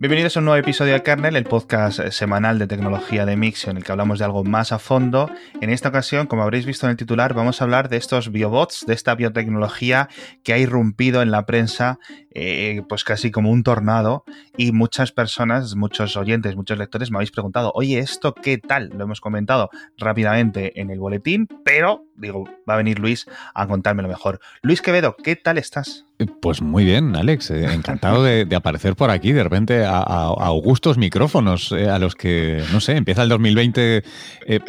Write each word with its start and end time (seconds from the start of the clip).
Bienvenidos 0.00 0.36
a 0.36 0.38
un 0.38 0.44
nuevo 0.44 0.60
episodio 0.60 0.92
de 0.92 1.02
Kernel, 1.02 1.34
el 1.34 1.42
podcast 1.42 1.98
semanal 2.10 2.60
de 2.60 2.68
tecnología 2.68 3.26
de 3.26 3.36
Mixio, 3.36 3.72
en 3.72 3.78
el 3.78 3.82
que 3.82 3.90
hablamos 3.90 4.20
de 4.20 4.26
algo 4.26 4.44
más 4.44 4.70
a 4.70 4.78
fondo. 4.78 5.28
En 5.60 5.70
esta 5.70 5.88
ocasión, 5.88 6.28
como 6.28 6.44
habréis 6.44 6.66
visto 6.66 6.86
en 6.86 6.90
el 6.90 6.96
titular, 6.96 7.34
vamos 7.34 7.60
a 7.60 7.64
hablar 7.64 7.88
de 7.88 7.96
estos 7.96 8.30
biobots, 8.30 8.84
de 8.86 8.94
esta 8.94 9.16
biotecnología 9.16 10.08
que 10.44 10.52
ha 10.52 10.58
irrumpido 10.58 11.20
en 11.20 11.32
la 11.32 11.46
prensa, 11.46 11.98
eh, 12.30 12.82
pues 12.88 13.02
casi 13.02 13.32
como 13.32 13.50
un 13.50 13.64
tornado. 13.64 14.22
Y 14.56 14.70
muchas 14.70 15.10
personas, 15.10 15.74
muchos 15.74 16.16
oyentes, 16.16 16.54
muchos 16.54 16.78
lectores 16.78 17.10
me 17.10 17.16
habéis 17.16 17.32
preguntado, 17.32 17.72
oye, 17.74 17.98
¿esto 17.98 18.34
qué 18.34 18.56
tal? 18.56 18.90
Lo 18.90 19.02
hemos 19.02 19.20
comentado 19.20 19.68
rápidamente 19.96 20.80
en 20.80 20.90
el 20.90 21.00
boletín, 21.00 21.48
pero 21.64 22.04
digo, 22.14 22.44
va 22.70 22.74
a 22.74 22.76
venir 22.76 23.00
Luis 23.00 23.26
a 23.52 23.66
contármelo 23.66 24.06
mejor. 24.06 24.38
Luis 24.62 24.80
Quevedo, 24.80 25.16
¿qué 25.16 25.34
tal 25.34 25.58
estás? 25.58 26.07
Pues 26.40 26.60
muy 26.62 26.84
bien, 26.84 27.14
Alex. 27.14 27.50
Eh, 27.50 27.72
encantado 27.72 28.24
de, 28.24 28.46
aparecer 28.54 28.96
por 28.96 29.10
aquí, 29.10 29.32
de 29.32 29.44
repente 29.44 29.84
a, 29.84 29.98
augustos 29.98 30.98
micrófonos 30.98 31.70
eh, 31.72 31.88
a 31.88 31.98
los 31.98 32.16
que, 32.16 32.62
no 32.72 32.80
sé, 32.80 32.96
empieza 32.96 33.22
el 33.22 33.28
2020 33.28 34.02
eh, 34.46 34.60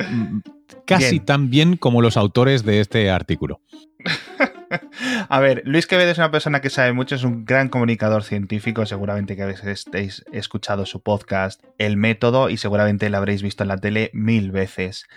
casi 0.86 1.20
tan 1.20 1.50
bien 1.50 1.78
como 1.78 2.02
los 2.02 2.18
autores 2.18 2.64
de 2.64 2.80
este 2.82 3.10
artículo. 3.10 3.62
A 5.30 5.40
ver, 5.40 5.64
Luis 5.66 5.88
Quevedo 5.88 6.12
es 6.12 6.20
una 6.20 6.30
persona 6.30 6.62
que 6.62 6.70
sabe 6.70 6.94
mucho, 6.94 7.16
es 7.16 7.24
un 7.24 7.44
gran 7.44 7.70
comunicador 7.70 8.24
científico, 8.24 8.86
seguramente 8.86 9.36
que 9.36 9.42
habéis 9.42 10.24
escuchado 10.32 10.86
su 10.86 11.02
podcast, 11.02 11.64
El 11.80 11.98
Método, 11.98 12.52
y 12.52 12.58
seguramente 12.58 13.10
lo 13.10 13.18
habréis 13.18 13.42
visto 13.42 13.64
en 13.64 13.70
la 13.70 13.78
tele 13.78 14.12
mil 14.14 14.52
veces. 14.52 15.08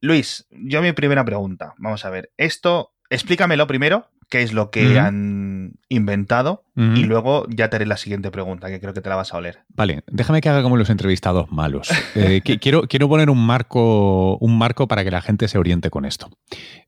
Luis, 0.00 0.46
yo 0.50 0.80
mi 0.80 0.92
primera 0.92 1.26
pregunta, 1.26 1.74
vamos 1.76 2.06
a 2.06 2.10
ver, 2.10 2.30
esto, 2.38 2.94
explícamelo 3.10 3.66
primero, 3.66 4.08
qué 4.28 4.42
es 4.42 4.52
lo 4.52 4.70
que 4.70 4.98
han 4.98 5.74
inventado 5.88 6.64
y 6.74 7.04
luego 7.04 7.46
ya 7.48 7.70
te 7.70 7.76
haré 7.76 7.86
la 7.86 7.96
siguiente 7.96 8.30
pregunta, 8.30 8.68
que 8.68 8.80
creo 8.80 8.92
que 8.92 9.00
te 9.00 9.08
la 9.08 9.16
vas 9.16 9.32
a 9.32 9.38
oler. 9.38 9.60
Vale, 9.68 10.02
déjame 10.08 10.42
que 10.42 10.50
haga 10.50 10.62
como 10.62 10.76
los 10.76 10.90
entrevistados 10.90 11.50
malos. 11.50 11.88
Eh, 12.14 12.40
quiero, 12.42 12.82
quiero 12.82 13.08
poner 13.08 13.30
un 13.30 13.44
marco, 13.44 14.36
un 14.38 14.58
marco 14.58 14.88
para 14.88 15.04
que 15.04 15.10
la 15.10 15.20
gente 15.20 15.48
se 15.48 15.58
oriente 15.58 15.90
con 15.90 16.04
esto. 16.04 16.30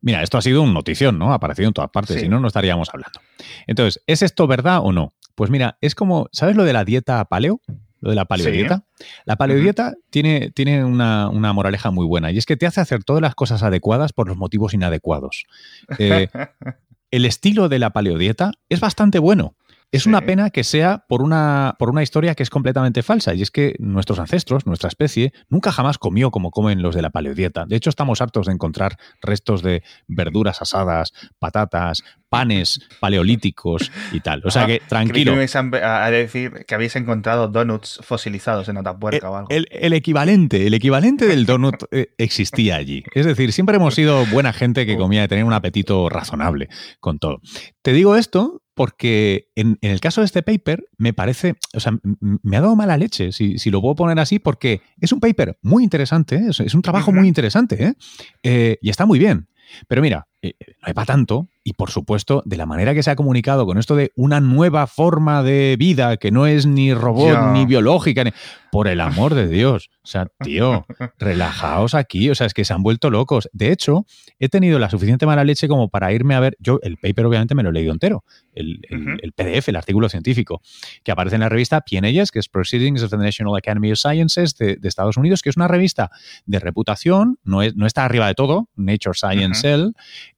Mira, 0.01 0.23
esto 0.23 0.37
ha 0.37 0.43
sido 0.43 0.63
una 0.63 0.73
notición, 0.73 1.19
¿no? 1.19 1.33
Ha 1.33 1.37
aparecido 1.37 1.69
en 1.69 1.75
todas 1.75 1.91
partes, 1.91 2.21
si 2.21 2.29
no, 2.29 2.41
no 2.41 2.49
estaríamos 2.49 2.89
hablando. 2.93 3.21
Entonces, 3.67 4.03
¿es 4.07 4.23
esto 4.23 4.47
verdad 4.47 4.81
o 4.83 4.93
no? 4.93 5.13
Pues 5.35 5.51
mira, 5.51 5.79
es 5.81 5.95
como, 5.95 6.29
¿sabes 6.33 6.57
lo 6.57 6.65
de 6.65 6.73
la 6.73 6.85
dieta 6.85 7.25
paleo? 7.27 7.61
lo 8.01 8.11
de 8.11 8.17
la 8.17 8.27
paleodieta. 8.27 8.85
La 9.25 9.37
paleodieta 9.37 9.95
tiene, 10.11 10.51
tiene 10.51 10.85
una, 10.85 11.31
moraleja 11.53 11.91
muy 11.91 12.07
buena 12.07 12.31
y 12.31 12.39
es 12.39 12.47
que 12.47 12.57
te 12.57 12.67
hace 12.67 12.81
hacer 12.81 13.05
todas 13.05 13.23
las 13.23 13.35
cosas 13.35 13.63
adecuadas 13.63 14.13
por 14.13 14.29
los 14.29 14.37
motivos 14.37 14.75
inadecuados. 14.75 15.47
Eh, 15.99 16.29
el 17.11 17.25
estilo 17.25 17.69
de 17.69 17.79
la 17.79 17.91
paleodieta 17.91 18.53
es 18.69 18.81
bastante 18.81 19.19
bueno. 19.19 19.55
Es 19.91 20.07
una 20.07 20.21
pena 20.21 20.51
que 20.51 20.65
sea 20.65 21.05
por 21.09 21.23
una, 21.23 21.75
por 21.79 21.89
una 21.89 22.03
historia 22.03 22.35
que 22.35 22.43
es 22.43 22.51
completamente 22.51 23.03
falsa, 23.03 23.35
y 23.35 23.41
es 23.41 23.51
que 23.51 23.75
nuestros 23.79 24.19
ancestros, 24.19 24.67
nuestra 24.67 24.89
especie, 24.89 25.33
nunca 25.49 25.73
jamás 25.73 25.97
comió 25.97 26.31
como 26.31 26.51
comen 26.51 26.83
los 26.83 26.95
de 26.95 27.01
la 27.01 27.09
paleodieta. 27.09 27.65
De 27.67 27.77
hecho, 27.77 27.89
estamos 27.89 28.21
hartos 28.21 28.47
de 28.47 28.53
encontrar 28.53 28.99
restos 29.23 29.63
de 29.63 29.83
verduras 30.07 30.61
asadas, 30.61 31.15
patatas, 31.39 32.03
panes 32.29 32.81
paleolíticos 33.01 33.91
y 34.13 34.21
tal. 34.21 34.43
O 34.45 34.51
sea 34.51 34.67
que, 34.67 34.83
tranquilo. 34.87 35.35
Que 35.35 35.79
a 35.83 36.11
decir 36.11 36.67
que 36.67 36.75
habéis 36.75 36.95
encontrado 36.97 37.49
donuts 37.49 38.01
fosilizados 38.03 38.69
en 38.69 38.77
Atapuerca 38.77 39.27
el, 39.27 39.33
o 39.33 39.37
algo. 39.37 39.49
El, 39.51 39.93
equivalente, 39.95 40.67
el 40.67 40.75
equivalente 40.75 41.27
del 41.27 41.47
donut 41.47 41.85
eh, 41.91 42.09
existía 42.19 42.77
allí. 42.77 43.05
Es 43.15 43.25
decir, 43.25 43.53
siempre 43.53 43.77
hemos 43.77 43.95
sido 43.95 44.27
buena 44.27 44.53
gente 44.53 44.85
que 44.85 44.97
oh. 44.97 44.99
comía 44.99 45.23
de 45.23 45.29
tener 45.29 45.45
un 45.45 45.53
apetito 45.55 46.09
razonable 46.09 46.69
con 47.01 47.19
todo. 47.19 47.41
Te 47.83 47.93
digo 47.93 48.17
esto 48.17 48.63
porque 48.79 49.51
en, 49.57 49.77
el 49.81 49.99
caso 49.99 50.21
de 50.21 50.27
este 50.27 50.45
paper 50.45 50.85
me 50.99 51.13
parece, 51.13 51.57
o 51.75 51.81
sea, 51.81 51.99
me 52.21 52.57
ha 52.57 52.61
dado 52.61 52.77
mala 52.77 52.97
leche, 52.97 53.33
si, 53.33 53.59
si, 53.59 53.73
lo 53.73 53.81
puedo 53.83 53.97
poner 53.97 54.21
así, 54.21 54.39
porque 54.39 54.83
es 55.01 55.11
un 55.11 55.19
paper 55.19 55.59
muy 55.63 55.83
interesante, 55.83 56.37
¿eh? 56.37 56.47
es, 56.51 56.75
un 56.75 56.83
trabajo 56.83 57.11
muy 57.11 57.27
interesante 57.27 57.83
¿eh? 57.83 57.95
¿eh? 58.45 58.79
y 58.81 58.89
está 58.89 59.05
muy 59.05 59.19
bien. 59.19 59.49
Pero 59.89 60.01
mira, 60.01 60.29
no 60.41 60.51
hay 60.83 60.95
para 60.95 61.07
tanto, 61.07 61.49
y 61.69 61.75
por 61.75 61.91
supuesto, 61.91 62.43
de 62.47 62.57
la 62.57 62.65
manera 62.65 62.95
que 62.95 63.03
se 63.03 63.11
ha 63.11 63.17
comunicado 63.17 63.67
con 63.67 63.77
esto 63.77 63.95
de 63.95 64.11
una 64.17 64.41
nueva 64.41 64.87
forma 64.87 65.43
de 65.43 65.77
vida 65.79 66.17
que 66.17 66.31
no 66.31 66.47
es 66.47 66.65
ni 66.65 66.95
robot 66.95 67.53
ni 67.53 67.67
biológica, 67.67 68.25
por 68.71 68.89
el 68.89 69.01
amor 69.01 69.35
de 69.35 69.49
Dios. 69.49 69.91
O 70.03 70.07
sea, 70.07 70.29
tío, 70.41 70.87
relajaos 71.19 71.95
aquí. 71.95 72.31
O 72.31 72.35
sea, 72.35 72.47
es 72.47 72.55
que 72.55 72.65
se 72.65 72.73
han 72.73 72.83
vuelto 72.83 73.11
locos. 73.11 73.49
De 73.53 73.73
hecho, 73.73 74.07
he 74.39 74.49
tenido 74.49 74.79
la 74.79 74.91
suficiente 74.91 75.27
mala 75.27 75.45
leche 75.45 75.69
como 75.69 75.89
para 75.89 76.13
irme 76.13 76.35
a 76.35 76.41
ver. 76.41 76.57
Yo, 76.59 76.79
el 76.83 76.97
paper, 76.97 77.27
obviamente, 77.27 77.55
me 77.55 77.63
lo 77.63 77.71
he 77.71 77.73
leído 77.73 77.93
entero. 77.93 78.25
El, 78.55 78.81
PDF, 79.37 79.69
el 79.69 79.77
artículo 79.77 80.09
científico, 80.09 80.63
que 81.05 81.13
aparece 81.13 81.37
en 81.37 81.43
la 81.43 81.49
revista 81.49 81.81
PNAS, 81.83 82.31
que 82.33 82.39
es 82.39 82.49
Proceedings 82.49 83.03
of 83.03 83.11
the 83.11 83.17
National 83.17 83.57
Academy 83.57 83.93
of 83.93 83.99
Sciences 83.99 84.57
de, 84.57 84.79
Estados 84.83 85.17
Unidos, 85.17 85.43
que 85.43 85.51
es 85.51 85.57
una 85.57 85.69
revista 85.69 86.11
de 86.47 86.59
reputación, 86.59 87.39
no, 87.45 87.63
es, 87.63 87.77
no 87.77 87.87
está 87.87 88.05
arriba 88.05 88.27
de 88.27 88.35
todo, 88.35 88.69
Nature 88.75 89.15
Science 89.15 89.61
Cell, 89.61 89.93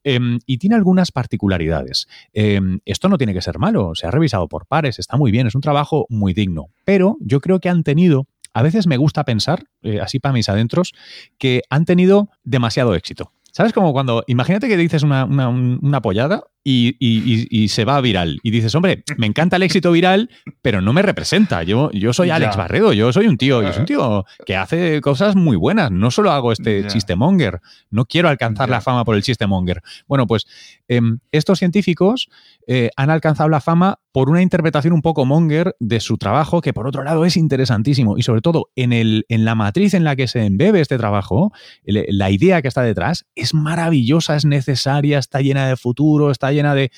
em, 0.05 0.39
y 0.45 0.59
tiene 0.59 0.77
algunas 0.77 1.13
particularidades. 1.21 2.09
Em, 2.33 2.81
esto 2.87 3.11
no 3.11 3.19
tiene 3.19 3.35
que 3.35 3.43
ser 3.43 3.59
malo, 3.59 3.95
se 3.95 4.07
ha 4.07 4.11
revisado 4.11 4.49
por 4.49 4.65
pares, 4.65 4.99
está 4.99 5.19
muy 5.19 5.31
bien, 5.31 5.47
es 5.47 5.55
un 5.55 5.61
trabajo 5.61 6.07
muy 6.09 6.33
digno, 6.33 6.71
pero 6.87 7.19
yo 7.21 7.41
creo 7.41 7.61
que 7.61 7.69
han 7.69 7.83
tenido 7.83 8.27
a 8.53 8.63
veces 8.63 8.89
me 8.89 8.97
gusta 8.97 9.25
pensar, 9.25 9.63
eh, 9.83 10.01
así 10.01 10.19
para 10.19 10.33
mis 10.33 10.49
adentros, 10.49 10.93
que 11.39 11.63
han 11.71 11.85
tenido 11.85 12.31
demasiado 12.43 12.97
éxito. 12.97 13.33
¿Sabes? 13.53 13.73
Como 13.73 13.93
cuando, 13.93 14.25
imagínate 14.27 14.67
que 14.67 14.77
dices 14.77 15.05
una, 15.05 15.25
una, 15.25 15.49
una 15.49 16.03
pollada 16.03 16.45
y, 16.63 17.69
se 17.69 17.85
va 17.85 18.01
viral. 18.01 18.39
Y 18.43 18.51
dices, 18.51 18.75
hombre, 18.75 19.05
me 19.17 19.27
encanta 19.27 19.57
el 19.57 19.63
éxito 19.63 19.93
viral, 19.93 20.31
pero 20.63 20.81
no 20.81 20.93
me 20.93 21.03
representa. 21.03 21.63
Yo, 21.63 21.91
yo 21.93 22.13
soy 22.13 22.31
Alex 22.31 22.57
Barredo, 22.57 22.93
yo 22.93 23.13
soy 23.13 23.27
un 23.27 23.37
tío, 23.37 23.63
yo 23.63 23.73
soy 23.73 23.81
un 23.81 23.87
tío 23.87 24.25
que 24.45 24.57
hace 24.57 25.01
cosas 25.01 25.37
muy 25.37 25.57
buenas. 25.57 25.91
No 25.91 26.11
solo 26.11 26.31
hago 26.31 26.53
este 26.53 26.87
chiste 26.87 27.17
monger, 27.17 27.61
no 27.91 28.05
quiero 28.05 28.29
alcanzar 28.29 28.69
la 28.69 28.81
fama 28.81 29.05
por 29.05 29.17
el 29.17 29.23
chiste 29.23 29.47
monger. 29.47 29.83
Bueno, 30.07 30.27
pues 30.27 30.47
em, 30.89 31.19
estos 31.33 31.59
científicos 31.59 32.29
eh, 32.67 32.91
han 32.97 33.11
alcanzado 33.11 33.49
la 33.49 33.61
fama 33.61 33.99
por 34.13 34.29
una 34.29 34.43
interpretación 34.43 34.93
un 34.93 35.03
poco 35.03 35.25
monger 35.25 35.77
de 35.79 36.01
su 36.01 36.19
trabajo, 36.19 36.61
que 36.61 36.73
por 36.73 36.87
otro 36.87 37.05
lado 37.05 37.25
es 37.25 37.37
interesantísimo. 37.37 38.19
Y 38.19 38.23
sobre 38.23 38.41
todo, 38.41 38.71
en, 38.75 38.93
el, 38.93 39.25
en 39.29 39.45
la 39.45 39.55
matriz 39.55 39.95
en 39.95 40.05
la 40.05 40.17
que 40.17 40.27
se 40.27 40.45
embebe 40.45 40.81
este 40.81 40.99
trabajo, 40.99 41.53
la 41.85 42.31
idea 42.31 42.61
que 42.61 42.69
está 42.69 42.83
detrás 42.83 43.27
es 43.35 43.55
maravillosa, 43.55 44.37
es 44.37 44.45
necesaria, 44.45 45.19
está 45.19 45.41
llena 45.41 45.69
de 45.69 45.77
futuro, 45.77 46.31
está 46.31 46.50
llena 46.53 46.75
de... 46.75 46.91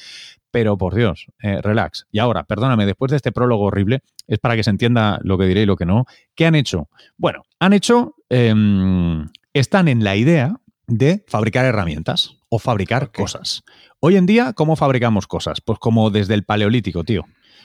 Pero 0.51 0.77
por 0.77 0.95
Dios, 0.95 1.29
eh, 1.43 1.63
relax. 1.63 2.07
Y 2.13 2.19
ahora, 2.19 2.45
perdóname, 2.45 2.85
después 2.85 3.11
de 3.11 3.17
este 3.17 3.33
prólogo 3.33 3.65
horrible, 3.65 4.03
es 4.27 4.39
para 4.39 4.55
que 4.55 4.63
se 4.63 4.69
entienda 4.69 5.19
lo 5.23 5.39
que 5.39 5.47
diré 5.47 5.63
y 5.63 5.67
lo 5.67 5.77
que 5.77 5.87
no. 5.87 6.05
¿Qué 6.35 6.45
han 6.45 6.55
hecho? 6.55 6.89
Bueno, 7.17 7.43
han 7.59 7.73
hecho... 7.73 8.17
Em, 8.29 9.27
están 9.55 9.89
en 9.89 10.05
la 10.05 10.17
idea 10.17 10.57
de 10.87 11.25
fabricar 11.29 11.65
herramientas 11.65 12.39
o 12.49 12.59
fabricar 12.59 13.13
cosas. 13.13 13.65
Hoy 14.01 14.17
en 14.17 14.27
día, 14.27 14.53
¿cómo 14.53 14.77
fabricamos 14.77 15.27
cosas? 15.27 15.61
Pues 15.61 15.79
como 15.79 16.11
desde 16.11 16.35
el 16.35 16.45
paleolítico, 16.45 17.05
tío. 17.05 17.25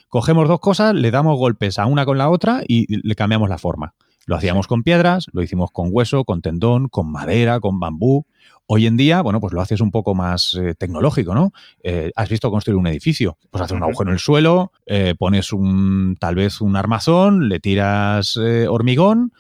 Cogemos 0.10 0.48
dos 0.48 0.60
cosas, 0.60 0.94
le 0.94 1.12
damos 1.12 1.38
golpes 1.38 1.80
a 1.80 1.86
una 1.86 2.06
con 2.06 2.18
la 2.18 2.30
otra 2.30 2.62
y 2.68 2.86
le 3.06 3.16
cambiamos 3.16 3.50
la 3.50 3.58
forma. 3.58 3.94
Lo 4.26 4.36
hacíamos 4.36 4.68
con 4.68 4.84
piedras, 4.84 5.28
lo 5.32 5.42
hicimos 5.42 5.72
con 5.72 5.90
hueso, 5.92 6.26
con 6.26 6.42
tendón, 6.42 6.90
con 6.90 7.12
madera, 7.12 7.60
con 7.60 7.80
bambú. 7.80 8.26
Hoy 8.70 8.86
en 8.86 8.98
día, 8.98 9.22
bueno, 9.22 9.40
pues 9.40 9.54
lo 9.54 9.62
haces 9.62 9.80
un 9.80 9.92
poco 9.92 10.14
más 10.14 10.54
eh, 10.56 10.76
tecnológico, 10.76 11.34
¿no? 11.34 11.54
Eh, 11.82 12.12
has 12.16 12.28
visto 12.28 12.52
construir 12.52 12.78
un 12.78 12.88
edificio, 12.88 13.38
pues 13.50 13.64
haces 13.64 13.78
un 13.78 13.84
agujero 13.84 14.10
en 14.10 14.16
el 14.16 14.20
suelo, 14.20 14.74
eh, 14.86 15.16
pones 15.18 15.54
un, 15.54 16.18
tal 16.20 16.36
vez 16.36 16.60
un 16.60 16.76
armazón, 16.76 17.48
le 17.48 17.62
tiras 17.62 18.38
hormigón, 18.70 19.32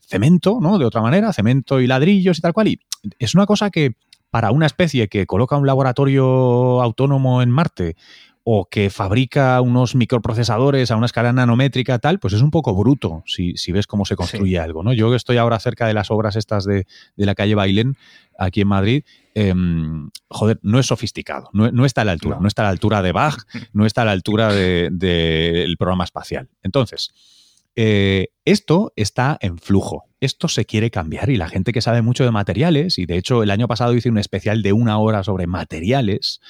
cemento, 0.00 0.58
¿no? 0.60 0.78
De 0.78 0.84
otra 0.84 1.02
manera, 1.02 1.32
cemento 1.32 1.80
y 1.80 1.86
ladrillos 1.86 2.38
y 2.38 2.40
tal 2.40 2.52
cual. 2.52 2.68
Y 2.68 2.80
es 3.18 3.34
una 3.34 3.46
cosa 3.46 3.70
que 3.70 3.94
para 4.30 4.50
una 4.50 4.66
especie 4.66 5.08
que 5.08 5.26
coloca 5.26 5.56
un 5.56 5.66
laboratorio 5.66 6.82
autónomo 6.82 7.42
en 7.42 7.50
Marte 7.50 7.94
o 8.46 8.68
que 8.68 8.90
fabrica 8.90 9.58
unos 9.62 9.94
microprocesadores 9.94 10.90
a 10.90 10.96
una 10.96 11.06
escala 11.06 11.32
nanométrica, 11.32 11.98
tal, 11.98 12.18
pues 12.18 12.34
es 12.34 12.42
un 12.42 12.50
poco 12.50 12.74
bruto 12.74 13.24
si, 13.26 13.54
ves 13.72 13.86
cómo 13.86 14.04
se 14.04 14.16
construye 14.16 14.58
algo, 14.58 14.82
¿no? 14.82 14.92
Yo 14.92 15.14
estoy 15.14 15.38
ahora 15.38 15.58
cerca 15.58 15.86
de 15.86 15.94
las 15.94 16.10
obras 16.10 16.36
estas 16.36 16.66
de, 16.66 16.86
la 17.16 17.34
calle 17.34 17.54
Bailén, 17.54 17.96
aquí 18.38 18.60
en 18.60 18.68
Madrid, 18.68 19.04
em, 19.34 20.10
joder, 20.28 20.60
no 20.62 20.78
es 20.78 20.86
sofisticado, 20.86 21.48
no, 21.54 21.86
está 21.86 22.02
a 22.02 22.04
la 22.04 22.12
altura, 22.12 22.38
no. 22.38 22.46
está 22.46 22.62
a 22.62 22.66
la 22.66 22.70
altura 22.70 23.00
de 23.00 23.12
Bach, 23.12 23.46
no 23.72 23.86
está 23.86 24.02
a 24.02 24.04
la 24.04 24.12
altura 24.12 24.52
del 24.52 25.76
programa 25.78 26.04
espacial. 26.04 26.50
Entonces, 26.62 27.14
eh, 27.76 28.28
esto 28.44 28.92
está 28.94 29.38
en 29.40 29.58
flujo. 29.58 30.04
Esto 30.20 30.48
se 30.48 30.64
quiere 30.64 30.90
cambiar 30.90 31.30
y 31.30 31.36
la 31.36 31.48
gente 31.48 31.72
que 31.72 31.80
sabe 31.80 32.02
mucho 32.02 32.24
de 32.24 32.30
materiales, 32.30 32.98
y 32.98 33.06
de 33.06 33.16
hecho 33.16 33.42
el 33.42 33.50
año 33.50 33.68
pasado 33.68 33.94
hice 33.94 34.10
un 34.10 34.18
especial 34.18 34.62
de 34.62 34.72
una 34.72 34.98
hora 34.98 35.24
sobre 35.24 35.46
materiales, 35.46 36.40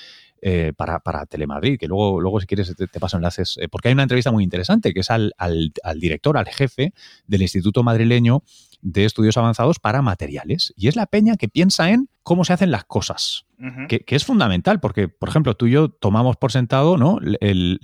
eh, 0.47 0.75
para, 0.77 1.01
para, 1.01 1.25
Telemadrid, 1.25 1.79
que 1.79 1.87
luego, 1.87 2.21
luego 2.21 2.39
si 2.39 2.47
quieres 2.47 2.77
te, 2.77 3.01
paso 3.01 3.17
enlaces, 3.17 3.57
eh, 3.63 3.67
porque 3.67 3.89
hay 3.89 3.95
una 3.95 4.03
entrevista 4.03 4.31
muy 4.31 4.45
interesante 4.45 4.93
que 4.93 5.01
es 5.01 5.11
al, 5.11 5.33
al, 5.39 5.73
director, 5.99 6.37
al 6.37 6.45
jefe 6.45 6.93
del 7.27 7.41
Instituto 7.41 7.83
Madrileño 7.83 8.43
de 8.83 9.07
Estudios 9.07 9.39
Avanzados 9.39 9.79
para 9.79 10.03
Materiales. 10.03 10.75
Y 10.77 10.89
es 10.89 10.97
la 10.97 11.07
peña 11.07 11.37
que 11.37 11.49
piensa 11.49 11.89
en 11.89 12.11
cómo 12.23 12.45
se 12.45 12.53
hacen 12.53 12.71
las 12.71 12.85
cosas, 12.85 13.47
que, 13.89 14.05
es 14.07 14.25
fundamental, 14.27 14.81
porque, 14.81 15.09
por 15.09 15.31
ejemplo, 15.31 15.55
tú 15.55 15.67
y 15.67 15.71
yo 15.71 15.89
tomamos 15.89 16.37
por 16.37 16.53
sentado, 16.53 16.99
¿no? 16.99 17.21
El, 17.41 17.81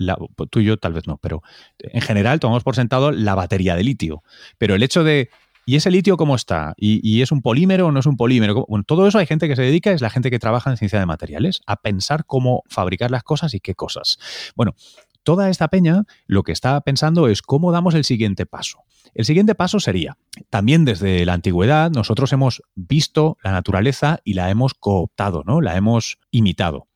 tú 0.50 0.60
y 0.60 0.64
yo 0.64 0.76
tal 0.76 0.92
vez 0.92 1.06
no, 1.06 1.16
pero 1.16 1.42
en 1.78 2.02
general 2.02 2.40
tomamos 2.40 2.62
por 2.62 2.76
sentado 2.76 3.10
la 3.10 3.34
batería 3.34 3.74
de 3.74 3.84
litio. 3.84 4.22
Pero 4.58 4.74
el 4.74 4.82
hecho 4.82 5.02
de 5.02 5.30
¿Y 5.70 5.76
ese 5.76 5.92
litio 5.92 6.16
cómo 6.16 6.34
está? 6.34 6.74
¿Y, 6.76 7.22
es 7.22 7.30
un 7.30 7.42
polímero 7.42 7.86
o 7.86 7.92
no 7.92 8.00
es 8.00 8.06
un 8.06 8.16
polímero? 8.16 8.66
Bueno, 8.68 8.82
todo 8.82 9.06
eso 9.06 9.18
hay 9.18 9.26
gente 9.26 9.46
que 9.46 9.54
se 9.54 9.62
dedica, 9.62 9.92
es 9.92 10.00
la 10.00 10.10
gente 10.10 10.28
que 10.28 10.40
trabaja 10.40 10.68
en 10.68 10.76
ciencia 10.76 10.98
de 10.98 11.06
materiales, 11.06 11.60
a 11.64 11.76
pensar 11.76 12.24
cómo 12.26 12.64
fabricar 12.66 13.12
las 13.12 13.22
cosas 13.22 13.54
y 13.54 13.60
qué 13.60 13.76
cosas. 13.76 14.18
Bueno, 14.56 14.74
toda 15.22 15.48
esta 15.48 15.68
peña 15.68 16.06
lo 16.26 16.42
que 16.42 16.50
está 16.50 16.80
pensando 16.80 17.28
es 17.28 17.40
cómo 17.40 17.70
damos 17.70 17.94
el 17.94 18.02
siguiente 18.02 18.46
paso. 18.46 18.80
El 19.14 19.24
siguiente 19.24 19.54
paso 19.54 19.78
sería, 19.78 20.16
también 20.48 20.84
desde 20.84 21.24
la 21.24 21.34
antigüedad 21.34 21.92
nosotros 21.92 22.32
hemos 22.32 22.64
visto 22.74 23.38
la 23.44 23.52
naturaleza 23.52 24.18
y 24.24 24.34
la 24.34 24.50
hemos 24.50 24.74
cooptado, 24.74 25.44
¿no? 25.46 25.60
La 25.60 25.76
hemos 25.76 26.18
imitado. 26.32 26.88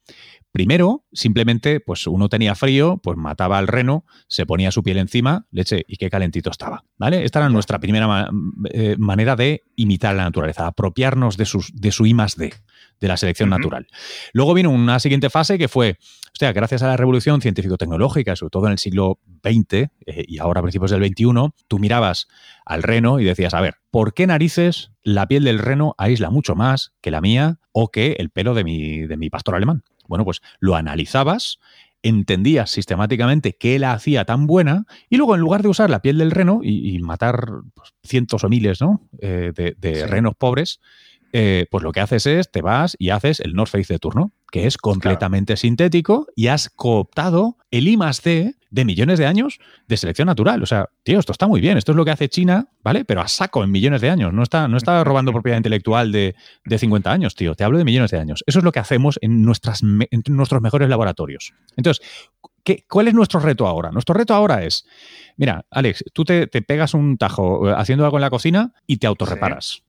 Primero, 0.55 1.05
simplemente, 1.13 1.81
pues 1.81 2.07
uno 2.07 2.29
tenía 2.29 2.55
frío, 2.55 3.01
pues 3.03 3.17
mataba 3.17 3.59
al 3.59 3.67
reno, 3.67 4.05
se 4.29 4.47
ponía 4.47 4.71
su 4.71 4.85
piel 4.85 4.99
encima, 4.99 5.49
leche, 5.51 5.85
y 5.89 5.97
qué 5.97 6.09
calentito 6.09 6.49
estaba. 6.49 6.85
¿Vale? 6.97 7.25
Esta 7.25 7.41
era 7.41 7.49
nuestra 7.49 7.81
primera 7.81 8.31
eh, 8.71 8.95
manera 8.97 9.35
de 9.35 9.63
imitar 9.75 10.15
la 10.15 10.23
naturaleza, 10.23 10.69
apropiarnos 10.69 11.37
de, 11.37 11.45
sus, 11.45 11.73
de 11.75 11.91
su 11.91 12.07
I 12.07 12.15
más 12.15 12.37
D, 12.37 12.55
de 13.01 13.09
la 13.09 13.17
selección 13.17 13.51
natural. 13.51 13.89
Luego 14.33 14.55
vino 14.55 14.71
una 14.71 15.01
siguiente 15.01 15.29
fase 15.29 15.59
que 15.59 15.67
fue, 15.67 15.97
o 15.99 16.39
sea, 16.39 16.53
gracias 16.53 16.85
a 16.85 16.87
la 16.87 16.97
revolución 16.97 17.41
científico-tecnológica, 17.41 18.37
sobre 18.37 18.51
todo 18.51 18.67
en 18.67 18.73
el 18.75 18.79
siglo 18.79 19.19
XX 19.43 19.73
eh, 19.73 19.91
y 20.07 20.39
ahora 20.39 20.61
a 20.61 20.63
principios 20.63 20.93
del 20.93 21.05
XXI, 21.05 21.51
tú 21.67 21.81
mirabas 21.81 22.29
al 22.65 22.85
reno 22.85 23.19
y 23.19 23.25
decías, 23.25 23.55
a 23.55 23.61
ver, 23.61 23.79
¿por 23.91 24.15
qué 24.15 24.29
narices 24.29 24.93
la 25.03 25.27
piel 25.27 25.43
del 25.43 25.59
reno 25.59 25.97
aísla 25.99 26.31
mucho 26.31 26.55
más 26.55 26.93
que 27.01 27.11
la 27.11 27.21
mía 27.21 27.59
o 27.73 27.89
que 27.89 28.13
el 28.21 28.31
pelo 28.31 28.55
de 28.55 28.63
mi, 28.63 29.01
de 29.01 29.17
mi 29.17 29.31
pastor 29.31 29.57
alemán? 29.57 29.83
Bueno, 30.07 30.25
pues 30.25 30.41
lo 30.61 30.77
analizabas, 30.77 31.59
entendías 32.03 32.71
sistemáticamente 32.71 33.57
qué 33.57 33.79
la 33.79 33.93
hacía 33.93 34.25
tan 34.25 34.47
buena 34.47 34.85
y 35.09 35.17
luego 35.17 35.35
en 35.35 35.41
lugar 35.41 35.63
de 35.63 35.69
usar 35.69 35.89
la 35.89 36.03
piel 36.03 36.19
del 36.19 36.31
reno 36.31 36.61
y, 36.63 36.99
matar 36.99 37.49
pues, 37.75 37.95
cientos 38.05 38.45
o 38.45 38.49
miles 38.49 38.81
¿no? 38.81 39.09
Eh, 39.21 39.53
de, 39.55 40.07
renos 40.07 40.35
pobres, 40.37 40.81
eh, 41.33 41.67
pues 41.71 41.83
lo 41.83 41.93
que 41.93 42.01
haces 42.01 42.27
es, 42.27 42.51
te 42.51 42.61
vas 42.61 42.95
y 42.99 43.11
haces 43.11 43.41
el 43.41 43.55
North 43.55 43.71
Face 43.71 43.93
de 43.93 43.99
turno, 43.99 44.33
que 44.55 44.69
es 44.69 44.79
completamente 44.79 45.57
sintético 45.57 46.29
y 46.37 46.47
has 46.47 46.71
cooptado 46.71 47.57
el 47.73 47.89
I 47.89 47.97
más 47.97 48.23
D 48.23 48.55
de 48.71 48.85
millones 48.85 49.19
de 49.19 49.27
años 49.27 49.59
de 49.89 49.97
selección 49.97 50.27
natural. 50.27 50.63
O 50.63 50.67
sea, 50.67 50.91
tío, 51.03 51.19
esto 51.19 51.33
está 51.33 51.49
muy 51.49 51.61
bien, 51.61 51.77
esto 51.77 51.91
es 51.91 51.97
lo 51.97 52.05
que 52.05 52.13
hace 52.13 52.29
China, 52.29 52.69
¿vale? 52.85 53.05
Pero 53.05 53.21
a 53.21 53.27
saco 53.27 53.65
en 53.65 53.73
millones 53.73 54.01
de 54.01 54.11
años, 54.11 54.33
no 54.33 54.45
está, 54.45 54.69
no 54.69 54.77
está 54.77 55.03
robando 55.03 55.33
propiedad 55.33 55.57
intelectual 55.57 56.13
de, 56.13 56.37
de 56.65 56.79
50 56.79 57.11
años, 57.11 57.35
tío, 57.35 57.57
te 57.57 57.65
hablo 57.65 57.79
de 57.79 57.85
millones 57.85 58.13
de 58.13 58.21
años. 58.21 58.45
Eso 58.47 58.61
es 58.61 58.65
lo 58.65 58.71
que 58.71 58.79
hacemos 58.79 59.19
en, 59.23 59.43
nuestras, 59.43 59.83
en 59.83 60.23
nuestros 60.29 60.63
mejores 60.63 60.89
laboratorios. 60.89 61.53
Entonces, 61.77 62.07
¿Qué, 62.63 62.85
¿Cuál 62.89 63.09
es 63.09 63.15
nuestro 63.15 63.41
reto 63.41 63.67
ahora? 63.67 63.91
Nuestro 63.91 64.15
reto 64.15 64.35
ahora 64.35 64.63
es, 64.63 64.87
mira, 65.37 65.67
Alex, 65.69 66.05
tú 66.13 66.25
te, 66.25 66.47
pegas 66.47 66.95
un 66.95 67.19
tajo 67.19 67.69
eh, 67.69 67.75
haciendo 67.77 68.05
algo 68.05 68.19
en 68.19 68.23
la 68.23 68.31
cocina 68.31 68.73
y 68.87 68.99
te 68.99 69.09
autorreparas. 69.09 69.83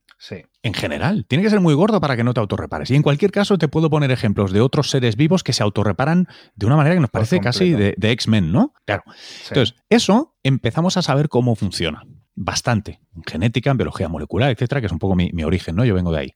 En 0.64 0.74
general, 0.74 1.26
tiene 1.28 1.44
que 1.44 1.50
ser 1.50 1.60
muy 1.60 1.74
gordo 1.74 2.02
para 2.02 2.16
que 2.16 2.24
no 2.24 2.34
te 2.34 2.40
autorrepares. 2.40 2.90
Y 2.92 2.96
en 2.96 3.04
cualquier 3.04 3.32
caso, 3.32 3.58
te 3.58 3.68
puedo 3.68 3.90
poner 3.90 4.12
ejemplos 4.12 4.52
de 4.52 4.62
otros 4.62 4.90
seres 4.90 5.16
vivos 5.16 5.44
que 5.44 5.54
se 5.54 5.64
autorreparan 5.64 6.28
de 6.56 6.66
una 6.66 6.76
manera 6.76 6.96
que 6.96 7.02
nos 7.02 7.10
parece 7.10 7.40
casi 7.40 7.72
de, 7.72 7.96
X-Men, 8.00 8.52
¿no? 8.52 8.74
Claro. 8.86 9.04
Entonces, 9.50 9.76
eso 9.90 10.36
empezamos 10.44 10.98
a 10.98 11.02
saber 11.02 11.30
cómo 11.30 11.56
funciona. 11.56 12.04
Bastante. 12.38 13.00
En 13.16 13.24
genética, 13.24 13.72
en 13.72 13.78
biología 13.78 14.10
molecular, 14.10 14.50
etcétera, 14.50 14.82
que 14.82 14.88
es 14.88 14.92
un 14.92 15.00
poco 15.00 15.16
mi, 15.16 15.44
origen, 15.44 15.76
¿no? 15.76 15.86
Yo 15.86 15.94
vengo 15.94 16.12
de 16.12 16.20
ahí. 16.20 16.34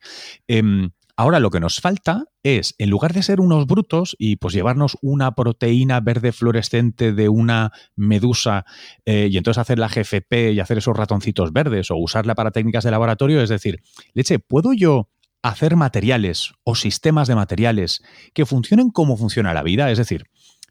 Em, 0.48 0.92
Ahora 1.20 1.42
lo 1.42 1.50
que 1.50 1.60
nos 1.60 1.82
falta 1.82 2.28
es, 2.44 2.76
en 2.78 2.90
lugar 2.90 3.12
de 3.12 3.24
ser 3.24 3.42
unos 3.42 3.68
brutos 3.68 4.16
y 4.18 4.38
pues 4.38 4.54
llevarnos 4.54 4.98
una 5.02 5.36
proteína 5.36 6.00
verde 6.00 6.32
fluorescente 6.32 7.12
de 7.12 7.28
una 7.28 7.74
medusa 7.98 8.64
eh, 9.04 9.28
y 9.30 9.36
entonces 9.36 9.60
hacer 9.60 9.80
la 9.80 9.90
GFP 9.90 10.54
y 10.54 10.62
hacer 10.62 10.78
esos 10.78 10.96
ratoncitos 10.96 11.52
verdes 11.52 11.92
o 11.92 11.98
usarla 11.98 12.36
para 12.36 12.52
técnicas 12.52 12.86
de 12.86 12.92
laboratorio, 12.92 13.42
es 13.42 13.50
decir, 13.50 13.82
leche, 14.14 14.40
¿puedo 14.40 14.72
yo 14.72 15.10
hacer 15.42 15.76
materiales 15.76 16.54
o 16.64 16.76
sistemas 16.76 17.28
de 17.28 17.36
materiales 17.36 18.02
que 18.34 18.46
funcionen 18.46 18.90
como 18.90 19.18
funciona 19.18 19.54
la 19.54 19.64
vida? 19.64 19.92
Es 19.92 19.98
decir, 19.98 20.24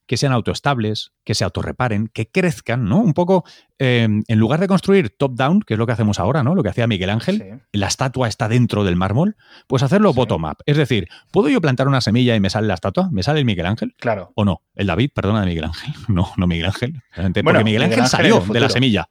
que 0.08 0.16
sean 0.16 0.32
autoestables, 0.32 1.12
que 1.22 1.34
se 1.34 1.44
autorreparen, 1.44 2.08
que 2.08 2.30
crezcan, 2.30 2.86
¿no? 2.86 2.98
Un 2.98 3.12
poco, 3.12 3.44
em, 3.78 4.22
en 4.26 4.38
lugar 4.38 4.58
de 4.58 4.66
construir 4.66 5.10
top-down, 5.10 5.60
que 5.60 5.74
es 5.74 5.78
lo 5.78 5.86
que 5.86 5.92
hacemos 5.92 6.18
ahora, 6.18 6.42
¿no? 6.42 6.54
Lo 6.54 6.62
que 6.62 6.70
hacía 6.70 6.86
Miguel 6.86 7.10
Ángel, 7.10 7.60
la 7.72 7.86
estatua 7.86 8.26
está 8.26 8.48
dentro 8.48 8.84
del 8.84 8.96
mármol, 8.96 9.36
pues 9.66 9.82
hacerlo 9.82 10.14
bottom-up. 10.14 10.56
Es 10.64 10.78
decir, 10.78 11.08
¿puedo 11.30 11.50
yo 11.50 11.60
plantar 11.60 11.88
una 11.88 12.00
semilla 12.00 12.34
y 12.34 12.40
me 12.40 12.48
sale 12.48 12.66
la 12.66 12.74
estatua? 12.74 13.10
¿Me 13.12 13.22
sale 13.22 13.40
el 13.40 13.44
Miguel 13.44 13.66
Ángel? 13.66 13.94
Claro. 13.98 14.32
¿O 14.34 14.46
no? 14.46 14.62
El 14.74 14.86
David, 14.86 15.10
perdona, 15.14 15.42
de 15.42 15.46
Miguel 15.46 15.64
Ángel. 15.64 15.94
No, 16.08 16.32
no 16.38 16.46
Miguel 16.46 16.66
Ángel. 16.66 17.02
Porque 17.44 17.62
Miguel, 17.62 17.82
Ángel, 17.82 18.06
salió 18.06 18.40
de 18.40 18.60
la 18.60 18.70
semilla. 18.70 19.10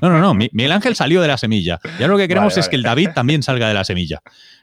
No, 0.00 0.08
no, 0.08 0.20
no. 0.20 0.32
Miguel 0.32 0.72
Ángel 0.72 0.94
salió 0.94 1.20
de 1.20 1.28
la 1.28 1.38
semilla. 1.38 1.80
Ya 1.98 2.06
lo 2.06 2.16
que 2.16 2.28
queremos 2.28 2.56
es 2.56 2.68
que 2.68 2.76
el 2.76 2.84
David 2.84 3.10
también 3.14 3.42
salga 3.42 3.66
de 3.66 3.74
la 3.74 3.82
semilla. 3.82 4.20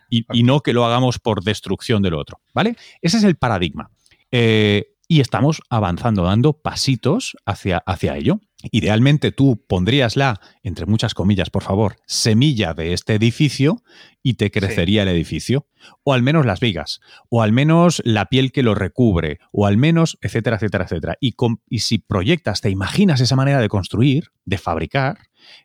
Y, 0.10 0.26
y, 0.32 0.44
no 0.44 0.62
que 0.62 0.72
lo 0.72 0.86
hagamos 0.86 1.20
por 1.20 1.44
destrucción 1.44 2.02
de 2.02 2.12
lo 2.12 2.20
otro. 2.20 2.40
¿Vale? 2.54 2.78
Ese 3.02 3.18
es 3.18 3.24
el 3.24 3.36
paradigma. 3.36 3.90
Eh, 4.36 4.93
y 5.08 5.20
estamos 5.20 5.62
avanzando, 5.70 6.24
dando 6.24 6.54
pasitos 6.54 7.36
hacia, 7.46 7.78
hacia 7.86 8.18
ello. 8.18 8.40
Idealmente 8.72 9.32
tú 9.34 9.62
pondrías 9.68 10.16
la, 10.16 10.40
entre 10.64 10.86
muchas 10.86 11.14
comillas, 11.14 11.50
por 11.50 11.64
favor, 11.64 11.98
semilla 12.06 12.74
de 12.74 12.94
este 12.94 13.16
edificio 13.16 13.84
y 14.22 14.36
te 14.36 14.52
crecería 14.52 15.04
el 15.04 15.10
edificio. 15.10 15.68
O 16.04 16.14
al 16.14 16.24
menos 16.24 16.46
las 16.46 16.62
vigas, 16.62 17.02
o 17.28 17.42
al 17.42 17.52
menos 17.52 18.02
la 18.06 18.28
piel 18.28 18.54
que 18.54 18.64
lo 18.64 18.74
recubre, 18.74 19.40
o 19.52 19.66
al 19.66 19.76
menos, 19.76 20.18
etcétera, 20.22 20.56
etcétera, 20.56 20.86
etcétera. 20.86 21.18
Y, 21.20 21.36
y 21.70 21.80
si 21.80 21.98
proyectas, 21.98 22.62
te 22.62 22.70
imaginas 22.70 23.20
esa 23.20 23.36
manera 23.36 23.60
de 23.60 23.68
construir, 23.68 24.30
de 24.46 24.58
fabricar, 24.58 25.18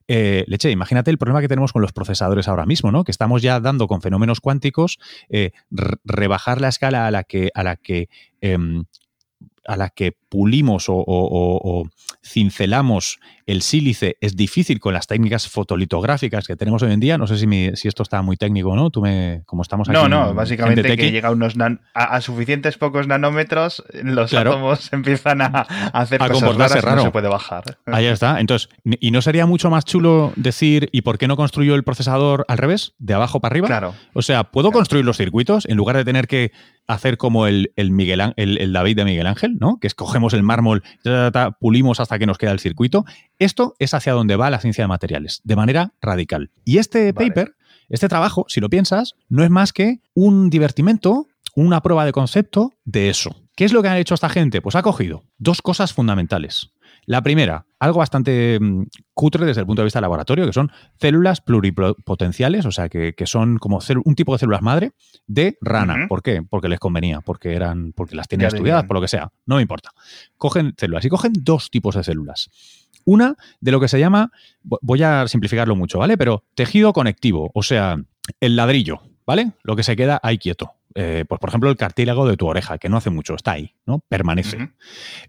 eh, 0.09 0.45
leche, 0.49 0.71
imagínate 0.71 1.11
el 1.11 1.19
problema 1.19 1.41
que 1.41 1.49
tenemos 1.49 1.73
con 1.73 1.83
los 1.83 1.93
procesadores 1.93 2.49
ahora 2.49 2.67
mismo, 2.67 2.91
¿no? 2.91 3.05
Que 3.05 3.13
estamos 3.13 3.43
ya 3.43 3.61
dando 3.61 3.87
con 3.87 4.03
fenómenos 4.03 4.41
cuánticos, 4.41 4.99
eh, 5.29 5.53
rebajar 6.05 6.61
la 6.61 6.69
escala 6.69 7.07
a 7.07 7.11
la 7.11 7.25
que, 7.25 7.51
a 7.55 7.63
la 7.63 7.77
que 7.77 8.09
em, 8.41 8.85
a 9.69 9.77
la 9.77 9.91
que 9.91 10.13
pulimos 10.13 10.87
o, 10.89 11.87
cincelamos 12.25 13.21
el 13.49 13.63
sílice 13.63 14.19
es 14.21 14.37
difícil 14.37 14.79
con 14.79 14.93
las 14.93 15.07
técnicas 15.07 15.49
fotolitográficas 15.49 16.47
que 16.47 16.55
tenemos 16.55 16.83
hoy 16.83 16.93
en 16.93 17.01
día. 17.01 17.17
No 17.17 17.27
sé 17.27 17.39
si, 17.39 17.47
si 17.77 17.89
esto 17.89 18.03
está 18.03 18.21
muy 18.21 18.37
técnico 18.37 18.69
o 18.69 18.77
no. 18.77 18.91
Tú 18.91 19.01
me, 19.01 19.41
como 19.47 19.63
estamos 19.63 19.89
aquí. 19.89 19.97
No, 19.97 20.07
no, 20.07 20.35
básicamente 20.35 20.97
que 20.99 21.11
llega 21.11 21.31
unos 21.31 21.55
a, 21.95 22.21
suficientes 22.21 22.77
pocos 22.77 23.07
nanómetros, 23.07 23.83
los 24.03 24.35
átomos 24.35 24.93
empiezan 24.93 25.41
a, 25.41 25.49
hacer 25.95 26.23
a 26.23 26.29
cosas 26.29 26.57
raras 26.57 26.85
raro. 26.85 26.97
no 26.97 27.03
se 27.05 27.11
puede 27.11 27.29
bajar. 27.29 27.79
Ahí 27.87 28.05
está. 28.05 28.39
Entonces, 28.39 28.69
¿y 28.85 29.11
no 29.13 29.23
sería 29.23 29.47
mucho 29.47 29.71
más 29.71 29.87
chulo 29.87 30.35
decir, 30.37 30.91
¿y 30.93 31.01
por 31.01 31.17
qué 31.17 31.27
no 31.27 31.37
construyo 31.37 31.75
el 31.75 31.85
procesador 31.85 32.45
al 32.49 32.59
revés? 32.59 32.93
¿De 32.99 33.15
abajo 33.15 33.41
para 33.41 33.55
arriba? 33.55 33.67
Claro. 33.67 33.95
O 34.13 34.21
sea, 34.21 34.45
¿puedo 34.45 34.73
construir 34.73 35.07
los 35.07 35.17
circuitos 35.17 35.65
en 35.65 35.79
lugar 35.79 35.97
de 35.97 36.05
tener 36.05 36.29
que 36.29 36.53
hacer 36.89 37.19
como 37.19 37.47
el, 37.47 37.73
el 37.77 37.93
Miguel, 37.93 38.33
el, 38.37 38.59
el 38.59 38.73
David 38.73 38.97
de 38.97 39.05
Miguel 39.05 39.27
Ángel, 39.27 39.59
¿no? 39.61 39.79
Que 39.79 39.87
escogemos 39.87 40.33
el 40.33 40.43
mármol, 40.43 40.83
pulimos 41.61 42.01
hasta 42.01 42.19
que 42.19 42.27
nos 42.27 42.39
queda 42.39 42.51
el 42.51 42.61
circuito. 42.61 43.05
Esto 43.39 43.75
es 43.79 43.95
hacia 43.95 44.13
donde 44.13 44.37
va 44.37 44.51
la 44.51 44.61
ciencia 44.61 44.85
de 44.85 44.89
materiales, 44.89 45.41
de 45.45 45.57
manera 45.57 45.93
radical. 46.01 46.51
Y 46.65 46.79
este 46.79 47.13
paper, 47.15 47.55
este 47.89 48.09
trabajo, 48.09 48.45
si 48.49 48.61
lo 48.61 48.69
piensas, 48.69 49.15
no 49.29 49.45
es 49.45 49.51
más 49.51 49.73
que 49.73 50.01
un 50.15 50.51
divertimento, 50.51 51.27
una 51.55 51.81
prueba 51.81 52.05
de 52.05 52.13
concepto 52.13 52.73
de 52.85 53.11
eso. 53.11 53.37
¿Qué 53.55 53.65
es 53.65 53.73
lo 53.73 53.83
que 53.83 53.89
ha 53.89 53.99
hecho 53.99 54.15
esta 54.15 54.29
gente? 54.29 54.61
Pues 54.61 54.77
ha 54.77 54.83
cogido 54.83 55.25
dos 55.39 55.63
cosas 55.63 55.93
fundamentales. 55.93 56.73
La 57.07 57.23
primera, 57.23 57.65
algo 57.79 58.01
bastante 58.01 58.59
mm, 58.61 58.87
cutre 59.15 59.47
desde 59.47 59.63
el 59.63 59.67
punto 59.67 59.81
de 59.81 59.87
vista 59.87 60.01
laboratorio, 60.01 60.45
que 60.45 60.53
son 60.53 60.71
células 61.01 61.41
pluripotenciales, 61.41 62.67
o 62.67 62.71
sea, 62.71 62.91
que, 62.91 63.15
son 63.25 63.57
como 63.57 63.79
un 64.05 64.15
tipo 64.15 64.35
de 64.35 64.41
células 64.41 64.61
madre 64.61 64.93
de 65.27 65.57
rana. 65.63 66.07
¿Por 66.07 66.23
qué? 66.23 66.43
Porque 66.43 66.69
les 66.69 66.79
convenía, 66.79 67.23
porque 67.23 67.55
eran, 67.55 67.93
porque 67.95 68.15
las 68.15 68.29
tienen 68.29 68.49
estudiadas, 68.49 68.85
por 68.85 68.97
lo 68.97 69.01
que 69.01 69.09
sea. 69.09 69.33
No 69.47 69.57
me 69.57 69.63
importa. 69.63 69.91
Cogen 70.37 70.75
células 70.77 71.05
y 71.07 71.09
cogen 71.09 71.33
dos 71.35 71.71
tipos 71.71 71.95
de 71.95 72.05
células. 72.05 72.51
Una 73.09 73.37
de 73.63 73.73
lo 73.73 73.81
que 73.81 73.89
se 73.89 73.99
llama, 73.99 74.33
voy 74.63 75.03
a 75.03 75.27
simplificarlo 75.29 75.75
mucho, 75.75 75.99
¿vale? 75.99 76.19
Pero 76.19 76.45
tejido 76.55 76.93
conectivo, 76.93 77.51
o 77.55 77.63
sea, 77.63 77.97
el 78.39 78.55
ladrillo, 78.55 79.01
¿vale? 79.25 79.53
Lo 79.63 79.77
que 79.77 79.83
se 79.83 79.97
queda 79.97 80.21
ahí 80.23 80.37
quieto. 80.37 80.73
Eh, 80.95 81.25
pues 81.27 81.41
por 81.41 81.49
ejemplo 81.49 81.71
el 81.71 81.79
cartílago 81.79 82.29
de 82.29 82.37
tu 82.37 82.47
oreja, 82.47 82.77
que 82.77 82.91
no 82.91 82.99
hace 82.99 83.09
mucho, 83.09 83.35
está 83.35 83.53
ahí, 83.53 83.75
¿no? 83.87 84.01
Permanece. 84.11 84.73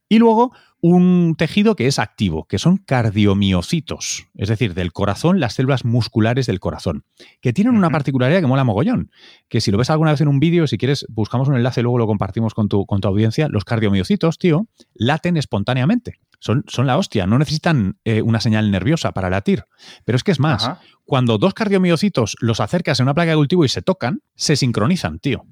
Y 0.10 0.20
luego 0.20 0.52
un 0.82 1.36
tejido 1.38 1.78
que 1.78 1.88
es 1.88 2.00
activo, 2.00 2.44
que 2.50 2.60
son 2.60 2.76
cardiomiocitos, 2.76 4.28
es 4.36 4.50
decir, 4.50 4.74
del 4.74 4.92
corazón, 4.92 5.40
las 5.40 5.54
células 5.54 5.86
musculares 5.86 6.48
del 6.48 6.60
corazón, 6.60 7.06
que 7.40 7.54
tienen 7.54 7.78
una 7.78 7.90
particularidad 7.90 8.42
que 8.42 8.48
mola 8.48 8.66
mogollón, 8.66 9.10
que 9.48 9.62
si 9.62 9.72
lo 9.72 9.78
ves 9.78 9.90
alguna 9.90 10.12
vez 10.12 10.20
en 10.20 10.28
un 10.28 10.42
vídeo, 10.42 10.68
si 10.68 10.78
quieres, 10.78 11.06
buscamos 11.08 11.48
un 11.48 11.56
enlace 11.56 11.80
y 11.80 11.84
luego 11.84 11.98
lo 11.98 12.08
compartimos 12.08 12.54
con 12.54 12.68
tu, 12.68 12.86
con 12.86 13.00
tu 13.00 13.08
audiencia, 13.08 13.48
los 13.48 13.64
cardiomiocitos, 13.64 14.38
tío, 14.38 14.68
laten 14.96 15.38
espontáneamente. 15.38 16.20
Son, 16.40 16.64
son 16.68 16.88
la 16.88 16.98
hostia, 16.98 17.28
no 17.28 17.38
necesitan 17.38 17.98
eh, 18.06 18.22
una 18.22 18.40
señal 18.40 18.72
nerviosa 18.72 19.12
para 19.12 19.30
latir. 19.30 19.66
Pero 20.06 20.16
es 20.16 20.24
que 20.24 20.32
es 20.32 20.40
más, 20.40 20.72
cuando 21.06 21.38
dos 21.38 21.54
cardiomiocitos 21.54 22.36
los 22.40 22.60
acercas 22.60 23.00
en 23.00 23.06
una 23.06 23.14
placa 23.14 23.32
de 23.32 23.38
cultivo 23.38 23.66
y 23.66 23.70
se 23.70 23.82
tocan, 23.82 24.22
se 24.36 24.56
sincronizan, 24.56 25.20
tío. 25.20 25.46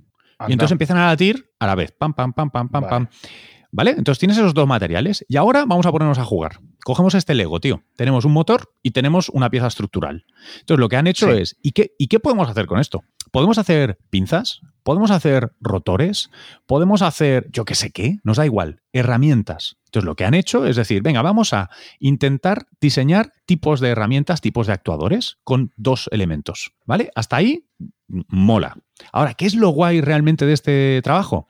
Y 0.48 0.54
entonces 0.54 0.72
empiezan 0.72 0.98
a 0.98 1.08
latir 1.08 1.52
a 1.60 1.68
la 1.68 1.76
vez. 1.76 1.92
Pam, 1.92 2.14
pam, 2.14 2.34
pam, 2.34 2.50
pam, 2.50 2.70
pam, 2.70 2.88
pam. 2.88 3.08
¿Vale? 3.72 3.92
Entonces 3.92 4.20
tienes 4.20 4.38
esos 4.38 4.54
dos 4.54 4.68
materiales 4.68 5.26
y 5.28 5.38
ahora 5.38 5.66
vamos 5.66 5.86
a 5.86 5.92
ponernos 5.92 6.18
a 6.18 6.26
jugar. 6.26 6.60
Cogemos 6.84 7.16
este 7.16 7.36
Lego, 7.36 7.60
tío. 7.60 7.84
Tenemos 7.96 8.26
un 8.26 8.32
motor 8.32 8.72
y 8.82 8.92
tenemos 8.92 9.30
una 9.30 9.50
pieza 9.50 9.68
estructural. 9.68 10.26
Entonces 10.60 10.80
lo 10.80 10.90
que 10.90 10.96
han 10.96 11.08
hecho 11.08 11.32
es, 11.32 11.58
¿y 11.62 11.72
qué, 11.72 11.92
¿y 11.98 12.08
qué 12.08 12.20
podemos 12.20 12.50
hacer 12.50 12.66
con 12.66 12.80
esto? 12.80 13.04
¿Podemos 13.32 13.58
hacer 13.58 14.00
pinzas? 14.10 14.62
¿Podemos 14.84 15.12
hacer 15.12 15.52
rotores? 15.60 16.30
¿Podemos 16.66 17.02
hacer, 17.02 17.50
yo 17.52 17.66
qué 17.66 17.76
sé 17.76 17.92
qué? 17.92 18.20
Nos 18.24 18.38
da 18.38 18.46
igual, 18.46 18.82
herramientas. 18.94 19.78
Entonces 19.86 20.06
lo 20.06 20.16
que 20.16 20.24
han 20.24 20.34
hecho 20.34 20.66
es 20.66 20.78
decir, 20.78 21.02
venga, 21.02 21.22
vamos 21.22 21.52
a 21.54 21.70
intentar 22.00 22.68
diseñar 22.80 23.34
tipos 23.46 23.82
de 23.82 23.90
herramientas, 23.90 24.40
tipos 24.40 24.68
de 24.68 24.74
actuadores 24.74 25.40
con 25.44 25.74
dos 25.76 26.08
elementos. 26.12 26.72
¿Vale? 26.86 27.12
Hasta 27.16 27.36
ahí, 27.36 27.68
mola. 28.08 28.78
Ahora, 29.12 29.34
¿qué 29.34 29.46
es 29.46 29.56
lo 29.56 29.70
guay 29.70 30.00
realmente 30.00 30.46
de 30.46 30.54
este 30.54 31.02
trabajo? 31.04 31.48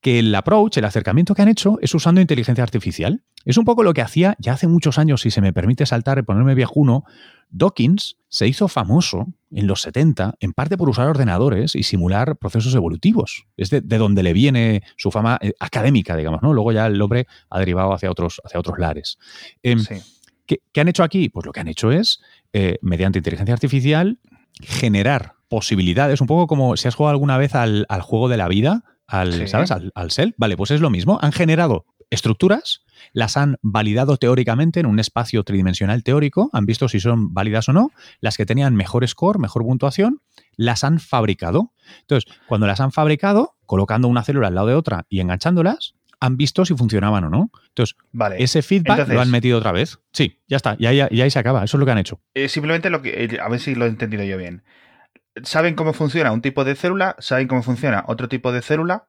Que 0.00 0.20
el 0.20 0.34
approach, 0.34 0.76
el 0.76 0.84
acercamiento 0.84 1.34
que 1.34 1.42
han 1.42 1.48
hecho 1.48 1.78
es 1.80 1.94
usando 1.94 2.20
inteligencia 2.20 2.62
artificial. 2.62 3.24
Es 3.44 3.56
un 3.56 3.64
poco 3.64 3.82
lo 3.82 3.94
que 3.94 4.02
hacía 4.02 4.36
ya 4.38 4.52
hace 4.52 4.68
muchos 4.68 4.98
años, 4.98 5.22
si 5.22 5.30
se 5.30 5.40
me 5.40 5.52
permite 5.52 5.86
saltar 5.86 6.18
y 6.18 6.22
ponerme 6.22 6.54
viejuno, 6.54 7.04
Dawkins 7.50 8.16
se 8.28 8.46
hizo 8.46 8.68
famoso 8.68 9.26
en 9.50 9.66
los 9.66 9.80
70, 9.82 10.34
en 10.40 10.52
parte 10.52 10.76
por 10.76 10.88
usar 10.88 11.08
ordenadores 11.08 11.74
y 11.74 11.82
simular 11.82 12.36
procesos 12.36 12.74
evolutivos. 12.74 13.46
Es 13.56 13.70
de, 13.70 13.80
donde 13.80 14.22
le 14.22 14.32
viene 14.32 14.82
su 14.96 15.10
fama 15.10 15.38
eh, 15.40 15.54
académica, 15.58 16.16
digamos, 16.16 16.42
¿no? 16.42 16.52
Luego 16.52 16.72
ya 16.72 16.86
el 16.86 17.00
hombre 17.00 17.26
ha 17.50 17.58
derivado 17.58 17.92
hacia 17.92 18.10
otros, 18.10 18.40
hacia 18.44 18.60
otros 18.60 18.78
lares. 18.78 19.18
Em, 19.62 19.82
¿qué, 20.46 20.80
han 20.80 20.88
hecho 20.88 21.02
aquí? 21.02 21.30
Pues 21.30 21.46
lo 21.46 21.52
que 21.52 21.60
han 21.60 21.68
hecho 21.68 21.90
es, 21.90 22.20
eh, 22.52 22.78
mediante 22.82 23.18
inteligencia 23.18 23.54
artificial, 23.54 24.18
generar 24.60 25.34
posibilidades, 25.48 26.20
un 26.20 26.26
poco 26.26 26.46
como 26.46 26.76
si 26.76 26.86
has 26.86 26.94
jugado 26.94 27.12
alguna 27.12 27.38
vez 27.38 27.54
al, 27.54 27.86
al 27.88 28.02
juego 28.02 28.28
de 28.28 28.36
la 28.36 28.48
vida, 28.48 28.84
al, 29.08 29.48
¿sabes? 29.48 29.72
Al, 29.72 29.90
al 29.94 30.10
cell. 30.12 30.30
Vale, 30.36 30.56
pues 30.56 30.70
es 30.70 30.80
lo 30.80 30.90
mismo. 30.90 31.18
Han 31.20 31.32
generado 31.32 31.86
estructuras, 32.10 32.84
las 33.12 33.36
han 33.36 33.56
validado 33.62 34.16
teóricamente 34.16 34.80
en 34.80 34.86
un 34.86 34.98
espacio 34.98 35.42
tridimensional 35.44 36.02
teórico, 36.02 36.50
han 36.52 36.66
visto 36.66 36.88
si 36.88 37.00
son 37.00 37.34
válidas 37.34 37.68
o 37.68 37.72
no, 37.72 37.90
las 38.20 38.36
que 38.36 38.46
tenían 38.46 38.74
mejor 38.74 39.06
score, 39.06 39.38
mejor 39.38 39.62
puntuación, 39.62 40.20
las 40.56 40.84
han 40.84 41.00
fabricado. 41.00 41.72
Entonces, 42.00 42.30
cuando 42.46 42.66
las 42.66 42.80
han 42.80 42.92
fabricado, 42.92 43.56
colocando 43.66 44.08
una 44.08 44.22
célula 44.22 44.48
al 44.48 44.54
lado 44.54 44.68
de 44.68 44.74
otra 44.74 45.06
y 45.08 45.20
enganchándolas, 45.20 45.94
han 46.20 46.36
visto 46.36 46.64
si 46.64 46.74
funcionaban 46.74 47.24
o 47.24 47.30
no. 47.30 47.50
Entonces, 47.68 47.96
vale. 48.12 48.42
ese 48.42 48.62
feedback 48.62 49.08
lo 49.08 49.20
han 49.20 49.30
metido 49.30 49.58
otra 49.58 49.72
vez. 49.72 50.00
Sí, 50.12 50.40
ya 50.48 50.56
está, 50.56 50.76
y 50.78 50.86
ahí, 50.86 51.30
se 51.30 51.38
acaba. 51.38 51.64
Eso 51.64 51.76
es 51.76 51.78
lo 51.78 51.86
que 51.86 51.92
han 51.92 51.98
hecho. 51.98 52.20
Eh, 52.34 52.48
simplemente 52.48 52.90
lo 52.90 53.02
que, 53.02 53.24
eh, 53.24 53.38
a 53.40 53.48
ver 53.48 53.60
si 53.60 53.74
lo 53.74 53.84
he 53.84 53.88
entendido 53.88 54.24
yo 54.24 54.36
bien 54.36 54.62
saben 55.44 55.74
cómo 55.74 55.92
funciona 55.92 56.32
un 56.32 56.42
tipo 56.42 56.64
de 56.64 56.74
célula, 56.74 57.16
saben 57.18 57.48
cómo 57.48 57.62
funciona 57.62 58.04
otro 58.06 58.28
tipo 58.28 58.52
de 58.52 58.62
célula 58.62 59.08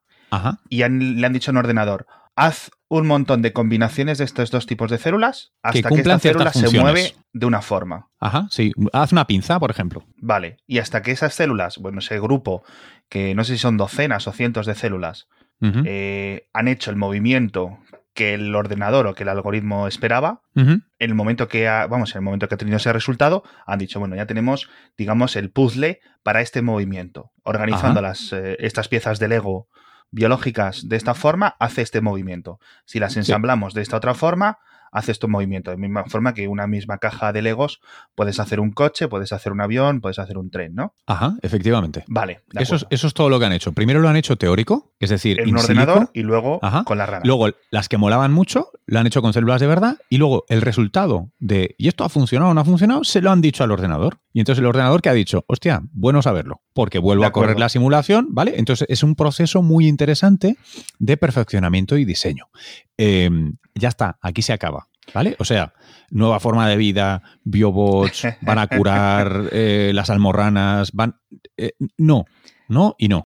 y 0.69 0.77
le 0.77 1.25
han 1.25 1.33
dicho 1.33 1.51
en 1.51 1.57
ordenador, 1.57 2.05
haz 2.35 2.71
un 2.87 3.05
montón 3.05 3.41
de 3.41 3.53
combinaciones 3.53 4.17
de 4.17 4.25
estos 4.25 4.49
dos 4.49 4.65
tipos 4.65 4.89
de 4.89 4.97
células 4.97 5.51
hasta 5.61 5.89
que, 5.89 5.95
esta 5.95 6.19
célula 6.19 6.53
se 6.53 6.69
mueve 6.79 7.15
de 7.33 7.45
una 7.45 7.61
forma. 7.61 8.09
Ajá, 8.19 8.47
sí. 8.49 8.71
Haz 8.93 9.11
una 9.11 9.27
pinza, 9.27 9.59
por 9.59 9.71
ejemplo. 9.71 10.05
Vale. 10.17 10.57
Y 10.65 10.79
hasta 10.79 11.01
que 11.01 11.11
esas 11.11 11.33
células, 11.33 11.77
bueno, 11.77 11.99
ese 11.99 12.19
grupo, 12.19 12.63
que 13.09 13.35
no 13.35 13.43
sé 13.43 13.53
si 13.53 13.59
son 13.59 13.77
docenas 13.77 14.27
o 14.27 14.31
cientos 14.31 14.65
de 14.65 14.75
células, 14.75 15.27
eh, 15.61 16.47
han 16.53 16.69
hecho 16.69 16.89
el 16.89 16.95
movimiento 16.95 17.79
que 18.13 18.33
el 18.33 18.53
ordenador 18.55 19.07
o 19.07 19.13
que 19.13 19.23
el 19.23 19.29
algoritmo 19.29 19.87
esperaba, 19.87 20.41
en 20.55 20.83
el 20.99 21.15
momento 21.15 21.47
que 21.47 21.67
ha, 21.67 21.87
vamos, 21.87 22.11
en 22.11 22.19
el 22.19 22.23
momento 22.23 22.47
que 22.47 22.55
ha 22.55 22.57
tenido 22.57 22.77
ese 22.77 22.91
resultado, 22.91 23.43
han 23.65 23.79
dicho, 23.79 23.99
bueno, 23.99 24.15
ya 24.15 24.25
tenemos, 24.25 24.69
digamos, 24.97 25.35
el 25.35 25.51
puzzle 25.51 26.01
para 26.23 26.41
este 26.41 26.61
movimiento. 26.61 27.31
Organizando 27.43 28.01
las, 28.01 28.33
eh, 28.33 28.57
estas 28.59 28.89
piezas 28.89 29.19
de 29.19 29.29
Lego 29.29 29.67
biológicas 30.11 30.89
de 30.89 30.95
esta 30.95 31.13
forma, 31.13 31.55
hace 31.59 31.81
este 31.81 32.01
movimiento. 32.01 32.59
Si 32.85 32.99
las 32.99 33.15
ensamblamos 33.15 33.73
de 33.73 33.81
esta 33.81 33.97
otra 33.97 34.15
forma, 34.15 34.57
hace 34.91 35.11
este 35.11 35.27
movimiento. 35.27 35.71
De 35.71 35.77
misma 35.77 36.05
forma 36.05 36.33
que 36.33 36.47
una 36.47 36.67
misma 36.67 36.97
caja 36.97 37.33
de 37.33 37.41
Legos 37.41 37.81
puedes 38.15 38.39
hacer 38.39 38.59
un 38.59 38.71
coche, 38.71 39.07
puedes 39.07 39.31
hacer 39.33 39.51
un 39.51 39.61
avión, 39.61 40.01
puedes 40.01 40.19
hacer 40.19 40.37
un 40.37 40.49
tren, 40.49 40.75
¿no? 40.75 40.93
Ajá, 41.07 41.35
efectivamente. 41.41 42.03
Vale. 42.07 42.41
Eso 42.53 42.75
es, 42.75 42.85
eso 42.89 43.07
es, 43.07 43.13
todo 43.13 43.29
lo 43.29 43.39
que 43.39 43.45
han 43.45 43.53
hecho. 43.53 43.71
Primero 43.71 43.99
lo 43.99 44.09
han 44.09 44.15
hecho 44.15 44.35
teórico, 44.37 44.93
es 44.99 45.09
decir, 45.09 45.39
en 45.39 45.49
un 45.49 45.57
ordenador 45.57 46.09
y 46.13 46.21
luego 46.21 46.59
con 46.85 46.97
la 46.97 47.05
rana. 47.05 47.23
Luego 47.25 47.49
las 47.71 47.89
que 47.89 47.97
molaban 47.97 48.31
mucho 48.31 48.71
lo 48.85 48.99
han 48.99 49.07
hecho 49.07 49.21
con 49.21 49.33
células 49.33 49.61
de 49.61 49.67
verdad 49.67 49.97
y 50.09 50.17
luego 50.17 50.45
el 50.49 50.61
resultado 50.61 51.29
de 51.39 51.75
¿y 51.77 51.87
esto 51.87 52.03
ha 52.03 52.09
funcionado 52.09 52.51
o 52.51 52.53
no 52.53 52.61
ha 52.61 52.65
funcionado? 52.65 53.03
se 53.03 53.21
lo 53.21 53.31
han 53.31 53.41
dicho 53.41 53.63
al 53.63 53.71
ordenador. 53.71 54.19
Y 54.31 54.39
entonces 54.39 54.59
el 54.59 54.67
ordenador 54.67 55.01
que 55.01 55.09
ha 55.09 55.13
dicho, 55.13 55.43
hostia, 55.47 55.81
bueno 55.91 56.21
saberlo, 56.21 56.61
porque 56.73 56.99
vuelvo 56.99 57.25
a 57.25 57.31
correr 57.31 57.59
la 57.59 57.69
simulación, 57.69 58.27
¿vale? 58.29 58.53
Entonces 58.57 58.87
es 58.89 59.03
un 59.03 59.15
proceso 59.15 59.61
muy 59.61 59.87
interesante 59.87 60.57
de 60.99 61.17
perfeccionamiento 61.17 61.97
y 61.97 62.05
diseño. 62.05 62.49
Em, 62.97 63.57
ya 63.75 63.89
está, 63.89 64.19
aquí 64.21 64.41
se 64.41 64.53
acaba. 64.53 64.87
¿Vale? 65.11 65.35
O 65.39 65.45
sea, 65.45 65.73
nueva 66.11 66.39
forma 66.39 66.69
de 66.69 66.77
vida, 66.77 67.23
biobots, 67.43 68.27
van 68.41 68.59
a 68.59 68.67
curar 68.67 69.49
eh, 69.51 69.91
las 69.95 70.11
almorranas, 70.11 70.91
van... 70.91 71.15
Eh, 71.57 71.71
no, 71.97 72.25
no 72.67 72.95
y 72.99 73.07
no 73.07 73.28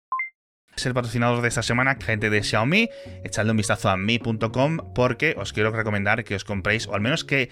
es 0.75 0.85
el 0.85 0.93
patrocinador 0.93 1.41
de 1.41 1.47
esta 1.47 1.61
semana, 1.61 1.97
gente 1.99 2.29
de 2.29 2.43
Xiaomi. 2.43 2.89
Echadle 3.23 3.51
un 3.51 3.57
vistazo 3.57 3.89
a 3.89 3.97
mi.com 3.97 4.93
porque 4.95 5.35
os 5.37 5.53
quiero 5.53 5.71
recomendar 5.71 6.23
que 6.23 6.35
os 6.35 6.43
compréis, 6.43 6.87
o 6.87 6.95
al 6.95 7.01
menos 7.01 7.23
que 7.23 7.49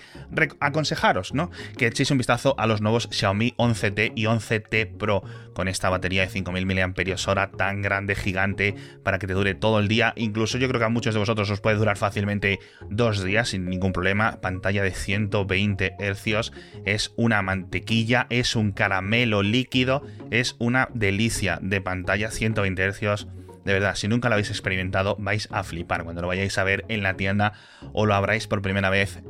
aconsejaros, 0.59 1.33
¿no? 1.33 1.51
Que 1.77 1.87
echéis 1.87 2.11
un 2.11 2.17
vistazo 2.17 2.55
a 2.57 2.67
los 2.67 2.81
nuevos 2.81 3.09
Xiaomi 3.11 3.53
11T 3.57 4.13
y 4.15 4.23
11T 4.23 4.97
Pro 4.97 5.23
con 5.53 5.67
esta 5.67 5.89
batería 5.89 6.21
de 6.21 6.29
5000 6.29 6.65
mAh 6.65 7.51
tan 7.57 7.81
grande, 7.81 8.15
gigante, 8.15 8.75
para 9.03 9.19
que 9.19 9.27
te 9.27 9.33
dure 9.33 9.53
todo 9.53 9.79
el 9.79 9.87
día. 9.87 10.13
Incluso 10.15 10.57
yo 10.57 10.67
creo 10.67 10.79
que 10.79 10.85
a 10.85 10.89
muchos 10.89 11.13
de 11.13 11.19
vosotros 11.19 11.49
os 11.49 11.61
puede 11.61 11.77
durar 11.77 11.97
fácilmente 11.97 12.59
dos 12.89 13.23
días 13.23 13.49
sin 13.49 13.65
ningún 13.65 13.93
problema. 13.93 14.39
Pantalla 14.41 14.81
de 14.81 14.91
120 14.91 15.95
Hz, 15.99 16.51
es 16.85 17.13
una 17.17 17.41
mantequilla, 17.41 18.27
es 18.29 18.55
un 18.55 18.71
caramelo 18.71 19.43
líquido, 19.43 20.03
es 20.31 20.55
una 20.59 20.89
delicia 20.93 21.59
de 21.61 21.81
pantalla 21.81 22.31
120 22.31 22.91
Hz 22.91 23.10
de 23.15 23.73
verdad, 23.73 23.95
si 23.95 24.07
nunca 24.07 24.29
lo 24.29 24.35
habéis 24.35 24.49
experimentado, 24.49 25.15
vais 25.19 25.47
a 25.51 25.63
flipar 25.63 26.03
cuando 26.03 26.21
lo 26.21 26.27
vayáis 26.27 26.57
a 26.57 26.63
ver 26.63 26.85
en 26.87 27.03
la 27.03 27.15
tienda 27.15 27.53
o 27.93 28.05
lo 28.05 28.15
abráis 28.15 28.47
por 28.47 28.61
primera 28.61 28.89
vez 28.89 29.21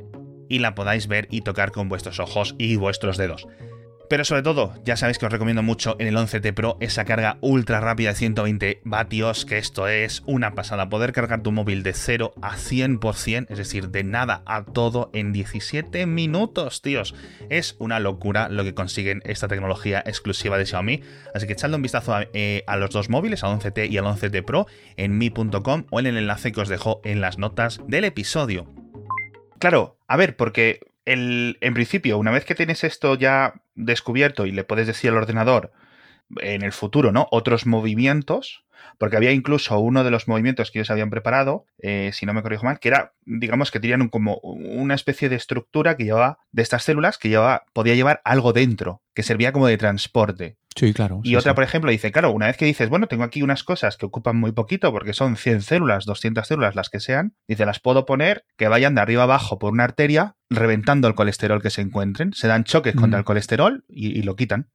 y 0.47 0.59
la 0.59 0.75
podáis 0.75 1.07
ver 1.07 1.27
y 1.31 1.41
tocar 1.41 1.71
con 1.71 1.89
vuestros 1.89 2.19
ojos 2.19 2.55
y 2.57 2.75
vuestros 2.75 3.17
dedos. 3.17 3.47
Pero 4.11 4.25
sobre 4.25 4.41
todo, 4.41 4.73
ya 4.83 4.97
sabéis 4.97 5.17
que 5.17 5.25
os 5.25 5.31
recomiendo 5.31 5.63
mucho 5.63 5.95
en 5.97 6.05
el 6.05 6.17
11T 6.17 6.53
Pro 6.53 6.75
esa 6.81 7.05
carga 7.05 7.37
ultra 7.39 7.79
rápida 7.79 8.09
de 8.09 8.15
120 8.15 8.81
vatios, 8.83 9.45
que 9.45 9.57
esto 9.57 9.87
es 9.87 10.21
una 10.25 10.53
pasada. 10.53 10.89
Poder 10.89 11.13
cargar 11.13 11.43
tu 11.43 11.53
móvil 11.53 11.81
de 11.81 11.93
0 11.93 12.33
a 12.41 12.57
100%, 12.57 13.45
es 13.47 13.57
decir, 13.57 13.87
de 13.87 14.03
nada 14.03 14.43
a 14.45 14.65
todo 14.65 15.11
en 15.13 15.31
17 15.31 16.07
minutos, 16.07 16.81
tíos. 16.81 17.15
Es 17.49 17.77
una 17.79 18.01
locura 18.01 18.49
lo 18.49 18.65
que 18.65 18.73
consiguen 18.73 19.21
esta 19.23 19.47
tecnología 19.47 20.03
exclusiva 20.05 20.57
de 20.57 20.65
Xiaomi. 20.65 21.03
Así 21.33 21.47
que 21.47 21.53
echadle 21.53 21.77
un 21.77 21.81
vistazo 21.81 22.13
a, 22.13 22.27
eh, 22.33 22.65
los 22.77 22.89
dos 22.89 23.07
móviles, 23.07 23.45
al 23.45 23.57
11T 23.61 23.89
y 23.89 23.97
al 23.97 24.03
11T 24.03 24.43
Pro, 24.43 24.67
en 24.97 25.17
mi.com 25.17 25.85
o 25.89 25.99
en 26.01 26.07
el 26.07 26.17
enlace 26.17 26.51
que 26.51 26.59
os 26.59 26.67
dejo 26.67 26.99
en 27.05 27.21
las 27.21 27.37
notas 27.37 27.79
del 27.87 28.03
episodio. 28.03 28.67
Claro, 29.57 29.95
a 30.09 30.17
ver, 30.17 30.35
porque 30.35 30.81
en 31.11 31.73
principio, 31.73 32.17
una 32.17 32.31
vez 32.31 32.45
que 32.45 32.55
tienes 32.55 32.83
esto 32.83 33.15
ya 33.15 33.61
descubierto 33.75 34.45
y 34.45 34.51
le 34.51 34.63
puedes 34.63 34.87
decir 34.87 35.09
al 35.09 35.17
ordenador 35.17 35.71
en 36.37 36.61
el 36.61 36.71
futuro, 36.71 37.11
¿no? 37.11 37.27
Otros 37.31 37.65
movimientos, 37.65 38.63
porque 39.01 39.17
había 39.17 39.31
incluso 39.31 39.79
uno 39.79 40.03
de 40.03 40.11
los 40.11 40.27
movimientos 40.27 40.69
que 40.69 40.77
ellos 40.77 40.91
habían 40.91 41.09
preparado, 41.09 41.65
eh, 41.79 42.11
si 42.13 42.27
no 42.27 42.35
me 42.35 42.43
corrijo 42.43 42.65
mal, 42.65 42.79
que 42.79 42.89
era, 42.89 43.13
digamos, 43.25 43.71
que 43.71 43.79
tenían 43.79 44.09
como 44.09 44.35
una 44.43 44.93
especie 44.93 45.27
de 45.27 45.37
estructura 45.37 45.97
que 45.97 46.03
llevaba, 46.03 46.37
de 46.51 46.61
estas 46.61 46.83
células, 46.83 47.17
que 47.17 47.27
llevaba, 47.27 47.63
podía 47.73 47.95
llevar 47.95 48.21
algo 48.25 48.53
dentro, 48.53 49.01
que 49.15 49.23
servía 49.23 49.53
como 49.53 49.65
de 49.65 49.79
transporte. 49.79 50.57
Sí, 50.75 50.93
claro. 50.93 51.19
Y 51.23 51.35
otra, 51.35 51.55
por 51.55 51.63
ejemplo, 51.63 51.89
dice, 51.89 52.11
claro, 52.11 52.31
una 52.31 52.45
vez 52.45 52.57
que 52.57 52.65
dices, 52.65 52.89
bueno, 52.89 53.07
tengo 53.07 53.23
aquí 53.23 53.41
unas 53.41 53.63
cosas 53.63 53.97
que 53.97 54.05
ocupan 54.05 54.37
muy 54.37 54.51
poquito, 54.51 54.91
porque 54.91 55.13
son 55.13 55.35
100 55.35 55.63
células, 55.63 56.05
200 56.05 56.47
células, 56.47 56.75
las 56.75 56.89
que 56.89 56.99
sean, 56.99 57.33
dice, 57.47 57.65
las 57.65 57.79
puedo 57.79 58.05
poner 58.05 58.45
que 58.55 58.67
vayan 58.67 58.93
de 58.93 59.01
arriba 59.01 59.23
abajo 59.23 59.59
por 59.59 59.73
una 59.73 59.83
arteria, 59.83 60.35
reventando 60.49 61.07
el 61.07 61.15
colesterol 61.15 61.61
que 61.61 61.71
se 61.71 61.81
encuentren, 61.81 62.33
se 62.33 62.47
dan 62.47 62.63
choques 62.65 62.93
contra 62.93 63.17
mm. 63.17 63.21
el 63.21 63.25
colesterol 63.25 63.83
y, 63.89 64.21
lo 64.21 64.35
quitan. 64.35 64.69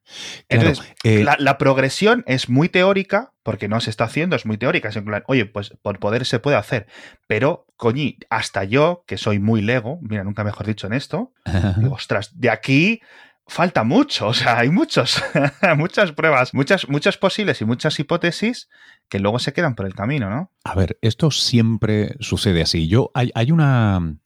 Entonces, 0.49 0.85
eh, 1.04 1.25
la, 1.25 1.59
progresión 1.59 2.25
es 2.26 2.49
muy 2.49 2.68
teórica, 2.68 3.33
porque 3.47 3.69
no 3.69 3.81
se 3.81 3.91
está 3.91 4.03
haciendo, 4.03 4.35
es 4.35 4.45
muy 4.45 4.59
teórica. 4.59 4.88
Es 4.88 4.97
en 4.97 5.05
plan, 5.05 5.23
oye, 5.29 5.47
pues 5.47 5.73
por 5.81 6.00
poder 6.00 6.26
se 6.26 6.41
puede 6.41 6.57
hacer. 6.57 6.88
Pero, 7.29 7.69
coñi, 7.76 8.19
hasta 8.29 8.65
yo, 8.65 9.05
que 9.07 9.19
soy 9.19 9.38
muy 9.38 9.62
lego, 9.62 10.00
mira, 10.03 10.25
nunca 10.25 10.43
mejor 10.43 10.67
dicho 10.67 10.88
en 10.88 10.95
esto, 10.95 11.33
digo, 11.79 11.95
ostras, 11.95 12.33
de 12.41 12.50
aquí 12.50 13.00
falta 13.47 13.85
mucho, 13.85 14.26
o 14.26 14.35
sea, 14.35 14.59
hay 14.59 14.71
muchos, 14.71 15.23
muchas 15.76 16.11
pruebas, 16.11 16.55
muchas, 16.55 16.88
muchas 16.88 17.19
posibles 17.19 17.61
y 17.61 17.65
muchas 17.65 18.00
hipótesis 18.00 18.69
que 19.09 19.21
luego 19.21 19.38
se 19.38 19.53
quedan 19.53 19.76
por 19.76 19.87
el 19.87 19.95
camino, 19.95 20.29
¿no? 20.29 20.50
A 20.65 20.75
ver, 20.75 20.99
esto 21.00 21.31
siempre 21.31 22.17
sucede 22.19 22.62
así. 22.62 22.88
Yo, 22.88 23.12
hay, 23.15 23.31
hay 23.37 23.53
una, 23.53 24.19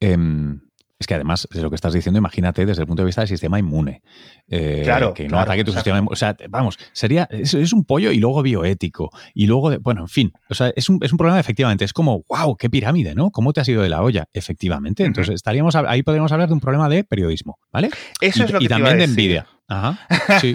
Em, 0.00 0.60
es 0.98 1.06
que 1.06 1.14
además, 1.14 1.46
de 1.52 1.60
lo 1.60 1.68
que 1.68 1.76
estás 1.76 1.92
diciendo, 1.92 2.18
imagínate 2.18 2.64
desde 2.64 2.82
el 2.82 2.86
punto 2.86 3.02
de 3.02 3.06
vista 3.06 3.20
del 3.20 3.28
sistema 3.28 3.58
inmune. 3.58 4.02
Eh, 4.48 4.80
claro. 4.84 5.12
Que 5.12 5.28
no 5.28 5.38
ataque 5.38 5.62
tu 5.62 5.72
sistema 5.72 5.98
inmune. 5.98 6.12
O 6.12 6.16
sea, 6.16 6.36
vamos, 6.48 6.78
sería. 6.92 7.28
Es, 7.30 7.52
es, 7.52 7.72
un 7.74 7.84
pollo 7.84 8.10
y 8.12 8.18
luego 8.18 8.42
bioético. 8.42 9.10
Y 9.34 9.46
luego, 9.46 9.70
de, 9.70 9.78
bueno, 9.78 10.02
en 10.02 10.08
fin. 10.08 10.32
O 10.48 10.54
sea, 10.54 10.72
es 10.74 10.88
un, 10.88 10.98
es 11.02 11.12
un 11.12 11.18
problema, 11.18 11.38
efectivamente. 11.38 11.84
Es 11.84 11.92
como, 11.92 12.24
wow, 12.28 12.56
qué 12.56 12.70
pirámide, 12.70 13.14
¿no? 13.14 13.30
¿Cómo 13.30 13.52
te 13.52 13.60
has 13.60 13.68
ido 13.68 13.82
de 13.82 13.90
la 13.90 14.02
olla? 14.02 14.26
Efectivamente. 14.32 15.04
Entonces, 15.04 15.34
estaríamos 15.34 15.76
ahí 15.76 16.02
podríamos 16.02 16.32
hablar 16.32 16.48
de 16.48 16.54
un 16.54 16.60
problema 16.60 16.88
de 16.88 17.04
periodismo, 17.04 17.58
¿vale? 17.70 17.90
Eso 18.20 18.42
y, 18.42 18.46
es 18.46 18.52
lo 18.52 18.58
que 18.58 18.64
Y 18.64 18.68
te 18.68 18.74
también 18.74 18.94
iba 18.94 18.94
a 18.94 18.98
de 18.98 19.04
envidia. 19.04 19.46
Ajá. 19.68 19.98
Sí. 20.40 20.52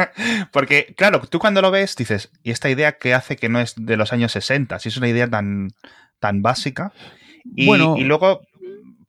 Porque, 0.52 0.94
claro, 0.96 1.22
tú 1.28 1.38
cuando 1.38 1.62
lo 1.62 1.70
ves 1.70 1.94
dices, 1.96 2.30
¿y 2.42 2.50
esta 2.50 2.70
idea 2.70 2.98
qué 2.98 3.14
hace 3.14 3.36
que 3.36 3.48
no 3.48 3.60
es 3.60 3.74
de 3.76 3.96
los 3.96 4.12
años 4.12 4.32
60? 4.32 4.78
Si 4.78 4.88
es 4.88 4.96
una 4.96 5.08
idea 5.08 5.28
tan, 5.28 5.68
tan 6.18 6.42
básica. 6.42 6.92
Y, 7.54 7.66
Bueno, 7.66 7.96
y 7.98 8.04
luego, 8.04 8.40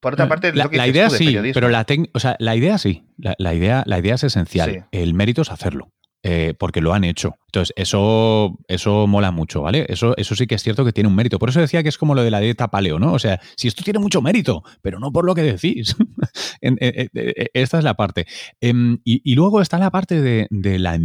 por 0.06 0.14
otra 0.14 0.28
parte, 0.28 0.54
la, 0.54 0.66
lo 0.66 0.70
que 0.70 0.78
la 0.78 0.88
idea 0.88 1.08
tú 1.10 1.16
sí, 1.16 1.36
pero 1.54 1.70
la, 1.70 1.86
o 2.14 2.20
sea, 2.20 2.36
la 2.40 2.56
idea 2.56 2.78
sí. 2.78 3.04
La, 3.18 3.34
la 3.40 3.54
idea, 3.56 3.84
la 3.88 3.98
idea 4.00 4.16
es 4.16 4.24
esencial. 4.24 4.72
Sí. 4.72 4.80
El 4.92 5.14
mérito 5.16 5.42
es 5.42 5.52
hacerlo. 5.52 5.90
eh, 6.28 6.54
porque 6.58 6.82
lo 6.82 6.94
han 6.94 7.04
hecho. 7.04 7.36
Entonces, 7.48 7.72
eso, 7.78 8.58
eso 8.68 9.06
mola 9.08 9.30
mucho, 9.32 9.62
¿vale? 9.62 9.86
Eso, 9.90 10.16
eso 10.18 10.36
sí 10.36 10.48
que 10.48 10.56
es 10.56 10.64
cierto 10.64 10.84
que 10.84 10.92
tiene 10.92 11.08
un 11.08 11.16
mérito. 11.16 11.38
Por 11.40 11.50
eso 11.50 11.60
decía 11.60 11.84
que 11.84 11.90
es 11.90 11.98
como 12.00 12.16
lo 12.16 12.24
de 12.24 12.32
la 12.32 12.40
dieta 12.40 12.68
paleo, 12.70 12.98
¿no? 13.00 13.14
O 13.14 13.20
sea, 13.20 13.40
si 13.58 13.68
esto 13.68 13.84
tiene 13.84 14.00
mucho 14.00 14.22
mérito, 14.24 14.64
pero 14.82 15.00
no 15.00 15.12
por 15.12 15.26
lo 15.26 15.34
que 15.36 15.44
decís. 15.44 15.96
En- 16.62 16.78
en- 16.82 17.10
esta 17.54 17.78
es 17.78 17.84
la 17.84 17.94
parte. 17.96 18.26
Em, 18.62 18.98
y, 19.04 19.22
y 19.24 19.36
luego 19.36 19.62
está 19.62 19.78
la 19.78 19.92
parte 19.92 20.22
de, 20.22 20.48
de 20.50 20.80
la 20.80 20.98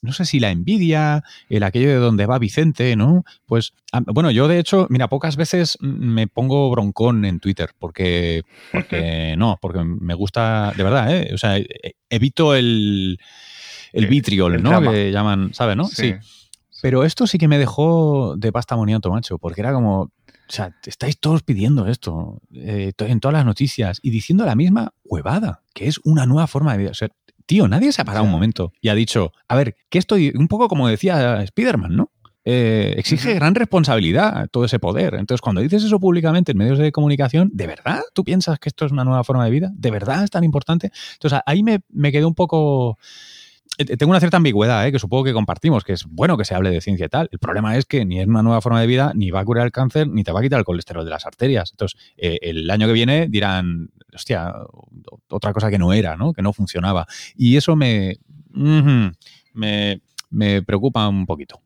no 0.00 0.12
sé 0.12 0.24
si 0.24 0.40
la 0.40 0.50
envidia, 0.50 1.24
el 1.48 1.62
aquello 1.62 1.88
de 1.88 1.96
donde 1.96 2.26
va 2.26 2.38
Vicente, 2.38 2.94
¿no? 2.96 3.24
Pues, 3.46 3.72
bueno, 4.06 4.30
yo 4.30 4.48
de 4.48 4.58
hecho, 4.58 4.86
mira, 4.90 5.08
pocas 5.08 5.36
veces 5.36 5.76
me 5.80 6.26
pongo 6.26 6.70
broncón 6.70 7.24
en 7.24 7.40
Twitter, 7.40 7.70
porque, 7.78 8.42
porque 8.72 9.34
no, 9.38 9.58
porque 9.60 9.82
me 9.84 10.14
gusta, 10.14 10.72
de 10.76 10.82
verdad, 10.82 11.14
¿eh? 11.14 11.30
O 11.34 11.38
sea, 11.38 11.58
evito 12.08 12.54
el, 12.54 13.18
el 13.92 14.06
vitriol, 14.06 14.54
el 14.54 14.62
¿no? 14.62 14.70
drama. 14.70 14.92
Que 14.92 15.10
llaman, 15.10 15.52
¿sabes, 15.54 15.76
no? 15.76 15.84
Sí. 15.84 16.14
Pero 16.80 17.04
esto 17.04 17.26
sí 17.26 17.38
que 17.38 17.48
me 17.48 17.58
dejó 17.58 18.36
de 18.36 18.52
pasta 18.52 18.76
moniato, 18.76 19.10
macho, 19.10 19.38
porque 19.38 19.60
era 19.60 19.72
como, 19.72 20.02
o 20.02 20.12
sea, 20.52 20.74
estáis 20.86 21.18
todos 21.18 21.42
pidiendo 21.42 21.88
esto 21.88 22.40
eh, 22.54 22.92
en 22.96 23.20
todas 23.20 23.32
las 23.32 23.44
noticias 23.44 23.98
y 24.02 24.10
diciendo 24.10 24.46
la 24.46 24.54
misma 24.54 24.94
huevada, 25.04 25.62
que 25.74 25.88
es 25.88 25.98
una 26.04 26.24
nueva 26.24 26.46
forma 26.46 26.72
de 26.72 26.78
vida. 26.78 26.90
O 26.90 26.94
sea, 26.94 27.08
tío, 27.48 27.66
nadie 27.66 27.92
se 27.92 28.02
ha 28.02 28.04
parado 28.04 28.26
un 28.26 28.30
momento 28.30 28.72
y 28.80 28.90
ha 28.90 28.94
dicho, 28.94 29.32
a 29.48 29.56
ver, 29.56 29.74
que 29.88 29.98
estoy 29.98 30.32
un 30.36 30.48
poco 30.48 30.68
como 30.68 30.86
decía 30.86 31.42
Spider-Man, 31.42 31.96
¿no? 31.96 32.12
Eh, 32.44 32.94
exige 32.96 33.34
gran 33.34 33.54
responsabilidad 33.54 34.48
todo 34.50 34.66
ese 34.66 34.78
poder. 34.78 35.14
Entonces, 35.14 35.40
cuando 35.40 35.62
dices 35.62 35.82
eso 35.82 35.98
públicamente 35.98 36.52
en 36.52 36.58
medios 36.58 36.78
de 36.78 36.92
comunicación, 36.92 37.50
¿de 37.52 37.66
verdad 37.66 38.02
tú 38.14 38.22
piensas 38.22 38.58
que 38.58 38.68
esto 38.68 38.84
es 38.84 38.92
una 38.92 39.04
nueva 39.04 39.24
forma 39.24 39.44
de 39.46 39.50
vida? 39.50 39.70
¿De 39.74 39.90
verdad 39.90 40.24
es 40.24 40.30
tan 40.30 40.44
importante? 40.44 40.90
Entonces, 41.14 41.40
ahí 41.46 41.62
me, 41.62 41.80
me 41.88 42.12
quedé 42.12 42.26
un 42.26 42.34
poco 42.34 42.98
tengo 43.84 44.10
una 44.10 44.18
cierta 44.18 44.36
ambigüedad, 44.38 44.86
¿eh? 44.86 44.92
que 44.92 44.98
supongo 44.98 45.24
que 45.24 45.32
compartimos, 45.32 45.84
que 45.84 45.92
es 45.92 46.04
bueno 46.06 46.36
que 46.36 46.44
se 46.44 46.54
hable 46.54 46.70
de 46.70 46.80
ciencia 46.80 47.06
y 47.06 47.08
tal. 47.08 47.28
El 47.30 47.38
problema 47.38 47.76
es 47.76 47.86
que 47.86 48.04
ni 48.04 48.20
es 48.20 48.26
una 48.26 48.42
nueva 48.42 48.60
forma 48.60 48.80
de 48.80 48.86
vida, 48.86 49.12
ni 49.14 49.30
va 49.30 49.40
a 49.40 49.44
curar 49.44 49.66
el 49.66 49.72
cáncer, 49.72 50.08
ni 50.08 50.24
te 50.24 50.32
va 50.32 50.40
a 50.40 50.42
quitar 50.42 50.58
el 50.58 50.64
colesterol 50.64 51.04
de 51.04 51.10
las 51.10 51.26
arterias. 51.26 51.70
Entonces, 51.70 51.98
eh, 52.16 52.38
el 52.42 52.68
año 52.70 52.86
que 52.86 52.92
viene 52.92 53.28
dirán, 53.28 53.90
hostia, 54.12 54.52
otra 55.28 55.52
cosa 55.52 55.70
que 55.70 55.78
no 55.78 55.92
era, 55.92 56.16
¿no? 56.16 56.32
Que 56.32 56.42
no 56.42 56.52
funcionaba. 56.52 57.06
Y 57.36 57.56
eso 57.56 57.76
me, 57.76 58.16
me, 58.52 60.02
me 60.30 60.62
preocupa 60.62 61.08
un 61.08 61.26
poquito. 61.26 61.62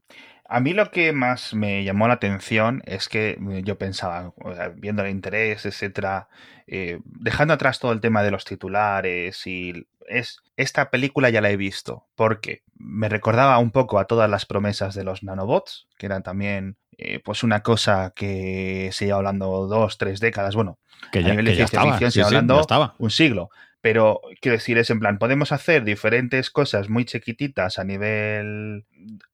A 0.55 0.61
mí 0.61 0.75
lo 0.75 0.91
que 0.91 1.13
más 1.15 1.55
me 1.55 1.83
llamó 1.83 2.09
la 2.09 2.15
atención 2.15 2.83
es 2.85 3.09
que 3.09 3.31
eh, 3.51 3.63
yo 3.65 3.79
pensaba, 3.79 4.35
viendo 4.77 5.03
el 5.03 5.11
interés, 5.11 5.65
etcétera, 5.65 6.29
eh, 6.67 7.01
dejando 7.05 7.55
atrás 7.55 7.79
todo 7.79 7.93
el 7.93 8.03
tema 8.03 8.23
de 8.23 8.31
los 8.31 8.45
titulares 8.45 9.47
y 9.47 9.87
es 10.09 10.43
esta 10.57 10.91
película 10.91 11.31
ya 11.31 11.41
la 11.41 11.49
he 11.51 11.57
visto 11.57 12.07
porque 12.17 12.65
me 12.77 13.09
recordaba 13.09 13.57
un 13.59 13.71
poco 13.71 13.99
a 13.99 14.05
todas 14.07 14.29
las 14.29 14.45
promesas 14.45 14.95
de 14.95 15.05
los 15.05 15.23
nanobots, 15.23 15.89
que 15.97 16.05
eran 16.07 16.23
también 16.23 16.77
eh, 16.99 17.21
pues 17.25 17.43
una 17.45 17.63
cosa 17.63 18.13
que 18.15 18.91
se 18.93 19.07
lleva 19.07 19.19
hablando 19.19 19.67
dos, 19.69 19.97
tres 19.97 20.21
décadas, 20.21 20.55
bueno, 20.55 20.79
Que 21.13 21.21
a 21.21 21.23
ya, 21.23 21.29
nivel 21.31 21.47
que 21.47 21.53
de 21.53 21.57
ya 21.57 21.67
ciencia 21.67 21.79
estaba. 21.79 21.93
ficción 21.93 22.11
sí, 22.11 22.21
se 22.21 22.21
sí, 22.21 22.27
hablando 22.27 22.55
ya 22.57 22.61
estaba. 22.61 22.95
un 22.99 23.11
siglo. 23.11 23.49
Pero 23.83 24.21
quiero 24.41 24.57
decir, 24.57 24.79
es 24.79 24.89
en 24.91 25.01
plan, 25.01 25.19
podemos 25.19 25.53
hacer 25.53 25.85
diferentes 25.85 26.51
cosas 26.51 26.89
muy 26.89 27.05
chiquititas 27.05 27.79
a 27.79 27.85
nivel 27.85 28.87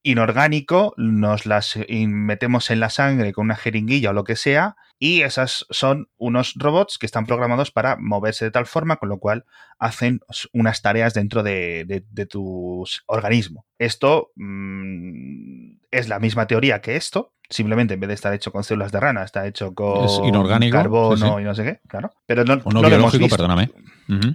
inorgánico, 0.03 0.95
nos 0.97 1.47
las 1.47 1.79
metemos 1.89 2.71
en 2.71 2.81
la 2.81 2.91
sangre 2.91 3.33
con 3.33 3.45
una 3.45 3.57
jeringuilla 3.57 4.11
o 4.11 4.13
lo 4.15 4.25
que 4.25 4.37
sea, 4.37 4.75
y 4.99 5.21
esas 5.23 5.67
son 5.71 6.09
unos 6.17 6.55
robots 6.57 6.99
que 6.99 7.07
están 7.07 7.27
programados 7.27 7.71
para 7.71 7.97
moverse 8.01 8.47
de 8.47 8.51
tal 8.51 8.67
forma, 8.67 8.97
con 8.97 9.09
lo 9.11 9.19
cual 9.19 9.45
hacen 9.79 10.21
unas 10.53 10.83
tareas 10.83 11.15
dentro 11.15 11.43
de, 11.43 11.85
de- 11.87 12.05
de 12.11 12.27
tu 12.27 12.85
organismo. 13.07 13.67
Esto 13.79 14.33
mm, 14.37 15.73
es 15.91 16.09
la 16.09 16.19
misma 16.19 16.47
teoría 16.47 16.81
que 16.81 16.97
esto, 16.97 17.33
simplemente 17.51 17.95
en 17.95 18.01
vez 18.01 18.09
de 18.09 18.15
estar 18.15 18.33
hecho 18.35 18.53
con 18.53 18.65
células 18.65 18.93
de 18.93 19.01
rana, 19.01 19.25
está 19.25 19.47
hecho 19.47 19.75
con 19.75 20.05
Es 20.05 20.21
inorgánico, 20.25 20.77
carbono 20.77 21.17
sí, 21.17 21.23
sí. 21.23 21.41
y 21.41 21.45
no 21.45 21.55
sé 21.55 21.65
qué, 21.65 21.81
claro. 21.89 22.13
Pero 22.27 22.45
no, 22.45 22.55
O 22.65 22.71
no, 22.73 22.83
no 22.83 22.83
lo 22.83 22.89
hemos 22.89 23.13
biológico, 23.13 23.25
visto. 23.25 23.37
perdóname. 23.37 23.71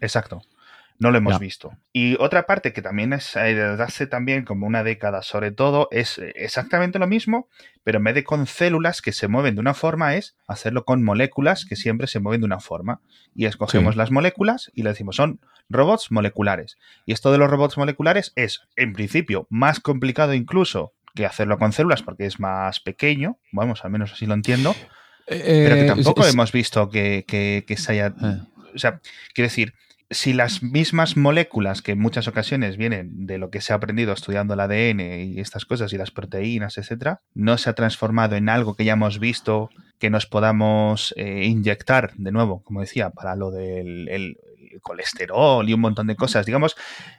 Exacto. 0.02 0.42
No 1.00 1.10
lo 1.12 1.18
hemos 1.18 1.34
Ya. 1.34 1.40
visto. 1.40 1.74
Y 1.92 2.16
otra 2.22 2.46
parte 2.46 2.72
que 2.72 2.82
también 2.84 3.14
es 3.14 3.36
eh, 3.36 3.56
desde 3.56 3.84
hace 3.84 4.06
también 4.08 4.46
como 4.46 4.68
una 4.68 4.84
década, 4.84 5.24
sobre 5.24 5.52
todo, 5.52 5.88
es 5.92 6.20
eh, 6.20 6.32
exactamente 6.36 7.00
lo 7.00 7.08
mismo, 7.08 7.48
pero 7.84 7.98
en 7.98 8.04
vez 8.04 8.14
de 8.16 8.24
con 8.24 8.46
células 8.46 9.02
que 9.02 9.12
se 9.12 9.28
mueven 9.28 9.56
de 9.56 9.62
una 9.62 9.74
forma, 9.74 10.16
es 10.16 10.36
hacerlo 10.48 10.86
con 10.86 11.04
moléculas 11.04 11.66
que 11.66 11.76
siempre 11.76 12.06
se 12.08 12.20
mueven 12.20 12.42
de 12.42 12.46
una 12.46 12.60
forma. 12.60 13.02
Y 13.36 13.46
escogemos 13.48 13.96
Sí. 13.96 13.98
las 13.98 14.12
moléculas 14.12 14.72
y 14.76 14.84
le 14.84 14.90
decimos 14.92 15.16
son 15.16 15.40
robots 15.68 16.12
moleculares. 16.12 16.78
Y 17.08 17.12
esto 17.14 17.32
de 17.32 17.40
los 17.40 17.50
robots 17.50 17.76
moleculares 17.78 18.32
es, 18.36 18.62
en 18.76 18.94
principio, 18.94 19.48
más 19.50 19.80
complicado 19.80 20.34
incluso 20.36 20.94
que 21.16 21.26
hacerlo 21.26 21.58
con 21.60 21.72
células 21.74 22.02
porque 22.02 22.26
es 22.26 22.40
más 22.40 22.80
pequeño, 22.80 23.38
vamos, 23.52 23.84
al 23.86 23.92
menos 23.92 24.14
así 24.14 24.26
lo 24.26 24.34
entiendo, 24.34 24.76
pero 25.28 25.44
que 25.76 25.82
Eh, 25.84 25.88
tampoco 25.88 26.26
es- 26.26 26.34
hemos 26.34 26.52
visto 26.52 26.90
que, 26.90 27.24
que- 27.28 27.64
que 27.68 27.78
se 27.78 27.92
haya... 27.94 28.08
Eh. 28.08 28.40
O 28.76 28.80
sea, 28.80 29.00
quiero 29.34 29.48
decir, 29.48 29.74
si 30.10 30.34
las 30.34 30.62
mismas 30.64 31.16
moléculas 31.18 31.82
que 31.82 31.92
en 31.94 32.00
muchas 32.00 32.28
ocasiones 32.28 32.78
vienen 32.78 33.26
de 33.26 33.38
lo 33.38 33.50
que 33.50 33.62
se 33.62 33.74
ha 33.74 33.78
aprendido 33.78 34.14
estudiando 34.14 34.54
el 34.54 34.60
ADN 34.60 35.00
y 35.34 35.40
estas 35.40 35.66
cosas 35.66 35.92
y 35.94 35.98
las 35.98 36.12
proteínas, 36.12 36.78
etcétera, 36.78 37.22
no 37.34 37.58
se 37.58 37.70
ha 37.70 37.74
transformado 37.74 38.36
en 38.36 38.50
algo 38.50 38.76
que 38.76 38.86
ya 38.86 38.94
hemos 38.94 39.20
visto 39.20 39.70
que 40.00 40.10
nos 40.10 40.26
podamos 40.26 41.14
eh, 41.18 41.46
inyectar 41.46 42.12
de 42.16 42.32
nuevo, 42.32 42.62
como 42.64 42.82
decía, 42.82 43.12
para 43.12 43.36
lo 43.36 43.50
del 43.52 44.08
el- 44.10 44.38
colesterol 44.82 45.68
y 45.70 45.74
un 45.74 45.82
montón 45.82 46.08
de 46.08 46.16
cosas. 46.16 46.46
Digamos, 46.46 46.76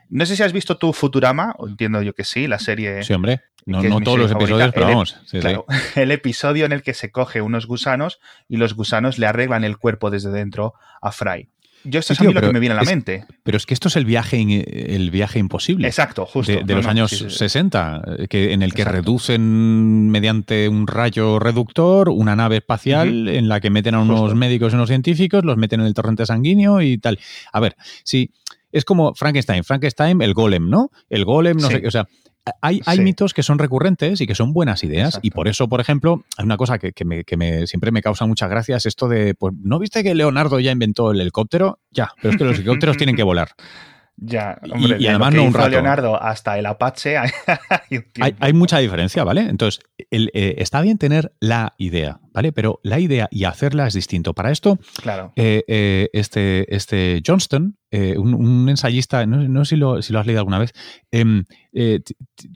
no 0.09 0.25
sé 0.25 0.35
si 0.35 0.43
has 0.43 0.53
visto 0.53 0.77
tu 0.77 0.93
Futurama, 0.93 1.53
o 1.57 1.67
entiendo 1.67 2.01
yo 2.01 2.13
que 2.13 2.23
sí, 2.23 2.47
la 2.47 2.59
serie 2.59 3.03
Sí, 3.03 3.13
hombre. 3.13 3.41
No, 3.65 3.81
no 3.81 3.99
todos 3.99 4.19
los 4.19 4.31
episodios, 4.31 4.71
pero 4.73 4.85
el- 4.87 4.93
vamos. 4.93 5.17
sí, 5.25 5.37
sí. 5.37 5.39
Claro, 5.39 5.65
el 5.95 6.11
episodio 6.11 6.65
en 6.65 6.71
el 6.71 6.83
que 6.83 6.93
se 6.93 7.11
coge 7.11 7.41
unos 7.41 7.65
gusanos 7.65 8.19
y 8.47 8.57
los 8.57 8.75
gusanos 8.75 9.17
le 9.17 9.25
arreglan 9.25 9.63
el 9.63 9.77
cuerpo 9.77 10.11
desde 10.11 10.29
dentro 10.29 10.75
a 11.01 11.11
Fry. 11.11 11.49
Yo 11.85 11.99
esto 11.99 12.13
Sí, 12.13 12.17
es 12.17 12.19
a 12.21 12.23
mí 12.29 12.33
lo 12.33 12.41
que 12.41 12.51
me 12.51 12.59
viene 12.59 12.73
a 12.73 12.75
la 12.77 12.81
es- 12.81 12.89
mente. 12.89 13.25
Pero 13.43 13.57
es 13.57 13.65
que 13.65 13.73
esto 13.73 13.87
es 13.87 13.95
el 13.95 14.05
viaje, 14.05 14.37
in- 14.37 14.63
el 14.67 15.11
viaje 15.11 15.39
imposible. 15.39 15.87
Exacto, 15.87 16.25
justo. 16.25 16.51
de, 16.51 16.57
de 16.59 16.65
No, 16.65 16.75
los 16.75 16.85
no, 16.85 16.91
años 16.91 17.09
sí, 17.11 17.17
sí, 17.17 17.29
sí. 17.29 17.37
60, 17.37 18.01
eh, 18.19 18.27
que, 18.27 18.53
en 18.53 18.61
el 18.63 18.73
que 18.73 18.81
Exacto. 18.81 19.01
reducen 19.01 20.09
mediante 20.09 20.67
un 20.69 20.87
rayo 20.87 21.39
reductor 21.39 22.09
una 22.09 22.35
nave 22.35 22.57
espacial 22.57 23.27
en 23.27 23.47
la 23.47 23.59
que 23.59 23.69
meten 23.69 23.95
a 23.95 23.99
unos 24.01 24.19
Justo. 24.19 24.35
médicos 24.35 24.73
y 24.73 24.75
unos 24.75 24.89
científicos, 24.89 25.43
los 25.45 25.57
meten 25.57 25.79
en 25.81 25.85
el 25.87 25.93
torrente 25.93 26.25
sanguíneo 26.25 26.81
y 26.81 26.97
tal. 26.97 27.19
A 27.53 27.59
ver, 27.59 27.75
sí, 28.03 28.31
es 28.71 28.83
como 28.85 29.13
Frankenstein. 29.13 29.63
Frankenstein, 29.63 30.21
el 30.21 30.33
golem, 30.33 30.69
¿no? 30.69 30.91
El 31.09 31.23
golem, 31.25 31.57
no 31.57 31.67
Sí. 31.67 31.75
sé 31.75 31.81
qué. 31.81 31.87
O 31.87 31.91
sea, 31.91 32.07
hay, 32.61 32.81
hay 32.85 32.97
Sí. 32.97 33.03
mitos 33.03 33.33
que 33.33 33.43
son 33.43 33.57
recurrentes 33.59 34.21
y 34.21 34.27
que 34.27 34.35
son 34.35 34.53
buenas 34.53 34.83
ideas. 34.83 35.19
Y 35.21 35.31
por 35.31 35.47
eso, 35.47 35.67
por 35.67 35.81
ejemplo, 35.81 36.23
hay 36.37 36.45
una 36.45 36.57
cosa 36.57 36.77
que, 36.77 36.91
que 36.93 37.03
me, 37.05 37.23
que 37.23 37.37
me- 37.37 37.65
siempre 37.67 37.91
me 37.91 38.01
causa 38.01 38.25
mucha 38.25 38.47
gracia, 38.47 38.77
es 38.77 38.85
esto 38.85 39.07
de, 39.07 39.33
pues, 39.35 39.53
¿no 39.61 39.79
viste 39.79 40.03
que 40.03 40.13
Leonardo 40.15 40.59
ya 40.59 40.71
inventó 40.71 41.11
el 41.11 41.21
helicóptero? 41.21 41.79
Ya, 41.91 42.09
pero 42.21 42.31
es 42.31 42.37
que 42.37 42.43
los 42.45 42.55
helicópteros 42.57 42.97
tienen 42.97 43.15
que 43.15 43.23
volar. 43.23 43.49
Ya, 44.17 44.57
Y- 44.63 44.71
hombre, 44.71 44.95
y 44.97 45.03
de 45.03 45.09
además 45.09 45.33
lo 45.33 45.39
que 45.39 45.43
no 45.43 45.47
un 45.49 45.53
rato. 45.53 45.69
Leonardo 45.71 46.23
hasta 46.23 46.57
el 46.57 46.65
Apache 46.67 47.17
hay, 48.17 48.33
Hay, 48.39 48.53
mucha 48.53 48.77
diferencia, 48.77 49.25
¿vale? 49.25 49.41
Entonces, 49.41 49.83
el, 50.09 50.31
eh, 50.33 50.55
está 50.59 50.79
bien 50.79 50.97
tener 50.97 51.33
la 51.41 51.73
idea, 51.77 52.21
¿vale? 52.35 52.51
Pero 52.51 52.79
la 52.83 52.99
idea 52.99 53.27
y 53.31 53.45
hacerla 53.45 53.87
es 53.87 53.93
distinto. 53.93 54.33
Para 54.33 54.51
esto, 54.51 54.77
Claro. 55.01 55.31
eh, 55.35 55.63
eh, 55.67 56.09
este, 56.13 56.75
este 56.75 57.23
Johnston, 57.25 57.77
eh, 57.91 58.17
un, 58.17 58.33
un 58.33 58.67
ensayista, 58.69 59.25
no, 59.25 59.37
no 59.47 59.63
sé 59.63 59.69
si 59.69 59.75
lo, 59.77 60.01
si 60.01 60.11
lo 60.11 60.19
has 60.19 60.25
leído 60.25 60.41
alguna 60.41 60.59
vez, 60.59 60.73
em, 61.11 61.45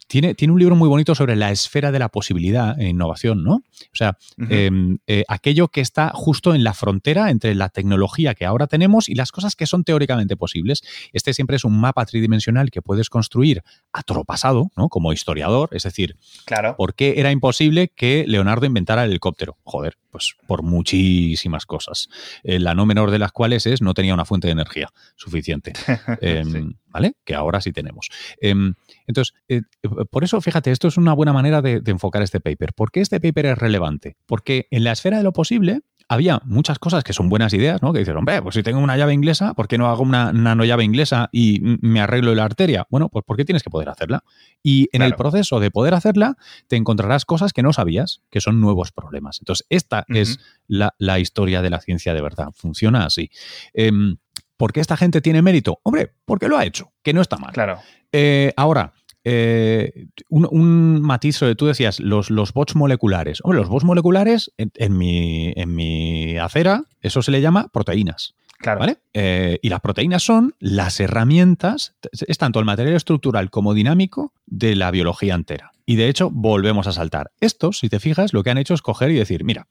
tiene, 0.07 0.33
tiene 0.33 0.53
un 0.53 0.59
libro 0.59 0.75
muy 0.75 0.87
bonito 0.87 1.13
sobre 1.15 1.35
la 1.35 1.51
esfera 1.51 1.91
de 1.91 1.99
la 1.99 2.09
posibilidad 2.09 2.79
e 2.79 2.87
innovación, 2.87 3.43
¿no? 3.43 3.55
O 3.55 3.95
sea, 3.95 4.17
em, 4.49 4.97
aquello 5.27 5.67
que 5.67 5.81
está 5.81 6.11
justo 6.13 6.55
en 6.55 6.63
la 6.63 6.73
frontera 6.73 7.29
entre 7.29 7.53
la 7.55 7.69
tecnología 7.69 8.33
que 8.35 8.45
ahora 8.45 8.67
tenemos 8.67 9.09
y 9.09 9.15
las 9.15 9.31
cosas 9.31 9.55
que 9.55 9.65
son 9.65 9.83
teóricamente 9.83 10.35
posibles. 10.37 10.81
Este 11.13 11.33
siempre 11.33 11.55
es 11.57 11.63
un 11.65 11.79
mapa 11.79 12.05
tridimensional 12.05 12.71
que 12.71 12.81
puedes 12.81 13.09
construir 13.09 13.61
a 13.93 14.03
toro 14.03 14.23
pasado, 14.23 14.71
¿no? 14.77 14.89
Como 14.89 15.13
historiador, 15.13 15.69
es 15.73 15.83
decir, 15.83 16.15
claro. 16.45 16.75
¿por 16.77 16.95
qué 16.95 17.15
era 17.17 17.31
imposible 17.31 17.89
que 17.89 18.25
Leonardo 18.27 18.65
inventara 18.65 19.03
el 19.03 19.11
helicóptero? 19.11 19.57
Joder, 19.69 19.99
pues 20.09 20.35
por 20.47 20.63
muchísimas 20.63 21.67
cosas. 21.67 22.09
Eh, 22.41 22.57
la 22.57 22.73
no 22.73 22.87
menor 22.87 23.11
de 23.11 23.19
las 23.19 23.31
cuales 23.31 23.67
es 23.67 23.83
no 23.83 23.93
tenía 23.93 24.15
una 24.15 24.25
fuente 24.25 24.47
de 24.47 24.53
energía 24.53 24.89
suficiente. 25.15 25.73
Em, 26.21 26.73
¿Vale? 26.87 27.13
Que 27.23 27.35
ahora 27.35 27.61
sí 27.61 27.71
tenemos. 27.71 28.09
Em, 28.41 28.73
entonces, 29.05 29.35
eh, 29.47 29.61
por 30.09 30.23
eso, 30.23 30.41
fíjate, 30.41 30.71
esto 30.71 30.87
es 30.87 30.97
una 30.97 31.13
buena 31.13 31.33
manera 31.33 31.61
de, 31.61 31.81
de 31.81 31.91
enfocar 31.91 32.23
este 32.23 32.39
paper. 32.39 32.73
¿Por 32.73 32.91
qué 32.91 33.01
este 33.01 33.19
paper 33.19 33.45
es 33.45 33.57
relevante? 33.59 34.17
Porque 34.25 34.65
en 34.71 34.83
la 34.83 34.91
esfera 34.91 35.17
de 35.17 35.23
lo 35.23 35.33
posible, 35.33 35.81
había 36.09 36.41
muchas 36.43 36.79
cosas 36.79 37.03
que 37.03 37.13
son 37.13 37.29
buenas 37.29 37.53
ideas, 37.53 37.83
¿no? 37.83 37.93
Que 37.93 37.99
dices, 37.99 38.15
hombre, 38.15 38.41
pues 38.41 38.55
si 38.55 38.63
tengo 38.63 38.79
una 38.79 38.97
llave 38.97 39.13
inglesa, 39.13 39.53
¿por 39.53 39.67
qué 39.67 39.77
no 39.77 39.87
hago 39.87 40.01
una 40.01 40.33
nano 40.33 40.65
llave 40.65 40.83
inglesa 40.83 41.29
y 41.31 41.59
me 41.61 42.01
arreglo 42.01 42.33
la 42.33 42.45
arteria? 42.45 42.87
Bueno, 42.89 43.09
pues 43.09 43.23
porque 43.25 43.45
tienes 43.45 43.61
que 43.61 43.69
poder 43.69 43.89
hacerla. 43.89 44.23
Y 44.63 44.89
en 44.91 45.03
el 45.03 45.13
proceso 45.13 45.59
de 45.59 45.69
poder 45.69 45.93
hacerla, 45.93 46.35
te 46.67 46.77
encontrarás 46.77 47.25
cosas 47.25 47.53
que 47.53 47.61
no 47.61 47.73
sabías, 47.73 48.23
que 48.31 48.41
son 48.41 48.59
nuevos 48.59 48.91
problemas. 48.91 49.37
Entonces, 49.39 49.67
esta 49.69 50.03
es 50.07 50.39
la, 50.67 51.19
historia 51.19 51.61
de 51.61 51.69
la 51.69 51.79
ciencia 51.79 52.15
de 52.15 52.21
verdad. 52.21 52.47
Funciona 52.55 53.05
así. 53.05 53.29
Em, 53.73 54.17
¿Por 54.57 54.73
qué 54.73 54.79
esta 54.79 54.97
gente 54.97 55.21
tiene 55.21 55.43
mérito? 55.43 55.79
Hombre, 55.83 56.15
porque 56.25 56.47
lo 56.47 56.57
ha 56.57 56.65
hecho, 56.65 56.91
que 57.03 57.13
no 57.13 57.21
está 57.21 57.37
mal. 57.37 57.53
Claro. 57.53 57.79
Eh, 58.11 58.51
ahora, 58.57 58.93
eh, 59.31 60.07
un, 60.29 61.01
matiz 61.01 61.35
sobre, 61.37 61.55
tú 61.55 61.67
decías, 61.67 61.99
los, 61.99 62.31
los 62.31 62.51
bots 62.51 62.75
moleculares. 62.75 63.39
Hombre, 63.43 63.59
los 63.59 63.69
bots 63.69 63.85
moleculares, 63.85 64.51
en, 64.57 64.97
mi, 64.97 65.53
en 65.55 65.75
mi 65.75 66.37
acera, 66.37 66.85
eso 67.01 67.21
se 67.21 67.29
le 67.29 67.41
llama 67.41 67.67
proteínas. 67.71 68.33
Claro. 68.57 68.79
¿Vale? 68.79 68.97
Eh, 69.13 69.59
y 69.61 69.69
las 69.69 69.79
proteínas 69.81 70.23
son 70.23 70.55
las 70.59 70.99
herramientas, 70.99 71.95
es 72.11 72.37
tanto 72.37 72.59
el 72.59 72.65
material 72.65 72.95
estructural 72.95 73.49
como 73.51 73.73
dinámico 73.73 74.33
de 74.47 74.75
la 74.75 74.91
biología 74.91 75.35
entera. 75.35 75.71
Y 75.85 75.95
de 75.95 76.09
hecho, 76.09 76.29
volvemos 76.31 76.87
a 76.87 76.91
saltar. 76.91 77.31
Estos, 77.39 77.79
si 77.79 77.87
te 77.87 77.99
fijas, 77.99 78.33
lo 78.33 78.43
que 78.43 78.49
han 78.49 78.57
hecho 78.57 78.73
es 78.73 78.81
coger 78.81 79.11
y 79.11 79.15
decir, 79.15 79.43
mira, 79.43 79.67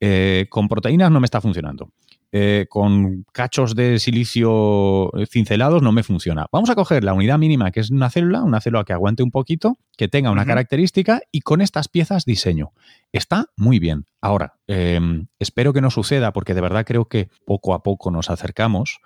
eh, 0.00 0.46
con 0.50 0.68
proteínas 0.68 1.10
no 1.10 1.20
me 1.20 1.26
está 1.26 1.40
funcionando. 1.40 1.90
Eh, 2.36 2.66
con 2.68 3.24
cachos 3.30 3.76
de 3.76 4.00
silicio 4.00 5.12
cincelados 5.30 5.82
no 5.82 5.92
me 5.92 6.02
funciona. 6.02 6.46
Vamos 6.50 6.68
a 6.68 6.74
coger 6.74 7.04
la 7.04 7.14
unidad 7.14 7.38
mínima 7.38 7.70
que 7.70 7.78
es 7.78 7.92
una 7.92 8.10
célula, 8.10 8.42
una 8.42 8.60
célula 8.60 8.82
que 8.82 8.92
aguante 8.92 9.22
un 9.22 9.30
poquito, 9.30 9.78
que 9.96 10.08
tenga 10.08 10.32
una 10.32 10.44
característica 10.44 11.20
y 11.30 11.42
con 11.42 11.60
estas 11.60 11.86
piezas 11.86 12.24
diseño. 12.24 12.72
Está 13.12 13.50
muy 13.56 13.78
bien. 13.78 14.06
Ahora, 14.20 14.54
em, 14.66 15.28
espero 15.38 15.72
que 15.72 15.80
no 15.80 15.92
suceda 15.92 16.32
porque 16.32 16.54
de 16.54 16.60
verdad 16.60 16.84
creo 16.84 17.04
que 17.04 17.28
poco 17.44 17.72
a 17.72 17.84
poco 17.84 18.10
nos 18.10 18.28
acercamos. 18.28 18.98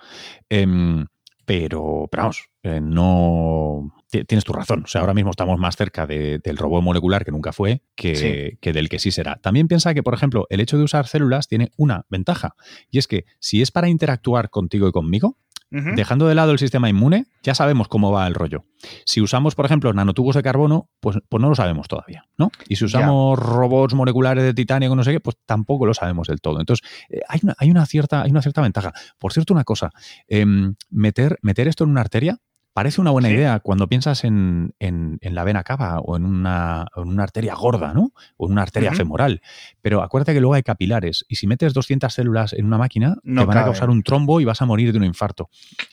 Em, 0.49 1.05
pero, 1.49 2.09
pero 2.11 2.25
vamos, 2.25 2.51
eh, 2.63 2.79
no 2.83 3.95
tienes 4.11 4.45
tu 4.45 4.53
razón. 4.53 4.83
O 4.85 4.87
sea, 4.87 5.01
ahora 5.01 5.15
mismo 5.15 5.31
estamos 5.31 5.59
más 5.59 5.77
cerca 5.77 6.07
del 6.07 6.57
robot 6.59 6.83
molecular 6.83 7.25
que 7.25 7.31
nunca 7.31 7.55
fue 7.55 7.81
que, 7.95 8.59
que, 8.61 8.73
del 8.75 8.91
que 8.91 8.99
sí 8.99 9.11
será. 9.11 9.37
También 9.37 9.67
piensa 9.67 9.95
que, 9.95 10.03
por 10.03 10.13
ejemplo, 10.13 10.47
el 10.51 10.61
hecho 10.61 10.77
de 10.77 10.85
usar 10.85 11.07
células 11.07 11.49
tiene 11.49 11.71
una 11.79 12.05
ventaja. 12.11 12.55
Y 12.91 12.99
es 12.99 13.09
que 13.09 13.25
si 13.39 13.63
es 13.63 13.71
para 13.71 13.89
interactuar 13.89 14.51
contigo 14.51 14.89
y 14.89 14.93
conmigo, 14.93 15.39
Dejando 15.71 16.27
de 16.27 16.35
lado 16.35 16.53
el 16.53 16.59
sistema 16.59 16.89
inmune, 16.89 17.27
ya 17.43 17.55
sabemos 17.55 17.89
cómo 17.89 18.11
va 18.11 18.27
el 18.27 18.35
rollo. 18.35 18.65
Si 19.05 19.21
usamos, 19.21 19.55
por 19.55 19.67
ejemplo, 19.67 19.93
nanotubos 19.93 20.35
de 20.35 20.43
carbono, 20.43 20.89
pues, 21.01 21.19
pues 21.29 21.43
no 21.43 21.51
lo 21.51 21.55
sabemos 21.55 21.89
todavía, 21.89 22.25
¿no? 22.39 22.51
Y 22.69 22.77
si 22.77 22.87
usamos 22.87 23.39
robots 23.39 23.93
moleculares 23.95 24.45
de 24.45 24.55
titanio, 24.55 24.95
no 24.95 25.05
sé 25.05 25.13
qué, 25.13 25.21
pues 25.21 25.37
tampoco 25.45 25.85
lo 25.85 25.93
sabemos 25.93 26.29
del 26.29 26.41
todo. 26.41 26.61
Entonces, 26.61 26.89
eh, 27.11 27.21
hay, 27.29 27.41
una, 27.43 27.55
hay, 27.59 27.71
una, 27.71 27.85
cierta, 27.85 28.23
hay 28.23 28.31
una 28.31 28.41
cierta 28.41 28.63
ventaja. 28.63 28.93
Por 29.19 29.33
cierto, 29.35 29.53
una 29.53 29.65
cosa, 29.65 29.91
em, 30.27 30.75
meter, 30.89 31.39
meter 31.43 31.69
esto 31.69 31.85
en 31.85 31.91
una 31.91 32.01
arteria 32.01 32.39
Parece 32.73 33.01
una 33.01 33.11
buena 33.11 33.29
idea 33.29 33.59
cuando 33.59 33.89
piensas 33.89 34.23
en, 34.23 34.73
la 34.79 35.45
vena 35.45 35.65
cava 35.65 35.99
o 35.99 36.17
en 36.17 36.25
una, 36.25 36.87
arteria 37.19 37.55
gorda, 37.55 37.93
¿no? 37.93 38.13
O 38.37 38.47
en 38.47 38.53
una 38.53 38.63
arteria 38.63 38.93
femoral. 38.93 39.43
Pero 39.83 40.03
acuérdate 40.03 40.33
que 40.35 40.41
luego 40.41 40.55
hay 40.55 40.63
capilares 40.63 41.25
y 41.29 41.37
si 41.37 41.49
metes 41.49 41.75
200 41.75 42.13
células 42.13 42.53
en 42.53 42.67
una 42.67 42.79
máquina, 42.79 43.17
te 43.25 43.45
van 43.45 43.59
a 43.59 43.65
causar 43.65 43.91
un 43.91 44.03
trombo 44.05 44.41
y 44.41 44.45
vas 44.45 44.63
a 44.63 44.67
morir 44.67 44.93
de 44.93 44.99
un 44.99 45.05
infarto. 45.05 45.51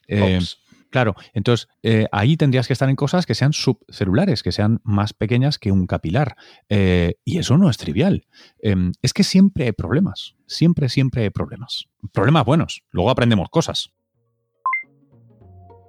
Eh, 0.07 0.39
claro, 0.91 1.15
entonces 1.33 1.67
eh, 1.81 2.05
ahí 2.11 2.38
tendrías 2.38 2.67
que 2.67 2.73
estar 2.73 2.88
en 2.88 2.95
cosas 2.95 3.25
que 3.25 3.33
sean 3.33 3.53
subcelulares, 3.53 4.43
que 4.43 4.51
sean 4.51 4.79
más 4.83 5.13
pequeñas 5.13 5.57
que 5.57 5.71
un 5.71 5.88
capilar. 5.88 6.35
Eh, 6.69 7.15
y 7.25 7.39
eso 7.39 7.57
no 7.57 7.69
es 7.69 7.77
trivial. 7.77 8.27
Em, 8.61 8.91
es 9.01 9.13
que 9.13 9.23
siempre 9.23 9.65
hay 9.65 9.71
problemas, 9.71 10.35
siempre, 10.45 10.89
siempre 10.89 11.23
hay 11.23 11.29
problemas. 11.31 11.85
Problemas 12.13 12.45
buenos, 12.45 12.83
luego 12.91 13.09
aprendemos 13.09 13.49
cosas. 13.49 13.94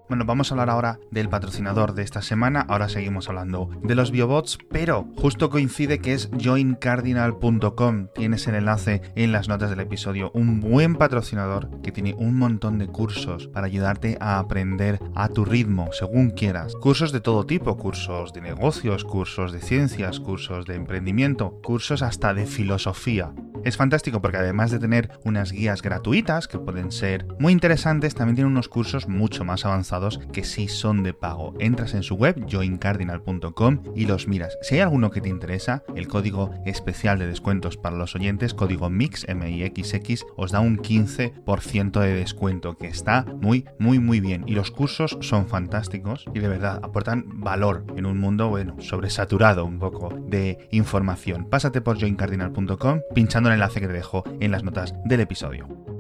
Bueno, 0.09 0.25
vamos 0.25 0.51
a 0.51 0.55
hablar 0.55 0.71
ahora 0.71 1.01
del 1.11 1.29
patrocinador 1.29 1.93
de 1.95 2.05
esta 2.05 2.23
semana. 2.23 2.65
Ahora 2.69 2.89
seguimos 2.89 3.29
hablando 3.29 3.71
de 3.83 3.97
los 3.97 4.13
biobots, 4.13 4.57
pero 4.71 5.09
justo 5.17 5.51
coincide 5.51 5.99
que 5.99 6.13
es 6.13 6.31
joincardinal.com. 6.41 8.07
Tienes 8.15 8.47
el 8.47 8.55
enlace 8.55 9.03
en 9.17 9.33
las 9.33 9.49
notas 9.49 9.71
del 9.71 9.81
episodio. 9.81 10.31
Un 10.33 10.61
buen 10.61 10.95
patrocinador 10.95 11.81
que 11.83 11.91
tiene 11.91 12.15
un 12.15 12.39
montón 12.39 12.79
de 12.79 12.87
cursos 12.87 13.49
para 13.49 13.67
ayudarte 13.67 14.17
a 14.21 14.39
aprender 14.39 15.01
a 15.17 15.29
tu 15.29 15.45
ritmo, 15.45 15.89
según 15.91 16.31
quieras. 16.31 16.77
Cursos 16.77 17.11
de 17.11 17.21
todo 17.21 17.45
tipo, 17.45 17.77
cursos 17.77 18.33
de 18.33 18.43
negocios, 18.43 19.03
cursos 19.03 19.51
de 19.51 19.61
ciencias, 19.61 20.21
cursos 20.21 20.67
de 20.67 20.77
emprendimiento, 20.77 21.61
cursos 21.65 22.03
hasta 22.03 22.33
de 22.33 22.47
filosofía. 22.47 23.33
Es 23.65 23.77
fantástico 23.77 24.23
porque 24.23 24.37
además 24.37 24.71
de 24.71 24.79
tener 24.79 25.11
unas 25.25 25.51
guías 25.51 25.83
gratuitas 25.83 26.47
que 26.47 26.61
pueden 26.61 26.93
ser 26.93 27.27
muy 27.41 27.53
interesantes, 27.53 28.15
también 28.15 28.37
tiene 28.37 28.51
unos 28.51 28.69
cursos 28.69 29.09
mucho 29.09 29.45
más 29.45 29.65
avanzados 29.65 29.96
que 30.33 30.45
sí 30.45 30.69
son 30.69 31.03
de 31.03 31.15
pago. 31.15 31.55
Entras 31.59 31.95
en 31.95 32.03
su 32.03 32.15
web 32.15 32.47
joincardinal.com 32.51 33.83
y 33.95 34.07
los 34.07 34.29
miras. 34.29 34.59
Si 34.63 34.75
hay 34.75 34.81
alguno 34.83 35.11
que 35.11 35.21
te 35.21 35.29
interesa, 35.29 35.83
el 35.95 36.09
código 36.09 36.51
especial 36.65 37.19
de 37.19 37.27
descuentos 37.27 37.77
para 37.77 37.97
los 37.97 38.15
oyentes, 38.15 38.55
código 38.55 38.91
MIX, 38.91 39.29
M-I-X-X, 39.29 40.27
os 40.37 40.53
da 40.53 40.61
un 40.61 40.79
15% 40.79 42.01
de 42.01 42.15
descuento, 42.15 42.77
que 42.77 42.89
está 42.89 43.25
muy, 43.41 43.65
muy, 43.79 43.99
muy 43.99 44.21
bien. 44.21 44.45
Y 44.47 44.55
los 44.55 44.71
cursos 44.71 45.19
son 45.21 45.47
fantásticos 45.47 46.27
y 46.35 46.41
de 46.41 46.49
verdad 46.49 46.81
aportan 46.83 47.25
valor 47.41 47.85
en 47.97 48.07
un 48.07 48.19
mundo, 48.19 48.49
bueno, 48.49 48.77
sobresaturado 48.81 49.65
un 49.65 49.79
poco 49.79 50.15
de 50.29 50.69
información. 50.71 51.49
Pásate 51.49 51.81
por 51.81 51.99
joincardinal.com 51.99 53.01
pinchando 53.15 53.49
en 53.49 53.55
enlace 53.55 53.81
que 53.81 53.87
te 53.87 53.93
dejo 53.93 54.25
en 54.41 54.51
las 54.51 54.63
notas 54.63 54.95
del 55.05 55.21
episodio. 55.21 55.96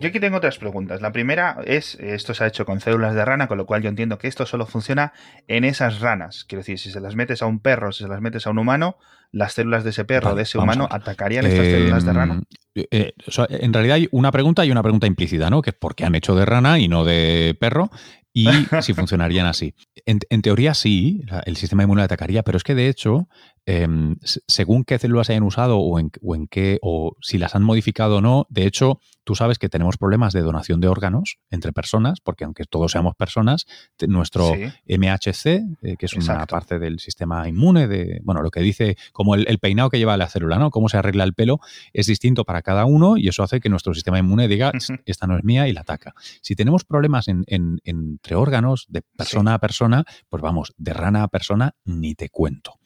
Yo 0.00 0.08
aquí 0.08 0.20
tengo 0.20 0.36
otras 0.36 0.58
preguntas. 0.58 1.00
La 1.00 1.12
primera 1.12 1.58
es, 1.64 1.94
esto 1.96 2.34
se 2.34 2.44
ha 2.44 2.46
hecho 2.46 2.66
con 2.66 2.80
células 2.80 3.14
de 3.14 3.24
rana, 3.24 3.48
con 3.48 3.58
lo 3.58 3.66
cual 3.66 3.82
yo 3.82 3.88
entiendo 3.88 4.18
que 4.18 4.28
esto 4.28 4.46
solo 4.46 4.66
funciona 4.66 5.12
en 5.48 5.64
esas 5.64 6.00
ranas. 6.00 6.44
Quiero 6.44 6.60
decir, 6.60 6.78
si 6.78 6.90
se 6.90 7.00
las 7.00 7.14
metes 7.14 7.42
a 7.42 7.46
un 7.46 7.60
perro, 7.60 7.92
si 7.92 8.04
se 8.04 8.08
las 8.08 8.20
metes 8.20 8.46
a 8.46 8.50
un 8.50 8.58
humano, 8.58 8.96
las 9.32 9.54
células 9.54 9.84
de 9.84 9.90
ese 9.90 10.04
perro, 10.04 10.32
o 10.32 10.34
de 10.34 10.42
ese 10.42 10.58
humano, 10.58 10.86
atacarían 10.90 11.46
estas 11.46 11.66
células 11.66 12.04
de 12.04 12.12
rana. 12.12 12.42
Eh, 12.74 12.86
eh, 12.90 13.12
en 13.48 13.72
realidad 13.72 13.96
hay 13.96 14.08
una 14.10 14.30
pregunta 14.30 14.64
y 14.64 14.70
una 14.70 14.82
pregunta 14.82 15.06
implícita, 15.06 15.48
¿no? 15.50 15.62
Que 15.62 15.70
es 15.70 15.76
por 15.76 15.94
qué 15.94 16.04
han 16.04 16.14
hecho 16.14 16.34
de 16.34 16.44
rana 16.44 16.78
y 16.78 16.88
no 16.88 17.04
de 17.04 17.56
perro 17.58 17.90
y 18.36 18.46
si 18.82 18.92
funcionarían 18.92 19.46
así. 19.46 19.74
En, 20.04 20.42
teoría 20.42 20.74
sí, 20.74 21.22
el 21.46 21.56
sistema 21.56 21.84
inmune 21.84 22.02
atacaría, 22.02 22.42
pero 22.42 22.58
es 22.58 22.64
que 22.64 22.74
de 22.74 22.88
hecho, 22.88 23.28
em, 23.66 24.16
según 24.22 24.84
qué 24.84 24.98
células 24.98 25.28
hayan 25.28 25.42
usado 25.42 25.78
o 25.78 25.98
en, 25.98 26.10
o 26.22 26.34
en, 26.34 26.46
qué, 26.46 26.78
o 26.82 27.16
si 27.20 27.38
las 27.38 27.54
han 27.54 27.62
modificado 27.62 28.16
o 28.16 28.20
no, 28.20 28.46
de 28.48 28.66
hecho, 28.66 29.00
tú 29.24 29.34
sabes 29.34 29.58
que 29.58 29.68
tenemos 29.68 29.96
problemas 29.96 30.32
de 30.32 30.40
donación 30.40 30.80
de 30.80 30.88
órganos 30.88 31.38
entre 31.50 31.72
personas, 31.72 32.20
porque 32.20 32.44
aunque 32.44 32.64
todos 32.64 32.92
seamos 32.92 33.16
personas, 33.16 33.66
nuestro 34.06 34.52
MHC, 34.86 35.46
eh, 35.82 35.96
que 35.98 36.06
es 36.06 36.14
una 36.14 36.46
parte 36.46 36.78
del 36.78 37.00
sistema 37.00 37.48
inmune, 37.48 37.88
de, 37.88 38.20
bueno, 38.22 38.40
lo 38.40 38.50
que 38.50 38.60
dice, 38.60 38.96
como 39.12 39.34
el, 39.34 39.58
peinado 39.58 39.90
que 39.90 39.98
lleva 39.98 40.16
la 40.16 40.28
célula, 40.28 40.58
¿no? 40.58 40.70
Cómo 40.70 40.88
se 40.88 40.96
arregla 40.96 41.24
el 41.24 41.34
pelo, 41.34 41.58
es 41.92 42.06
distinto 42.06 42.44
para 42.44 42.62
cada 42.62 42.84
uno 42.84 43.16
y 43.16 43.26
eso 43.26 43.42
hace 43.42 43.58
que 43.58 43.68
nuestro 43.68 43.94
sistema 43.94 44.18
inmune 44.18 44.46
diga, 44.46 44.70
esta 45.04 45.26
no 45.26 45.36
es 45.36 45.42
mía 45.42 45.66
y 45.66 45.72
la 45.72 45.80
ataca. 45.80 46.14
Si 46.40 46.54
tenemos 46.54 46.84
problemas 46.84 47.26
entre 47.26 48.36
órganos, 48.36 48.86
de 48.88 49.02
persona 49.02 49.54
a 49.54 49.58
persona, 49.58 50.04
pues 50.28 50.40
vamos, 50.40 50.72
de 50.76 50.92
rana 50.92 51.24
a 51.24 51.28
persona, 51.28 51.74
ni 51.84 52.14
te 52.14 52.28
cuento. 52.28 52.78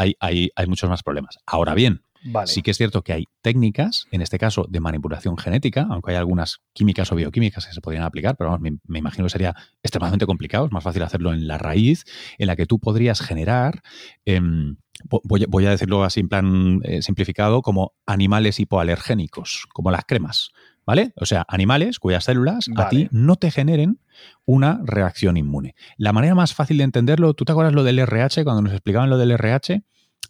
Hay, 0.00 0.14
hay, 0.18 0.50
hay 0.56 0.66
muchos 0.66 0.88
más 0.88 1.02
problemas. 1.02 1.38
Ahora 1.46 1.74
bien, 1.74 2.02
Sí 2.44 2.62
que 2.62 2.70
es 2.70 2.76
cierto 2.76 3.02
que 3.02 3.14
hay 3.14 3.24
técnicas, 3.40 4.06
en 4.10 4.20
este 4.20 4.38
caso 4.38 4.66
de 4.68 4.80
manipulación 4.80 5.38
genética, 5.38 5.86
aunque 5.90 6.10
hay 6.10 6.16
algunas 6.18 6.60
químicas 6.74 7.10
o 7.12 7.16
bioquímicas 7.16 7.66
que 7.66 7.72
se 7.72 7.80
podrían 7.80 8.04
aplicar, 8.04 8.36
pero 8.36 8.58
me, 8.58 8.78
imagino 8.98 9.24
que 9.24 9.30
sería 9.30 9.54
extremadamente 9.82 10.26
complicado, 10.26 10.66
es 10.66 10.72
más 10.72 10.84
fácil 10.84 11.02
hacerlo 11.02 11.32
en 11.32 11.48
la 11.48 11.56
raíz, 11.56 12.04
en 12.38 12.46
la 12.46 12.56
que 12.56 12.66
tú 12.66 12.78
podrías 12.78 13.20
generar, 13.20 13.80
em, 14.26 14.76
voy, 15.08 15.66
a 15.66 15.70
decirlo 15.70 16.04
así 16.04 16.20
en 16.20 16.28
plan 16.28 16.80
eh, 16.84 17.00
simplificado, 17.00 17.62
como 17.62 17.94
animales 18.06 18.60
hipoalergénicos, 18.60 19.66
como 19.72 19.90
las 19.90 20.04
cremas. 20.04 20.50
¿Vale? 20.86 21.12
O 21.16 21.26
sea, 21.26 21.44
animales 21.46 22.00
cuyas 22.00 22.24
células 22.24 22.66
a 22.76 22.88
ti 22.88 23.06
no 23.12 23.36
te 23.36 23.52
generen 23.52 23.99
una 24.44 24.80
reacción 24.84 25.36
inmune. 25.36 25.74
La 25.96 26.12
manera 26.12 26.34
más 26.34 26.54
fácil 26.54 26.78
de 26.78 26.84
entenderlo, 26.84 27.34
¿tú 27.34 27.44
te 27.44 27.52
acuerdas 27.52 27.74
lo 27.74 27.84
del 27.84 27.98
RH 27.98 28.44
cuando 28.44 28.62
nos 28.62 28.72
explicaban 28.72 29.10
lo 29.10 29.18
del 29.18 29.32
RH? 29.32 29.82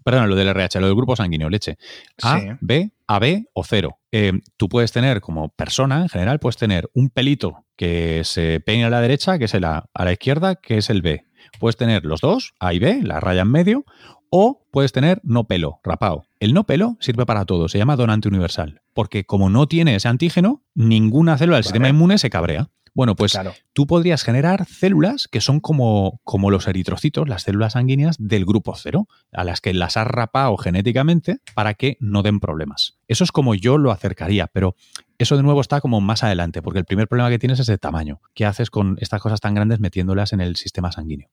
Perdón, 0.05 0.31
lo 0.31 0.37
del 0.37 0.49
RH, 0.49 0.81
lo 0.81 0.87
del 0.87 0.97
grupo 0.97 1.17
sanguíneo, 1.17 1.51
leche. 1.51 1.77
A, 2.23 2.57
B, 2.61 2.93
AB 3.07 3.45
o 3.53 3.65
cero. 3.65 3.99
Eh, 4.13 4.33
tú 4.57 4.69
puedes 4.69 4.93
tener, 4.93 5.21
como 5.21 5.51
persona 5.51 6.03
en 6.03 6.09
general, 6.09 6.39
puedes 6.39 6.57
tener 6.57 6.89
un 6.95 7.11
pelito 7.11 7.65
que 7.77 8.23
se 8.25 8.61
peina 8.61 8.87
a 8.87 8.91
la 8.91 9.01
derecha, 9.01 9.39
que 9.39 9.45
es 9.45 9.55
el 9.55 9.65
A, 9.65 9.89
a 9.93 10.05
la 10.05 10.13
izquierda, 10.13 10.55
que 10.55 10.79
es 10.79 10.91
el 10.91 11.03
B. 11.03 11.27
Puedes 11.59 11.77
tener 11.77 12.05
los 12.05 12.21
dos, 12.21 12.55
A 12.61 12.73
y 12.73 12.79
B, 12.79 13.01
la 13.03 13.21
raya 13.21 13.43
en 13.43 13.51
medio, 13.51 13.85
o 14.31 14.65
puedes 14.71 14.93
tener 14.93 15.21
no 15.25 15.45
pelo, 15.45 15.81
rapado. 15.83 16.25
El 16.39 16.55
no 16.55 16.65
pelo 16.65 16.97
sirve 17.01 17.27
para 17.27 17.45
todo, 17.45 17.69
se 17.69 17.79
llama 17.79 17.97
donante 17.97 18.29
universal, 18.29 18.81
porque 18.95 19.25
como 19.25 19.51
no 19.51 19.67
tiene 19.67 19.97
ese 19.97 20.09
antígeno, 20.09 20.63
ninguna 20.75 21.37
célula 21.37 21.57
del 21.57 21.65
sistema 21.65 21.89
inmune 21.89 22.17
se 22.19 22.31
cabrea. 22.31 22.71
Bueno, 22.95 23.15
pues 23.15 23.39
tú 23.73 23.87
podrías 23.87 24.23
generar 24.23 24.67
células 24.67 25.29
que 25.29 25.41
son 25.41 25.61
como, 25.61 26.21
como 26.25 26.51
los 26.51 26.67
eritrocitos, 26.67 27.29
las 27.29 27.43
células 27.43 27.75
sanguíneas 27.75 28.17
del 28.19 28.45
grupo 28.45 28.75
cero, 28.77 29.09
a 29.33 29.45
las 29.45 29.61
que 29.61 29.73
las 29.75 29.97
has 29.97 30.07
rapado 30.07 30.57
genéticamente 30.57 31.39
para 31.55 31.75
que 31.75 31.97
no 32.01 32.23
den 32.23 32.41
problemas. 32.41 32.99
Eso 33.09 33.25
es 33.25 33.33
como 33.33 33.55
yo 33.55 33.79
lo 33.79 33.91
acercaría, 33.91 34.47
pero 34.47 34.75
eso 35.19 35.37
de 35.37 35.43
nuevo 35.43 35.61
está 35.61 35.81
como 35.81 36.01
más 36.01 36.25
adelante, 36.25 36.63
porque 36.63 36.79
el 36.79 36.85
primer 36.85 37.09
problema 37.09 37.31
que 37.31 37.39
tienes 37.39 37.61
es 37.61 37.67
de 37.67 37.79
tamaño. 37.79 38.21
¿Qué 38.35 38.47
haces 38.47 38.71
con 38.71 38.97
estas 39.01 39.21
cosas 39.21 39.41
tan 39.41 39.55
grandes 39.55 39.81
metiéndolas 39.81 40.33
en 40.33 40.41
el 40.41 40.57
sistema 40.57 40.93
sanguíneo? 40.93 41.29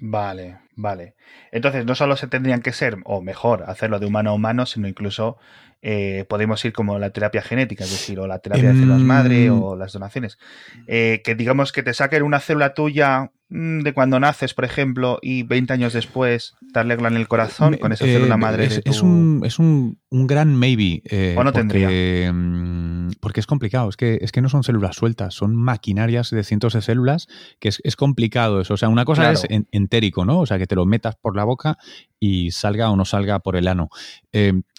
Vale, 0.00 0.58
vale. 0.76 1.14
Entonces, 1.52 1.84
no 1.84 1.94
solo 1.94 2.16
se 2.16 2.26
tendrían 2.26 2.62
que 2.62 2.72
ser, 2.72 2.96
o 3.04 3.20
mejor, 3.20 3.64
hacerlo 3.66 3.98
de 3.98 4.06
humano 4.06 4.30
a 4.30 4.32
humano, 4.32 4.64
sino 4.64 4.88
incluso 4.88 5.36
eh, 5.82 6.24
podemos 6.28 6.64
ir 6.64 6.72
como 6.72 6.98
la 6.98 7.10
terapia 7.10 7.42
genética, 7.42 7.84
es 7.84 7.90
decir, 7.90 8.18
o 8.18 8.26
la 8.26 8.38
terapia 8.38 8.72
de 8.72 8.78
células 8.78 9.00
madre 9.00 9.46
em, 9.46 9.62
o 9.62 9.76
las 9.76 9.92
donaciones. 9.92 10.38
Eh, 10.86 11.20
que 11.22 11.34
digamos 11.34 11.72
que 11.72 11.82
te 11.82 11.92
saquen 11.92 12.22
una 12.22 12.40
célula 12.40 12.72
tuya 12.72 13.24
mm, 13.24 13.39
de 13.50 13.92
cuando 13.92 14.20
naces, 14.20 14.54
por 14.54 14.64
ejemplo, 14.64 15.18
y 15.22 15.42
20 15.42 15.72
años 15.72 15.92
después 15.92 16.54
darle 16.60 16.94
en 16.94 17.16
el 17.16 17.26
corazón 17.26 17.76
con 17.78 17.92
esa 17.92 18.04
célula 18.04 18.36
eh, 18.36 18.38
madre. 18.38 18.64
Es, 18.66 18.80
es, 18.84 19.02
un, 19.02 19.42
es 19.44 19.58
un, 19.58 19.98
gran 20.10 20.54
maybe. 20.54 21.02
o 21.36 21.42
no 21.42 21.52
tendría. 21.52 22.32
Mm, 22.32 23.10
porque 23.20 23.40
es 23.40 23.46
complicado, 23.46 23.88
es 23.88 23.96
que, 23.96 24.18
es 24.22 24.30
que 24.30 24.40
no 24.40 24.48
son 24.48 24.62
células 24.62 24.94
sueltas, 24.94 25.34
son 25.34 25.56
maquinarias 25.56 26.30
de 26.30 26.44
cientos 26.44 26.74
de 26.74 26.82
células, 26.82 27.26
que 27.58 27.68
es, 27.68 27.96
complicado 27.96 28.60
eso. 28.60 28.74
O 28.74 28.76
sea, 28.76 28.88
una 28.88 29.04
cosa 29.04 29.32
es 29.32 29.46
entérico, 29.72 30.24
¿no? 30.24 30.40
O 30.40 30.46
sea, 30.46 30.58
que 30.58 30.68
te 30.68 30.76
lo 30.76 30.86
metas 30.86 31.16
por 31.16 31.36
la 31.36 31.44
boca 31.44 31.76
y 32.20 32.52
salga 32.52 32.90
o 32.90 32.96
no 32.96 33.04
salga 33.04 33.40
por 33.40 33.56
el 33.56 33.66
ano. 33.66 33.88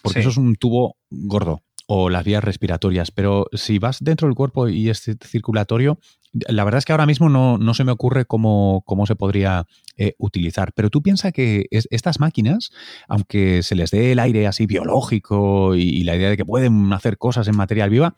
porque 0.02 0.20
eso 0.20 0.30
es 0.30 0.36
un 0.38 0.56
tubo 0.56 0.96
gordo 1.10 1.62
o 1.86 2.08
las 2.08 2.24
vías 2.24 2.42
respiratorias, 2.42 3.10
pero 3.10 3.48
si 3.52 3.78
vas 3.78 3.98
dentro 4.00 4.26
del 4.26 4.34
cuerpo 4.34 4.68
y 4.68 4.88
es 4.88 5.04
circulatorio, 5.22 5.98
la 6.32 6.64
verdad 6.64 6.78
es 6.78 6.84
que 6.84 6.92
ahora 6.92 7.06
mismo 7.06 7.28
no, 7.28 7.58
no 7.58 7.74
se 7.74 7.84
me 7.84 7.92
ocurre 7.92 8.24
cómo, 8.24 8.82
cómo 8.86 9.06
se 9.06 9.16
podría 9.16 9.66
eh, 9.98 10.14
utilizar. 10.18 10.72
Pero 10.72 10.88
tú 10.88 11.02
piensas 11.02 11.32
que 11.32 11.66
estas 11.70 12.18
máquinas, 12.18 12.70
aunque 13.08 13.62
se 13.62 13.74
les 13.74 13.90
dé 13.90 14.12
el 14.12 14.18
aire 14.18 14.46
así 14.46 14.66
biológico 14.66 15.74
y, 15.74 16.02
la 16.04 16.16
idea 16.16 16.30
de 16.30 16.36
que 16.36 16.44
pueden 16.44 16.92
hacer 16.92 17.18
cosas 17.18 17.46
en 17.48 17.56
material 17.56 17.90
viva, 17.90 18.16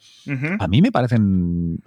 a 0.60 0.68
mí 0.68 0.80
me 0.80 0.92
parecen, 0.92 1.82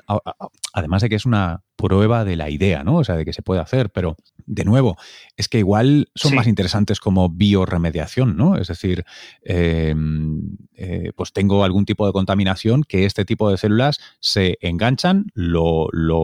además 0.74 1.02
de 1.02 1.10
que 1.10 1.16
es 1.16 1.26
una 1.26 1.64
prueba 1.78 2.26
de 2.26 2.36
la 2.36 2.50
idea, 2.50 2.84
¿no? 2.84 2.98
O 2.98 3.04
sea, 3.04 3.16
de 3.16 3.24
que 3.24 3.32
se 3.32 3.44
puede 3.44 3.62
hacer, 3.62 3.92
pero 3.92 4.18
de 4.46 4.66
nuevo, 4.66 4.98
es 5.38 5.48
que 5.48 5.60
igual 5.60 6.10
son 6.16 6.36
más 6.36 6.48
interesantes 6.48 7.00
como 7.00 7.30
bioremediación, 7.30 8.36
¿no? 8.36 8.58
Es 8.58 8.68
decir, 8.68 9.06
em, 9.44 10.58
eh, 10.76 11.12
pues 11.16 11.34
tengo 11.34 11.64
algún 11.64 11.86
tipo 11.86 12.06
de 12.08 12.14
contaminación 12.14 12.84
que 12.84 13.06
este 13.06 13.26
tipo 13.26 13.50
de 13.50 13.58
células 13.58 14.00
se 14.20 14.58
enganchan, 14.62 15.28
lo, 15.34 15.88
lo, 15.92 16.17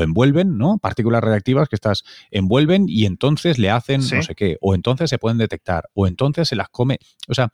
envuelven, 0.00 0.58
¿no? 0.58 0.78
Partículas 0.78 1.22
reactivas 1.22 1.68
que 1.68 1.76
estas 1.76 2.04
envuelven 2.30 2.86
y 2.88 3.06
entonces 3.06 3.58
le 3.58 3.70
hacen 3.70 4.00
no 4.00 4.22
sé 4.22 4.34
qué, 4.34 4.56
o 4.60 4.74
entonces 4.74 5.10
se 5.10 5.18
pueden 5.18 5.38
detectar, 5.38 5.88
o 5.94 6.06
entonces 6.06 6.48
se 6.48 6.56
las 6.56 6.68
come. 6.68 6.98
O 7.28 7.34
sea, 7.34 7.52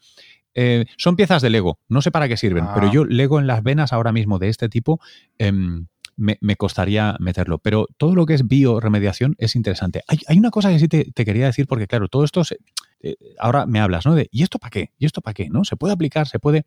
eh, 0.55 0.87
son 0.97 1.17
piezas 1.17 1.43
de 1.43 1.51
Lego, 1.51 1.81
no 1.89 2.01
sé 2.01 2.11
para 2.11 2.29
qué 2.29 2.37
sirven, 2.37 2.67
pero 2.75 2.87
ah. 2.87 2.91
yo 2.93 3.05
Lego 3.05 3.41
en 3.41 3.47
las 3.47 3.63
venas 3.63 3.93
ahora 3.93 4.13
mismo 4.13 4.39
de 4.39 4.49
este 4.49 4.69
tipo 4.69 5.01
em, 5.39 5.87
me, 6.17 6.57
costaría 6.57 7.17
meterlo. 7.19 7.59
Pero 7.59 7.87
todo 7.97 8.15
lo 8.15 8.27
que 8.27 8.35
es 8.35 8.47
bioremediación 8.47 9.35
es 9.39 9.57
interesante. 9.57 10.03
Hay, 10.07 10.39
una 10.39 10.51
cosa 10.51 10.71
que 10.71 10.79
sí 10.79 10.89
te, 10.89 11.25
quería 11.25 11.47
decir, 11.47 11.67
porque 11.67 11.87
claro, 11.87 12.09
todo 12.09 12.25
esto, 12.25 12.43
eh, 13.01 13.17
ahora 13.39 13.67
me 13.67 13.81
hablas, 13.81 14.07
¿no? 14.07 14.15
De, 14.15 14.29
¿y 14.31 14.43
esto 14.43 14.59
para 14.59 14.71
qué? 14.71 14.93
¿Y 14.99 15.07
esto 15.07 15.21
para 15.21 15.35
qué? 15.35 15.49
¿No? 15.51 15.65
Se 15.65 15.77
puede 15.77 15.93
aplicar, 15.93 16.29
se 16.29 16.39
puede... 16.39 16.67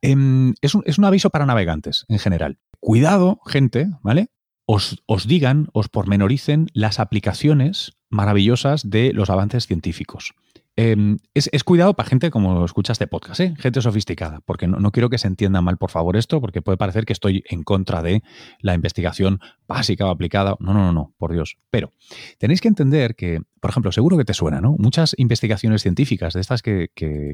Em, 0.00 0.54
es, 0.60 0.74
un, 0.74 0.82
es 0.86 0.98
un 0.98 1.04
aviso 1.04 1.30
para 1.30 1.46
navegantes 1.46 2.04
en 2.08 2.18
general. 2.18 2.58
Cuidado, 2.80 3.40
gente, 3.46 3.88
¿vale? 4.02 4.28
Os, 4.66 5.02
os, 5.06 5.26
digan, 5.26 5.68
os 5.72 5.88
pormenoricen 5.88 6.68
las 6.74 7.00
aplicaciones 7.00 7.98
maravillosas 8.10 8.88
de 8.88 9.12
los 9.12 9.30
avances 9.30 9.66
científicos. 9.66 10.34
Em, 10.80 11.16
es, 11.34 11.64
cuidado 11.64 11.94
para 11.94 12.08
gente 12.08 12.30
como 12.30 12.64
escucha 12.64 12.92
este 12.92 13.08
podcast, 13.08 13.40
¿eh? 13.40 13.54
gente 13.58 13.82
sofisticada, 13.82 14.42
porque 14.44 14.68
no, 14.68 14.92
quiero 14.92 15.10
que 15.10 15.18
se 15.18 15.26
entienda 15.26 15.60
mal, 15.60 15.76
por 15.76 15.90
favor, 15.90 16.16
esto, 16.16 16.40
porque 16.40 16.62
puede 16.62 16.78
parecer 16.78 17.04
que 17.04 17.12
estoy 17.12 17.42
en 17.48 17.64
contra 17.64 18.00
de 18.00 18.22
la 18.60 18.74
investigación 18.74 19.40
básica 19.66 20.06
o 20.06 20.10
aplicada. 20.10 20.54
No, 20.60 20.72
no, 20.72 20.84
no, 20.84 20.92
no, 20.92 21.14
por 21.18 21.32
Dios. 21.32 21.58
Pero 21.70 21.92
tenéis 22.38 22.60
que 22.60 22.68
entender 22.68 23.16
que, 23.16 23.40
por 23.60 23.72
ejemplo, 23.72 23.90
seguro 23.90 24.16
que 24.16 24.24
te 24.24 24.34
suena, 24.34 24.60
¿no? 24.60 24.76
Muchas 24.78 25.16
investigaciones 25.18 25.82
científicas 25.82 26.34
de 26.34 26.40
estas 26.40 26.62
que, 26.62 26.90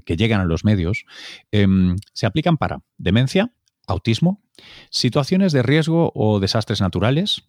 llegan 0.07 0.40
a 0.40 0.46
los 0.46 0.64
medios 0.64 1.04
em, 1.52 1.96
se 2.14 2.24
aplican 2.24 2.57
para 2.57 2.80
demencia, 2.96 3.52
autismo, 3.87 4.42
situaciones 4.90 5.53
de 5.53 5.62
riesgo 5.62 6.12
o 6.14 6.40
desastres 6.40 6.81
naturales, 6.81 7.49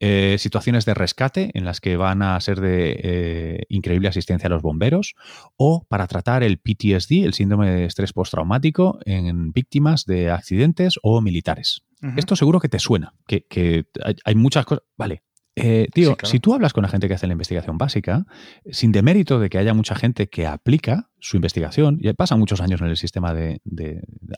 eh, 0.00 0.36
situaciones 0.38 0.84
de 0.84 0.94
rescate 0.94 1.50
en 1.54 1.64
las 1.64 1.80
que 1.80 1.96
van 1.96 2.22
a 2.22 2.38
ser 2.40 2.60
de 2.60 3.00
eh, 3.02 3.62
increíble 3.68 4.08
asistencia 4.08 4.48
a 4.48 4.50
los 4.50 4.62
bomberos 4.62 5.14
o 5.56 5.86
para 5.88 6.06
tratar 6.06 6.42
el 6.42 6.58
PTSD, 6.58 7.24
el 7.24 7.34
síndrome 7.34 7.70
de 7.70 7.84
estrés 7.84 8.12
postraumático 8.12 8.98
en 9.04 9.52
víctimas 9.52 10.04
de 10.04 10.30
accidentes 10.30 10.98
o 11.02 11.20
militares. 11.20 11.84
Esto 12.16 12.36
seguro 12.36 12.60
que 12.60 12.68
te 12.68 12.78
suena, 12.78 13.14
que, 13.26 13.86
hay, 14.24 14.34
muchas 14.34 14.66
cosas. 14.66 14.84
Vale, 14.98 15.22
eh, 15.56 15.88
tío, 15.92 16.16
si 16.24 16.40
tú 16.40 16.52
hablas 16.54 16.72
con 16.72 16.82
la 16.82 16.88
gente 16.88 17.06
que 17.06 17.14
hace 17.14 17.26
la 17.26 17.32
investigación 17.32 17.78
básica, 17.78 18.26
sin 18.70 18.90
demérito 18.90 19.38
de 19.38 19.48
que 19.48 19.58
haya 19.58 19.72
mucha 19.72 19.94
gente 19.94 20.28
que 20.28 20.46
aplica 20.46 21.10
su 21.20 21.36
investigación, 21.36 21.98
y 22.00 22.12
pasa 22.12 22.36
muchos 22.36 22.60
años 22.60 22.80
en 22.80 22.88
el 22.88 22.96
sistema 22.96 23.32
de, 23.34 23.60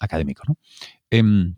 académico, 0.00 0.42
¿no? 0.46 0.58
Em, 1.10 1.56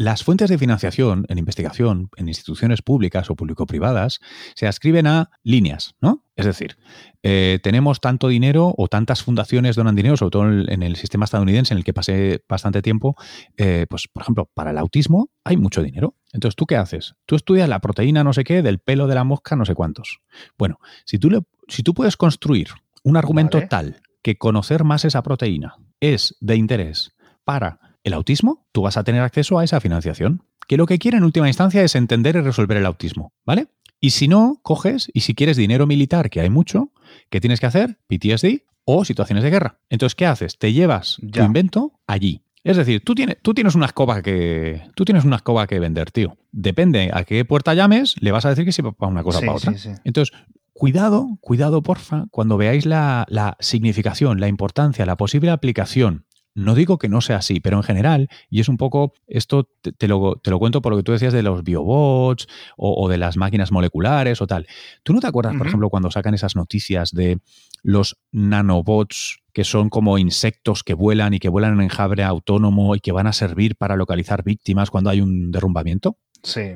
las 0.00 0.24
fuentes 0.24 0.48
de 0.48 0.56
financiación 0.56 1.26
en 1.28 1.36
investigación 1.36 2.08
en 2.16 2.28
instituciones 2.28 2.80
públicas 2.80 3.28
o 3.28 3.36
público-privadas 3.36 4.20
se 4.54 4.66
ascriben 4.66 5.06
a 5.06 5.28
líneas, 5.42 5.94
¿no? 6.00 6.24
Es 6.36 6.46
decir, 6.46 6.78
eh, 7.22 7.58
tenemos 7.62 8.00
tanto 8.00 8.28
dinero 8.28 8.74
o 8.78 8.88
tantas 8.88 9.22
fundaciones 9.22 9.76
donan 9.76 9.94
dinero, 9.96 10.16
sobre 10.16 10.30
todo 10.30 10.44
en 10.48 10.82
el, 10.82 10.96
sistema 10.96 11.26
estadounidense 11.26 11.74
en 11.74 11.78
el 11.78 11.84
que 11.84 11.92
pasé 11.92 12.42
bastante 12.48 12.80
tiempo, 12.80 13.14
eh, 13.58 13.84
pues 13.90 14.08
por 14.10 14.22
ejemplo, 14.22 14.50
para 14.54 14.70
el 14.70 14.78
autismo 14.78 15.28
hay 15.44 15.58
mucho 15.58 15.82
dinero. 15.82 16.14
Entonces, 16.32 16.56
¿tú 16.56 16.64
qué 16.64 16.76
haces? 16.76 17.16
Tú 17.26 17.36
estudias 17.36 17.68
la 17.68 17.80
proteína 17.80 18.24
no 18.24 18.32
sé 18.32 18.42
qué 18.42 18.62
del 18.62 18.78
pelo 18.78 19.06
de 19.06 19.16
la 19.16 19.24
mosca 19.24 19.54
no 19.54 19.66
sé 19.66 19.74
cuántos. 19.74 20.20
Bueno, 20.56 20.78
si 21.04 21.18
tú, 21.18 21.28
le, 21.28 21.42
si 21.68 21.82
tú 21.82 21.92
puedes 21.92 22.16
construir 22.16 22.68
un 23.02 23.18
argumento 23.18 23.60
tal 23.68 24.00
que 24.22 24.38
conocer 24.38 24.82
más 24.82 25.04
esa 25.04 25.22
proteína 25.22 25.74
es 26.00 26.36
de 26.40 26.56
interés 26.56 27.12
para 27.44 27.89
el 28.04 28.14
autismo, 28.14 28.66
tú 28.72 28.82
vas 28.82 28.96
a 28.96 29.04
tener 29.04 29.22
acceso 29.22 29.58
a 29.58 29.64
esa 29.64 29.80
financiación, 29.80 30.42
que 30.66 30.76
lo 30.76 30.86
que 30.86 30.98
quiere 30.98 31.16
en 31.16 31.24
última 31.24 31.48
instancia 31.48 31.82
es 31.82 31.94
entender 31.94 32.36
y 32.36 32.40
resolver 32.40 32.76
el 32.76 32.86
autismo, 32.86 33.32
¿vale? 33.44 33.68
Y 34.00 34.10
si 34.10 34.28
no, 34.28 34.60
coges 34.62 35.10
y 35.12 35.20
si 35.20 35.34
quieres 35.34 35.56
dinero 35.56 35.86
militar, 35.86 36.30
que 36.30 36.40
hay 36.40 36.48
mucho, 36.48 36.92
¿qué 37.28 37.40
tienes 37.40 37.60
que 37.60 37.66
hacer? 37.66 37.98
PTSD 38.06 38.62
o 38.84 39.04
situaciones 39.04 39.44
de 39.44 39.50
guerra. 39.50 39.78
Entonces, 39.90 40.14
¿qué 40.14 40.26
haces? 40.26 40.58
Te 40.58 40.72
llevas 40.72 41.18
tu 41.32 41.40
invento 41.40 41.92
allí. 42.06 42.42
Es 42.62 42.76
decir, 42.76 43.02
tú 43.04 43.14
tienes, 43.14 43.38
tú 43.42 43.54
tienes 43.54 43.74
una 43.74 43.86
escoba 43.86 44.22
que. 44.22 44.82
Tú 44.94 45.04
tienes 45.04 45.24
una 45.24 45.36
escoba 45.36 45.66
que 45.66 45.78
vender, 45.80 46.10
tío. 46.10 46.36
Depende 46.52 47.10
a 47.12 47.24
qué 47.24 47.44
puerta 47.44 47.74
llames, 47.74 48.16
le 48.20 48.32
vas 48.32 48.44
a 48.44 48.50
decir 48.50 48.64
que 48.64 48.72
sí 48.72 48.82
para 48.82 49.10
una 49.10 49.22
cosa 49.22 49.38
o 49.38 49.40
para 49.40 49.54
otra. 49.54 49.74
Entonces, 50.04 50.36
cuidado, 50.72 51.38
cuidado, 51.40 51.82
porfa, 51.82 52.26
cuando 52.30 52.56
veáis 52.56 52.86
la, 52.86 53.26
la 53.28 53.56
significación, 53.60 54.40
la 54.40 54.48
importancia, 54.48 55.06
la 55.06 55.16
posible 55.16 55.50
aplicación 55.50 56.26
no 56.54 56.74
digo 56.74 56.98
que 56.98 57.08
no 57.08 57.20
sea 57.20 57.36
así, 57.36 57.60
pero 57.60 57.76
en 57.76 57.82
general, 57.82 58.28
y 58.48 58.60
es 58.60 58.68
un 58.68 58.76
poco, 58.76 59.12
esto 59.26 59.68
te, 59.98 60.08
lo, 60.08 60.36
te 60.36 60.50
lo, 60.50 60.58
cuento 60.58 60.82
por 60.82 60.92
lo 60.92 60.96
que 60.96 61.02
tú 61.02 61.12
decías 61.12 61.32
de 61.32 61.42
los 61.42 61.62
biobots 61.62 62.46
o, 62.76 63.08
de 63.08 63.18
las 63.18 63.36
máquinas 63.36 63.72
moleculares 63.72 64.40
o 64.42 64.46
tal. 64.46 64.66
¿Tú 65.02 65.12
no 65.12 65.20
te 65.20 65.26
acuerdas, 65.26 65.56
por 65.56 65.66
ejemplo, 65.66 65.90
cuando 65.90 66.10
sacan 66.10 66.34
esas 66.34 66.56
noticias 66.56 67.12
de 67.12 67.38
los 67.82 68.18
nanobots 68.32 69.38
que 69.52 69.64
son 69.64 69.88
como 69.88 70.18
insectos 70.18 70.84
que 70.84 70.94
vuelan 70.94 71.34
y 71.34 71.38
que 71.38 71.48
vuelan 71.48 71.74
en 71.74 71.82
enjambre 71.82 72.22
autónomo 72.24 72.94
y 72.94 73.00
que 73.00 73.12
van 73.12 73.26
a 73.26 73.32
servir 73.32 73.76
para 73.76 73.96
localizar 73.96 74.44
víctimas 74.44 74.90
cuando 74.90 75.10
hay 75.10 75.20
un 75.20 75.50
derrumbamiento? 75.50 76.18
Sí. 76.42 76.74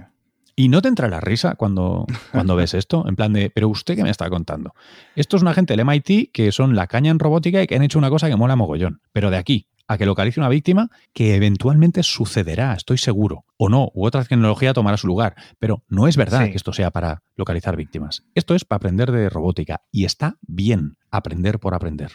Y 0.57 0.69
no 0.69 0.83
te 0.83 0.89
entra 0.89 1.09
la 1.09 1.21
risa 1.21 1.57
cuando, 1.57 2.07
cuando 2.33 2.57
ves 2.57 2.75
esto, 2.75 3.05
en 3.09 3.17
plan 3.17 3.33
de, 3.33 3.51
pero 3.51 3.69
usted 3.69 3.97
qué 3.97 4.03
me 4.03 4.11
está 4.11 4.31
contando. 4.31 4.75
Esto 5.17 5.37
es 5.37 5.43
una 5.43 5.55
gente 5.55 5.75
del 5.75 5.85
MIT 5.85 6.31
que 6.33 6.53
son 6.53 6.77
la 6.77 6.87
caña 6.87 7.11
en 7.11 7.19
robótica 7.19 7.63
y 7.63 7.67
que 7.67 7.77
han 7.77 7.83
hecho 7.83 7.99
una 7.99 8.11
cosa 8.11 8.29
que 8.29 8.37
mola 8.37 8.57
mogollón. 8.57 9.01
Pero 9.13 9.31
de 9.31 9.37
aquí 9.37 9.67
a 9.87 9.99
que 9.99 10.07
localice 10.07 10.41
una 10.41 10.49
víctima, 10.49 10.91
que 11.13 11.35
eventualmente 11.35 12.03
sucederá, 12.03 12.75
estoy 12.75 12.99
seguro. 12.99 13.45
O 13.57 13.69
no, 13.69 13.91
u 13.95 14.07
otra 14.07 14.25
tecnología 14.25 14.73
tomará 14.73 14.97
su 14.97 15.07
lugar. 15.07 15.35
Pero 15.59 15.83
no 15.89 16.09
es 16.09 16.17
verdad 16.17 16.47
que 16.47 16.57
esto 16.57 16.73
sea 16.73 16.91
para 16.91 17.23
localizar 17.37 17.77
víctimas. 17.77 18.25
Esto 18.35 18.55
es 18.55 18.65
para 18.65 18.79
aprender 18.79 19.13
de 19.13 19.29
robótica. 19.29 19.83
Y 19.91 20.05
está 20.05 20.37
bien 20.41 20.97
aprender 21.11 21.59
por 21.59 21.75
aprender. 21.75 22.13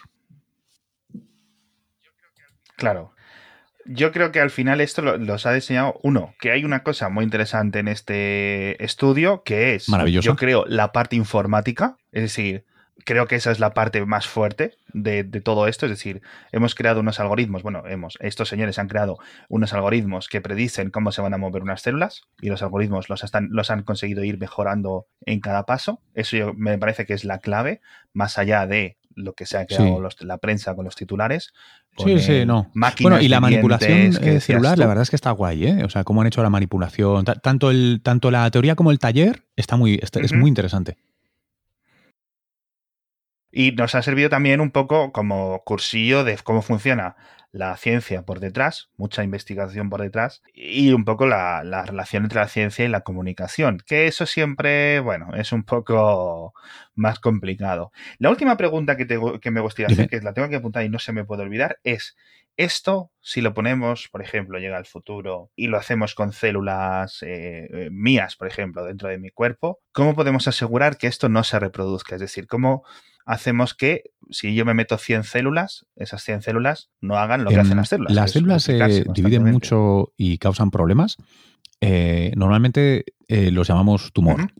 Claro. 2.75 3.13
Yo 3.91 4.11
creo 4.11 4.31
que 4.31 4.39
al 4.39 4.51
final 4.51 4.81
esto 4.81 5.01
los 5.01 5.47
ha 5.47 5.53
diseñado 5.53 5.99
uno, 6.03 6.35
que 6.39 6.51
hay 6.51 6.63
una 6.63 6.83
cosa 6.83 7.09
muy 7.09 7.23
interesante 7.23 7.79
en 7.79 7.87
este 7.87 8.83
estudio, 8.83 9.41
que 9.43 9.73
es, 9.73 9.89
Maravilloso. 9.89 10.27
yo 10.27 10.35
creo, 10.35 10.63
la 10.67 10.91
parte 10.91 11.15
informática. 11.15 11.97
Es 12.11 12.21
decir, 12.21 12.65
creo 13.03 13.25
que 13.25 13.35
esa 13.35 13.49
es 13.49 13.59
la 13.59 13.73
parte 13.73 14.05
más 14.05 14.27
fuerte 14.27 14.75
de, 14.93 15.23
todo 15.41 15.67
esto. 15.67 15.87
Es 15.87 15.91
decir, 15.91 16.21
hemos 16.51 16.75
creado 16.75 16.99
unos 16.99 17.19
algoritmos, 17.19 17.63
bueno, 17.63 17.81
hemos, 17.87 18.15
estos 18.19 18.47
señores 18.47 18.77
han 18.77 18.87
creado 18.87 19.17
unos 19.47 19.73
algoritmos 19.73 20.27
que 20.27 20.39
predicen 20.39 20.91
cómo 20.91 21.11
se 21.11 21.21
van 21.21 21.33
a 21.33 21.39
mover 21.39 21.63
unas 21.63 21.81
células 21.81 22.27
y 22.39 22.49
los 22.49 22.61
algoritmos 22.61 23.09
los, 23.09 23.23
están, 23.23 23.47
los 23.49 23.71
han 23.71 23.81
conseguido 23.81 24.23
ir 24.23 24.37
mejorando 24.37 25.07
en 25.25 25.39
cada 25.39 25.65
paso. 25.65 25.99
Eso 26.13 26.53
me 26.55 26.77
parece 26.77 27.07
que 27.07 27.15
es 27.15 27.25
la 27.25 27.39
clave, 27.39 27.81
más 28.13 28.37
allá 28.37 28.67
de 28.67 28.98
lo 29.19 29.33
que 29.33 29.45
se 29.45 29.57
ha 29.57 29.65
creado 29.65 30.07
la 30.21 30.37
prensa 30.37 30.75
con 30.75 30.85
los 30.85 30.95
titulares. 30.95 31.53
sí, 31.97 32.19
sí, 32.19 32.45
no. 32.45 32.71
Bueno, 33.01 33.21
y 33.21 33.27
la 33.27 33.39
manipulación 33.39 34.17
eh, 34.21 34.39
celular, 34.39 34.77
la 34.77 34.87
verdad 34.87 35.03
es 35.03 35.09
que 35.09 35.15
está 35.15 35.31
guay, 35.31 35.65
¿eh? 35.65 35.83
O 35.83 35.89
sea, 35.89 36.03
cómo 36.03 36.21
han 36.21 36.27
hecho 36.27 36.41
la 36.41 36.49
manipulación. 36.49 37.25
Tanto, 37.25 37.71
el, 37.71 38.01
tanto 38.03 38.31
la 38.31 38.49
teoría 38.51 38.75
como 38.75 38.91
el 38.91 38.99
taller 38.99 39.43
está 39.55 39.75
muy, 39.75 39.99
es 40.01 40.33
muy 40.33 40.49
interesante. 40.49 40.97
Y 43.51 43.71
nos 43.71 43.95
ha 43.95 44.01
servido 44.01 44.29
también 44.29 44.61
un 44.61 44.71
poco 44.71 45.11
como 45.11 45.63
cursillo 45.63 46.23
de 46.23 46.37
cómo 46.37 46.61
funciona 46.61 47.15
la 47.51 47.75
ciencia 47.77 48.23
por 48.23 48.39
detrás, 48.39 48.89
mucha 48.95 49.23
investigación 49.23 49.89
por 49.89 50.01
detrás, 50.01 50.41
y 50.53 50.91
un 50.91 51.05
poco 51.05 51.25
la, 51.25 51.63
relación 51.85 52.23
entre 52.23 52.39
la 52.39 52.47
ciencia 52.47 52.85
y 52.85 52.89
la 52.89 53.01
comunicación, 53.01 53.79
que 53.85 54.07
eso 54.07 54.25
siempre, 54.25 54.99
bueno, 54.99 55.35
es 55.35 55.51
un 55.51 55.63
poco 55.63 56.53
más 56.95 57.19
complicado. 57.19 57.91
La 58.19 58.29
última 58.29 58.57
pregunta 58.57 58.95
que, 58.97 59.07
que 59.41 59.51
me 59.51 59.61
gustaría 59.61 59.93
hacer, 59.93 60.09
que 60.09 60.21
la 60.21 60.33
tengo 60.33 60.49
que 60.49 60.57
apuntar 60.57 60.83
y 60.83 60.89
no 60.89 60.99
se 60.99 61.13
me 61.13 61.25
puede 61.25 61.43
olvidar, 61.43 61.79
es, 61.83 62.15
esto, 62.59 63.09
si 63.21 63.39
lo 63.39 63.53
ponemos, 63.53 64.09
por 64.11 64.21
ejemplo, 64.21 64.59
llega 64.59 64.75
al 64.75 64.85
futuro 64.85 65.49
y 65.55 65.67
lo 65.67 65.77
hacemos 65.77 66.13
con 66.13 66.33
células 66.33 67.23
eh, 67.23 67.69
eh, 67.71 67.89
mías, 67.89 68.35
por 68.35 68.47
ejemplo, 68.47 68.83
dentro 68.83 69.07
de 69.07 69.17
mi 69.17 69.29
cuerpo, 69.29 69.79
¿cómo 69.93 70.13
podemos 70.13 70.45
asegurar 70.45 70.97
que 70.97 71.07
esto 71.07 71.29
no 71.29 71.45
se 71.45 71.57
reproduzca? 71.57 72.15
Es 72.15 72.21
decir, 72.21 72.47
¿cómo 72.47 72.83
hacemos 73.29 73.75
que 73.75 74.05
si 74.31 74.55
yo 74.55 74.65
me 74.65 74.73
meto 74.73 74.97
100 74.97 75.23
células, 75.23 75.85
esas 75.95 76.23
100 76.23 76.41
células 76.41 76.89
no 76.99 77.15
hagan 77.15 77.43
lo 77.43 77.51
que 77.51 77.59
hacen 77.59 77.77
las 77.77 77.89
células. 77.89 78.13
Las 78.13 78.31
células 78.31 78.63
se 78.63 79.05
dividen 79.13 79.43
mucho 79.43 80.13
y 80.17 80.39
causan 80.39 80.71
problemas. 80.71 81.17
Eh, 81.79 82.31
normalmente 82.35 83.05
eh, 83.27 83.51
los 83.51 83.67
llamamos 83.67 84.11
tumor. 84.13 84.51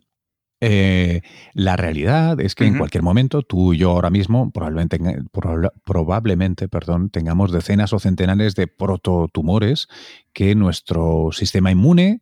Eh, 0.60 1.22
la 1.52 1.76
realidad 1.76 2.40
es 2.40 2.54
que 2.54 2.66
en 2.66 2.78
cualquier 2.78 3.02
momento, 3.02 3.42
tú 3.42 3.72
y 3.72 3.78
yo 3.78 3.90
ahora 3.90 4.10
mismo, 4.10 4.52
probablemente, 4.52 4.98
probablemente 5.84 6.68
perdón, 6.68 7.10
tengamos 7.10 7.50
decenas 7.50 7.92
o 7.92 7.98
centenares 7.98 8.54
de 8.54 8.68
prototumores 8.68 9.88
que 10.32 10.54
nuestro 10.54 11.30
sistema 11.32 11.72
inmune 11.72 12.20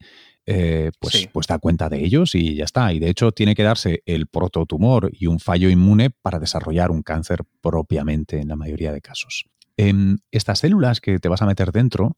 eh, 0.50 0.92
pues, 0.98 1.28
pues 1.30 1.46
da 1.46 1.58
cuenta 1.58 1.90
de 1.90 2.02
ellos 2.02 2.34
y 2.34 2.54
ya 2.54 2.64
está. 2.64 2.94
Y 2.94 2.98
de 2.98 3.10
hecho 3.10 3.32
tiene 3.32 3.54
que 3.54 3.62
darse 3.62 4.02
el 4.06 4.26
prototumor 4.26 5.10
y 5.12 5.26
un 5.26 5.40
fallo 5.40 5.68
inmune 5.68 6.08
para 6.08 6.38
desarrollar 6.38 6.90
un 6.90 7.02
cáncer 7.02 7.44
propiamente 7.60 8.40
en 8.40 8.48
la 8.48 8.56
mayoría 8.56 8.90
de 8.90 9.02
casos. 9.02 9.44
En 9.76 10.20
estas 10.30 10.60
células 10.60 11.02
que 11.02 11.18
te 11.18 11.28
vas 11.28 11.42
a 11.42 11.46
meter 11.46 11.70
dentro, 11.70 12.16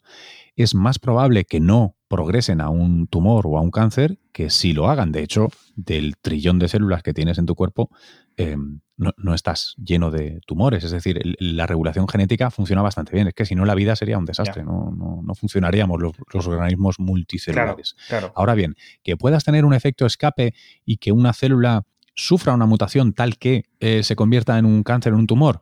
es 0.54 0.76
más 0.76 1.00
probable 1.00 1.44
que 1.44 1.58
no 1.58 1.96
progresen 2.10 2.60
a 2.60 2.70
un 2.70 3.06
tumor 3.06 3.46
o 3.46 3.56
a 3.56 3.60
un 3.60 3.70
cáncer 3.70 4.18
que 4.32 4.50
si 4.50 4.72
lo 4.72 4.90
hagan. 4.90 5.12
De 5.12 5.22
hecho, 5.22 5.46
del 5.76 6.16
trillón 6.20 6.58
de 6.58 6.66
células 6.66 7.04
que 7.04 7.14
tienes 7.14 7.38
en 7.38 7.46
tu 7.46 7.54
cuerpo, 7.54 7.88
em, 8.36 8.80
no, 8.96 9.32
estás 9.32 9.76
lleno 9.78 10.10
de 10.10 10.40
tumores. 10.44 10.82
Es 10.82 10.90
decir, 10.90 11.22
la 11.38 11.68
regulación 11.68 12.08
genética 12.08 12.50
funciona 12.50 12.82
bastante 12.82 13.12
bien. 13.12 13.28
Es 13.28 13.34
que 13.34 13.44
si 13.44 13.54
no, 13.54 13.64
la 13.64 13.76
vida 13.76 13.94
sería 13.94 14.18
un 14.18 14.24
desastre. 14.24 14.64
No, 14.64 14.92
no, 14.92 15.34
funcionaríamos 15.36 16.00
los, 16.02 16.46
organismos 16.48 16.98
multicelulares. 16.98 17.94
Ahora 18.34 18.54
bien, 18.54 18.74
que 19.04 19.16
puedas 19.16 19.44
tener 19.44 19.64
un 19.64 19.72
efecto 19.72 20.04
escape 20.04 20.52
y 20.84 20.96
que 20.96 21.12
una 21.12 21.32
célula 21.32 21.84
sufra 22.16 22.52
una 22.52 22.66
mutación 22.66 23.12
tal 23.12 23.38
que 23.38 23.66
eh, 23.78 24.02
se 24.02 24.16
convierta 24.16 24.58
en 24.58 24.66
un 24.66 24.82
cáncer, 24.82 25.12
en 25.12 25.20
un 25.20 25.26
tumor, 25.28 25.60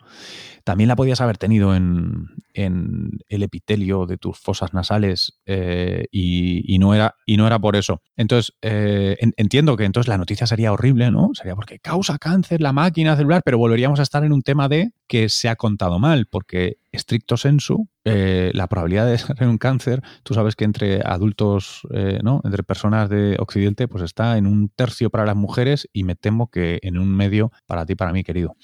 también 0.69 0.89
la 0.89 0.97
podías 0.97 1.23
haber 1.23 1.39
tenido 1.39 1.75
en, 1.75 2.29
el 2.53 3.43
epitelio 3.43 4.05
de 4.05 4.19
tus 4.19 4.39
fosas 4.39 4.75
nasales 4.75 5.41
eh, 5.47 6.05
y, 6.13 6.79
no 6.79 6.93
era, 6.93 7.15
y 7.25 7.39
no 7.39 7.47
era 7.47 7.59
por 7.59 7.75
eso. 7.75 8.03
Entonces, 8.19 8.53
eh, 8.61 9.17
entiendo 9.39 9.79
que 9.79 9.85
entonces 9.85 10.09
la 10.09 10.19
noticia 10.19 10.47
sería 10.47 10.71
horrible, 10.71 11.11
¿no? 11.11 11.31
Sería 11.33 11.55
porque 11.55 11.79
causa 11.79 12.19
cáncer 12.19 12.61
la 12.61 12.75
máquina 12.75 13.17
celular, 13.17 13.41
pero 13.47 13.57
volveríamos 13.57 13.99
a 13.99 14.03
estar 14.03 14.25
en 14.25 14.33
un 14.33 14.43
tema 14.43 14.69
de 14.69 14.93
que 15.07 15.31
se 15.31 15.49
ha 15.49 15.57
contado 15.57 15.99
mal, 15.99 16.27
porque 16.27 16.77
estricto 16.93 17.39
sensu, 17.39 17.89
la 18.05 18.67
probabilidad 18.67 19.07
de 19.07 19.17
ser 19.19 19.49
un 19.49 19.57
cáncer, 19.57 20.03
tú 20.23 20.35
sabes 20.35 20.55
que 20.55 20.65
entre 20.65 21.01
adultos, 21.03 21.83
¿no? 22.23 22.43
Entre 22.45 22.63
personas 22.63 23.09
de 23.09 23.37
Occidente, 23.39 23.89
pues 23.89 24.05
está 24.05 24.37
en 24.37 24.47
un 24.47 24.69
tercio 24.69 25.09
para 25.09 25.25
las 25.25 25.37
mujeres 25.37 25.89
y 25.95 26.05
me 26.05 26.15
temo 26.15 26.51
que 26.51 26.79
en 26.83 26.99
un 26.99 27.09
medio 27.15 27.53
para 27.67 27.87
ti, 27.87 27.95
para 27.95 28.13
mí, 28.13 28.23
querido. 28.23 28.55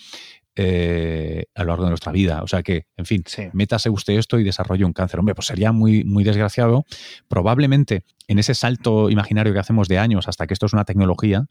Eh, 0.57 1.47
a 1.57 1.65
lo 1.65 1.71
largo 1.71 1.83
de 1.83 1.91
nuestra 1.91 2.13
vida. 2.13 2.41
O 2.45 2.47
sea 2.47 2.63
que, 2.63 2.87
en 2.97 3.07
fin, 3.07 3.25
métase 3.53 3.91
usted 3.91 4.15
esto 4.15 4.39
y 4.39 4.45
desarrolle 4.45 4.85
un 4.85 4.93
cáncer. 4.93 5.19
Hombre, 5.19 5.35
pues 5.35 5.49
sería 5.49 5.73
muy, 5.73 6.05
muy 6.05 6.23
desgraciado. 6.23 6.85
Probablemente 7.27 8.05
en 8.29 8.39
ese 8.39 8.55
salto 8.55 9.11
imaginario 9.11 9.53
que 9.53 9.59
hacemos 9.59 9.89
de 9.89 9.99
años 9.99 10.29
hasta 10.29 10.47
que 10.47 10.55
esto 10.55 10.67
es 10.67 10.73
una 10.73 10.85
tecnología, 10.85 11.47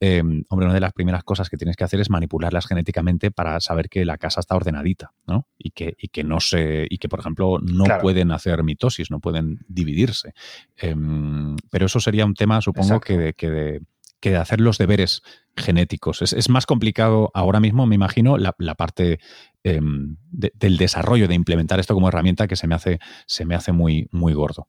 em, 0.00 0.44
hombre, 0.50 0.66
una 0.66 0.74
de 0.74 0.80
las 0.80 0.92
primeras 0.92 1.24
cosas 1.24 1.48
que 1.48 1.56
tienes 1.56 1.76
que 1.76 1.84
hacer 1.84 2.00
es 2.00 2.10
manipularlas 2.10 2.66
genéticamente 2.66 3.30
para 3.30 3.58
saber 3.60 3.88
que 3.88 4.04
la 4.04 4.18
casa 4.18 4.40
está 4.40 4.54
ordenadita, 4.54 5.12
¿no? 5.26 5.48
Y 5.56 5.70
que, 5.70 5.96
y 5.98 6.08
que 6.08 6.22
no 6.22 6.38
se, 6.40 6.86
y 6.90 6.98
que, 6.98 7.08
por 7.08 7.20
ejemplo, 7.20 7.58
no 7.60 7.84
pueden 8.02 8.32
hacer 8.32 8.62
mitosis, 8.62 9.10
no 9.10 9.18
pueden 9.18 9.60
dividirse. 9.66 10.34
Em, 10.76 11.56
pero 11.70 11.86
eso 11.86 12.00
sería 12.00 12.26
un 12.26 12.34
tema, 12.34 12.60
supongo, 12.60 13.00
que 13.00 13.32
que 13.34 13.50
de 13.50 13.80
que 14.22 14.36
hacer 14.36 14.60
los 14.60 14.78
deberes 14.78 15.22
genéticos. 15.56 16.22
Es, 16.22 16.48
más 16.48 16.64
complicado 16.64 17.30
ahora 17.34 17.60
mismo, 17.60 17.86
me 17.86 17.96
imagino, 17.96 18.38
la, 18.38 18.52
parte 18.52 19.18
em, 19.64 20.16
del 20.30 20.78
desarrollo, 20.78 21.28
de 21.28 21.34
implementar 21.34 21.80
esto 21.80 21.92
como 21.92 22.08
herramienta 22.08 22.46
que 22.46 22.56
se 22.56 22.66
me 22.66 22.74
hace, 22.74 23.00
se 23.26 23.44
me 23.44 23.54
hace 23.54 23.72
muy, 23.72 24.08
muy 24.12 24.32
gordo. 24.32 24.68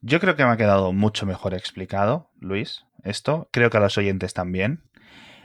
Yo 0.00 0.20
creo 0.20 0.36
que 0.36 0.44
me 0.44 0.50
ha 0.50 0.56
quedado 0.56 0.92
mucho 0.92 1.26
mejor 1.26 1.54
explicado, 1.54 2.30
Luis, 2.38 2.84
esto. 3.04 3.48
Creo 3.52 3.68
que 3.68 3.76
a 3.76 3.80
los 3.80 3.98
oyentes 3.98 4.32
también. 4.32 4.82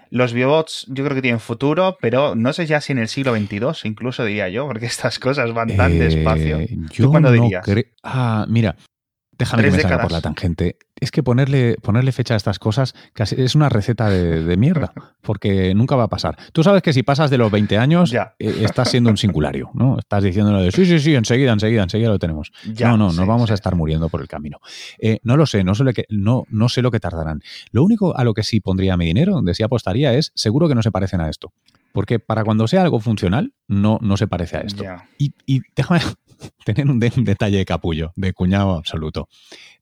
Los 0.09 0.33
biobots 0.33 0.85
yo 0.87 1.03
creo 1.03 1.15
que 1.15 1.21
tienen 1.21 1.39
futuro, 1.39 1.97
pero 1.99 2.35
no 2.35 2.53
sé 2.53 2.65
ya 2.65 2.79
si 2.81 2.93
en 2.93 2.99
el 2.99 3.07
siglo 3.07 3.35
XXII, 3.35 3.89
incluso 3.89 4.23
diría 4.23 4.47
yo, 4.47 4.67
porque 4.67 4.85
estas 4.85 5.19
cosas 5.19 5.53
van 5.53 5.75
tan 5.75 5.93
eh, 5.93 5.99
despacio. 5.99 6.59
¿Tú 6.95 7.09
cuándo 7.09 7.31
dirías? 7.31 7.65
Ah, 8.03 8.45
mira, 8.47 8.77
Déjame 9.37 9.63
que 9.63 9.71
me 9.71 9.79
salga 9.79 10.01
por 10.01 10.11
la 10.11 10.21
tangente. 10.21 10.77
Es 10.99 11.11
que 11.11 11.21
ponerle, 11.21 11.75
ponerle 11.81 12.11
fecha 12.11 12.33
a 12.33 12.37
estas 12.37 12.57
cosas 12.57 12.95
casi 13.13 13.39
es 13.39 13.53
una 13.53 13.69
receta 13.69 14.09
de, 14.09 14.57
mierda, 14.57 14.93
porque 15.21 15.75
nunca 15.75 15.95
va 15.95 16.03
a 16.03 16.07
pasar. 16.07 16.37
Tú 16.53 16.63
sabes 16.63 16.81
que 16.81 16.91
si 16.91 17.03
pasas 17.03 17.29
de 17.29 17.37
los 17.37 17.51
20 17.51 17.77
años, 17.77 18.13
eh, 18.13 18.25
estás 18.39 18.89
siendo 18.89 19.09
un 19.09 19.17
singulario, 19.17 19.69
¿no? 19.73 19.99
Estás 19.99 20.23
diciéndolo 20.23 20.61
de 20.61 20.71
sí, 20.71 20.85
sí, 20.85 20.99
sí, 20.99 21.13
enseguida, 21.13 21.51
enseguida, 21.51 21.83
enseguida 21.83 22.09
lo 22.09 22.19
tenemos. 22.19 22.51
no, 22.79 22.97
no, 22.97 23.13
no 23.13 23.25
vamos 23.25 23.51
a 23.51 23.53
estar 23.53 23.75
muriendo 23.75 24.09
por 24.09 24.21
el 24.21 24.27
camino. 24.27 24.59
Eh, 24.99 25.19
no 25.23 25.37
lo 25.37 25.45
sé, 25.45 25.63
no 25.63 25.75
sé, 25.75 25.83
lo 25.83 25.93
que, 25.93 26.05
no, 26.09 26.45
no 26.49 26.69
sé 26.69 26.81
lo 26.81 26.89
que 26.89 26.99
tardarán. 26.99 27.41
Lo 27.71 27.83
único 27.83 28.17
a 28.17 28.23
lo 28.23 28.33
que 28.33 28.43
sí 28.43 28.59
pondría 28.59 28.97
mi 28.97 29.05
dinero, 29.05 29.33
donde 29.33 29.53
sí 29.53 29.63
apostaría, 29.63 30.13
es 30.13 30.31
seguro 30.33 30.67
que 30.67 30.75
no 30.75 30.81
se 30.81 30.91
parecen 30.91 31.21
a 31.21 31.29
esto. 31.29 31.53
Porque 31.91 32.19
para 32.19 32.43
cuando 32.43 32.67
sea 32.67 32.81
algo 32.81 32.99
funcional, 32.99 33.53
no, 33.67 33.99
no 34.01 34.17
se 34.17 34.27
parece 34.27 34.57
a 34.57 34.59
esto. 34.61 34.83
Y, 35.17 35.33
y 35.45 35.61
déjame, 35.75 36.01
tener 36.65 36.89
un, 36.89 36.99
detalle 36.99 37.57
de 37.57 37.65
capullo, 37.65 38.11
de 38.15 38.33
cuñado 38.33 38.75
absoluto. 38.75 39.29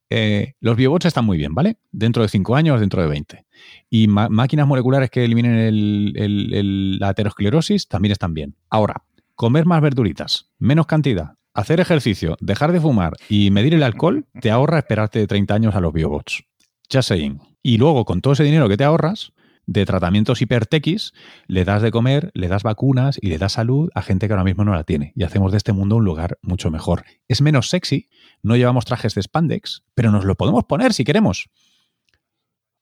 Eh, 0.09 0.53
los 0.59 0.75
biobots 0.75 1.05
están 1.05 1.25
muy 1.25 1.37
bien, 1.37 1.53
¿vale? 1.55 1.77
Dentro 1.91 2.21
de 2.21 2.29
5 2.29 2.55
años, 2.55 2.79
dentro 2.79 3.01
de 3.01 3.07
20. 3.07 3.45
Y 3.89 4.07
máquinas 4.07 4.67
moleculares 4.67 5.09
que 5.09 5.23
eliminen 5.23 6.99
la 6.99 7.09
aterosclerosis 7.09 7.87
también 7.87 8.11
están 8.11 8.33
bien. 8.33 8.55
Ahora, 8.69 9.03
comer 9.33 9.65
más 9.65 9.81
verduritas, 9.81 10.51
menos 10.59 10.85
cantidad, 10.85 11.33
hacer 11.53 11.79
ejercicio, 11.79 12.37
dejar 12.39 12.71
de 12.71 12.81
fumar 12.81 13.13
y 13.29 13.49
medir 13.49 13.73
el 13.73 13.83
alcohol, 13.83 14.25
te 14.41 14.51
ahorra 14.51 14.79
esperarte 14.79 15.25
30 15.25 15.53
años 15.55 15.75
a 15.75 15.81
los 15.81 15.91
biobots. 15.91 16.43
Just 16.91 17.09
saying. 17.09 17.39
Y 17.63 17.77
luego, 17.77 18.05
con 18.05 18.21
todo 18.21 18.33
ese 18.33 18.43
dinero 18.43 18.69
que 18.69 18.77
te 18.77 18.83
ahorras, 18.83 19.33
de 19.67 19.85
tratamientos 19.85 20.41
hipertequis, 20.41 21.13
le 21.47 21.65
das 21.65 21.81
de 21.81 21.91
comer, 21.91 22.31
le 22.33 22.47
das 22.47 22.63
vacunas 22.63 23.17
y 23.21 23.27
le 23.27 23.37
das 23.37 23.53
salud 23.53 23.89
a 23.95 24.01
gente 24.01 24.27
que 24.27 24.33
ahora 24.33 24.43
mismo 24.43 24.63
no 24.63 24.73
la 24.73 24.83
tiene. 24.83 25.13
Y 25.15 25.23
hacemos 25.23 25.51
de 25.51 25.57
este 25.57 25.73
mundo 25.73 25.97
un 25.97 26.05
lugar 26.05 26.37
mucho 26.41 26.71
mejor. 26.71 27.05
Es 27.27 27.41
menos 27.41 27.69
sexy, 27.69 28.09
no 28.43 28.55
llevamos 28.55 28.85
trajes 28.85 29.15
de 29.15 29.23
spandex, 29.23 29.83
pero 29.93 30.11
nos 30.11 30.25
lo 30.25 30.35
podemos 30.35 30.63
poner 30.65 30.93
si 30.93 31.03
queremos. 31.03 31.49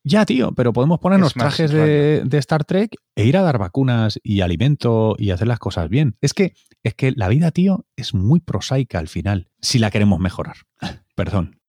Ya, 0.05 0.25
tío, 0.25 0.51
pero 0.51 0.73
podemos 0.73 0.99
ponernos 0.99 1.33
trajes 1.33 1.71
de, 1.71 2.23
de, 2.25 2.37
Star 2.39 2.65
Trek 2.65 2.97
e 3.15 3.25
ir 3.25 3.37
a 3.37 3.41
dar 3.41 3.57
vacunas 3.57 4.19
y 4.21 4.41
alimento 4.41 5.15
y 5.17 5.31
hacer 5.31 5.47
las 5.47 5.59
cosas 5.59 5.87
bien. 5.87 6.17
Es 6.19 6.33
que, 6.33 6.53
es 6.83 6.93
que 6.93 7.13
la 7.15 7.29
vida, 7.29 7.51
tío, 7.51 7.85
es 7.95 8.13
muy 8.13 8.41
prosaica 8.41 8.99
al 8.99 9.07
final, 9.07 9.47
si 9.61 9.79
la 9.79 9.91
queremos 9.91 10.19
mejorar. 10.19 10.57
Perdón. 11.15 11.61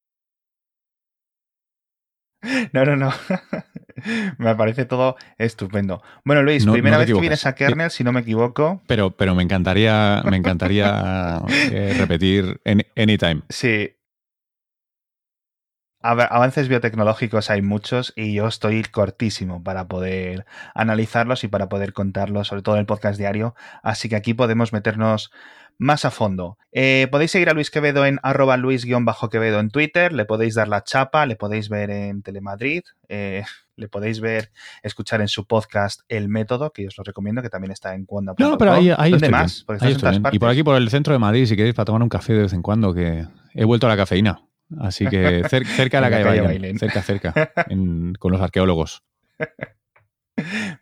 No, 2.73 2.85
no, 2.85 2.97
no. 2.97 3.13
me 4.39 4.55
parece 4.55 4.85
todo 4.85 5.17
estupendo. 5.39 6.03
Bueno, 6.25 6.43
Luis, 6.43 6.67
primera 6.67 6.99
vez 6.99 7.07
que 7.07 7.21
vienes 7.21 7.47
a 7.47 7.55
Kernel, 7.55 7.91
si 7.91 8.05
no 8.05 8.13
me 8.13 8.21
equivoco. 8.21 8.83
Pero, 8.87 9.11
pero 9.11 9.35
me 9.35 9.43
encantaría, 9.43 10.23
me 10.29 10.37
encantaría 10.37 11.43
eh, 11.71 11.95
repetir 11.99 12.61
anytime. 12.97 13.43
Sí. 13.49 13.91
Avances 16.05 16.69
biotecnológicos 16.69 17.51
hay 17.51 17.63
muchos 17.63 18.13
y 18.15 18.35
yo 18.35 18.47
estoy 18.47 18.83
cortísimo 18.83 19.63
para 19.63 19.89
poder 19.89 20.45
analizarlos 20.75 21.45
y 21.45 21.49
para 21.49 21.69
poder 21.69 21.93
contarlos, 21.95 22.49
sobre 22.49 22.63
todo 22.63 22.75
en 22.75 22.81
el 22.81 22.87
podcast 22.87 23.19
diario. 23.19 23.55
Así 23.83 24.09
que 24.09 24.17
aquí 24.17 24.35
podemos 24.35 24.73
meternos 24.73 25.31
más 25.79 26.05
a 26.05 26.11
fondo. 26.11 26.59
Eh, 26.73 27.09
podéis 27.11 27.31
seguir 27.31 27.49
a 27.49 27.55
Luis 27.55 27.71
Quevedo 27.71 28.05
en 28.07 28.21
arroba 28.23 28.57
luis-quevedo 28.57 29.61
en 29.61 29.71
Twitter, 29.71 30.13
le 30.13 30.25
podéis 30.25 30.55
dar 30.55 30.69
la 30.69 30.85
chapa, 30.85 31.27
le 31.27 31.37
podéis 31.37 31.69
ver 31.69 31.91
en 31.91 32.23
Telemadrid, 32.23 32.83
eh, 33.09 33.43
le 33.77 33.89
podéis 33.89 34.21
ver, 34.21 34.53
escuchar 34.83 35.21
en 35.21 35.29
su 35.29 35.47
podcast 35.47 36.03
El 36.09 36.29
Método, 36.29 36.71
que 36.73 36.87
os 36.87 36.97
lo 36.99 37.03
recomiendo, 37.03 37.43
que 37.43 37.51
también 37.51 37.73
está 37.73 37.95
en 37.95 38.05
Cuanda. 38.05 38.35
No, 38.39 38.57
pero 38.59 38.73
ahí, 38.73 38.93
ahí 38.97 39.19
más? 39.31 39.65
y 40.33 40.39
por 40.39 40.51
aquí, 40.51 40.63
por 40.63 40.77
el 40.77 40.91
centro 40.91 41.13
de 41.13 41.19
Madrid, 41.19 41.47
si 41.47 41.57
queréis, 41.57 41.75
para 41.75 41.87
tomar 41.87 42.03
un 42.03 42.09
café 42.09 42.35
de 42.35 42.43
vez 42.43 42.53
en 42.53 42.63
cuando, 42.63 42.95
que 42.95 43.27
he 43.55 43.65
vuelto 43.65 43.87
a 43.87 43.91
la 43.91 43.97
cafeína. 43.97 44.43
Así 44.81 45.07
que 45.07 45.43
cerca 45.49 46.01
de 46.01 46.11
la 46.11 46.11
calle 46.11 46.41
Bailen, 46.41 46.79
cerca, 46.79 47.03
cerca, 47.03 47.53
con 48.19 48.33
los 48.33 48.41
arqueólogos. 48.41 49.03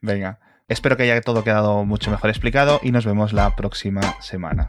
Venga, 0.00 0.40
espero 0.68 0.96
que 0.96 1.04
haya 1.04 1.20
todo 1.20 1.44
quedado 1.44 1.84
mucho 1.84 2.10
mejor 2.10 2.30
explicado 2.30 2.80
y 2.82 2.90
nos 2.90 3.04
vemos 3.04 3.32
la 3.32 3.54
próxima 3.56 4.02
semana. 4.20 4.66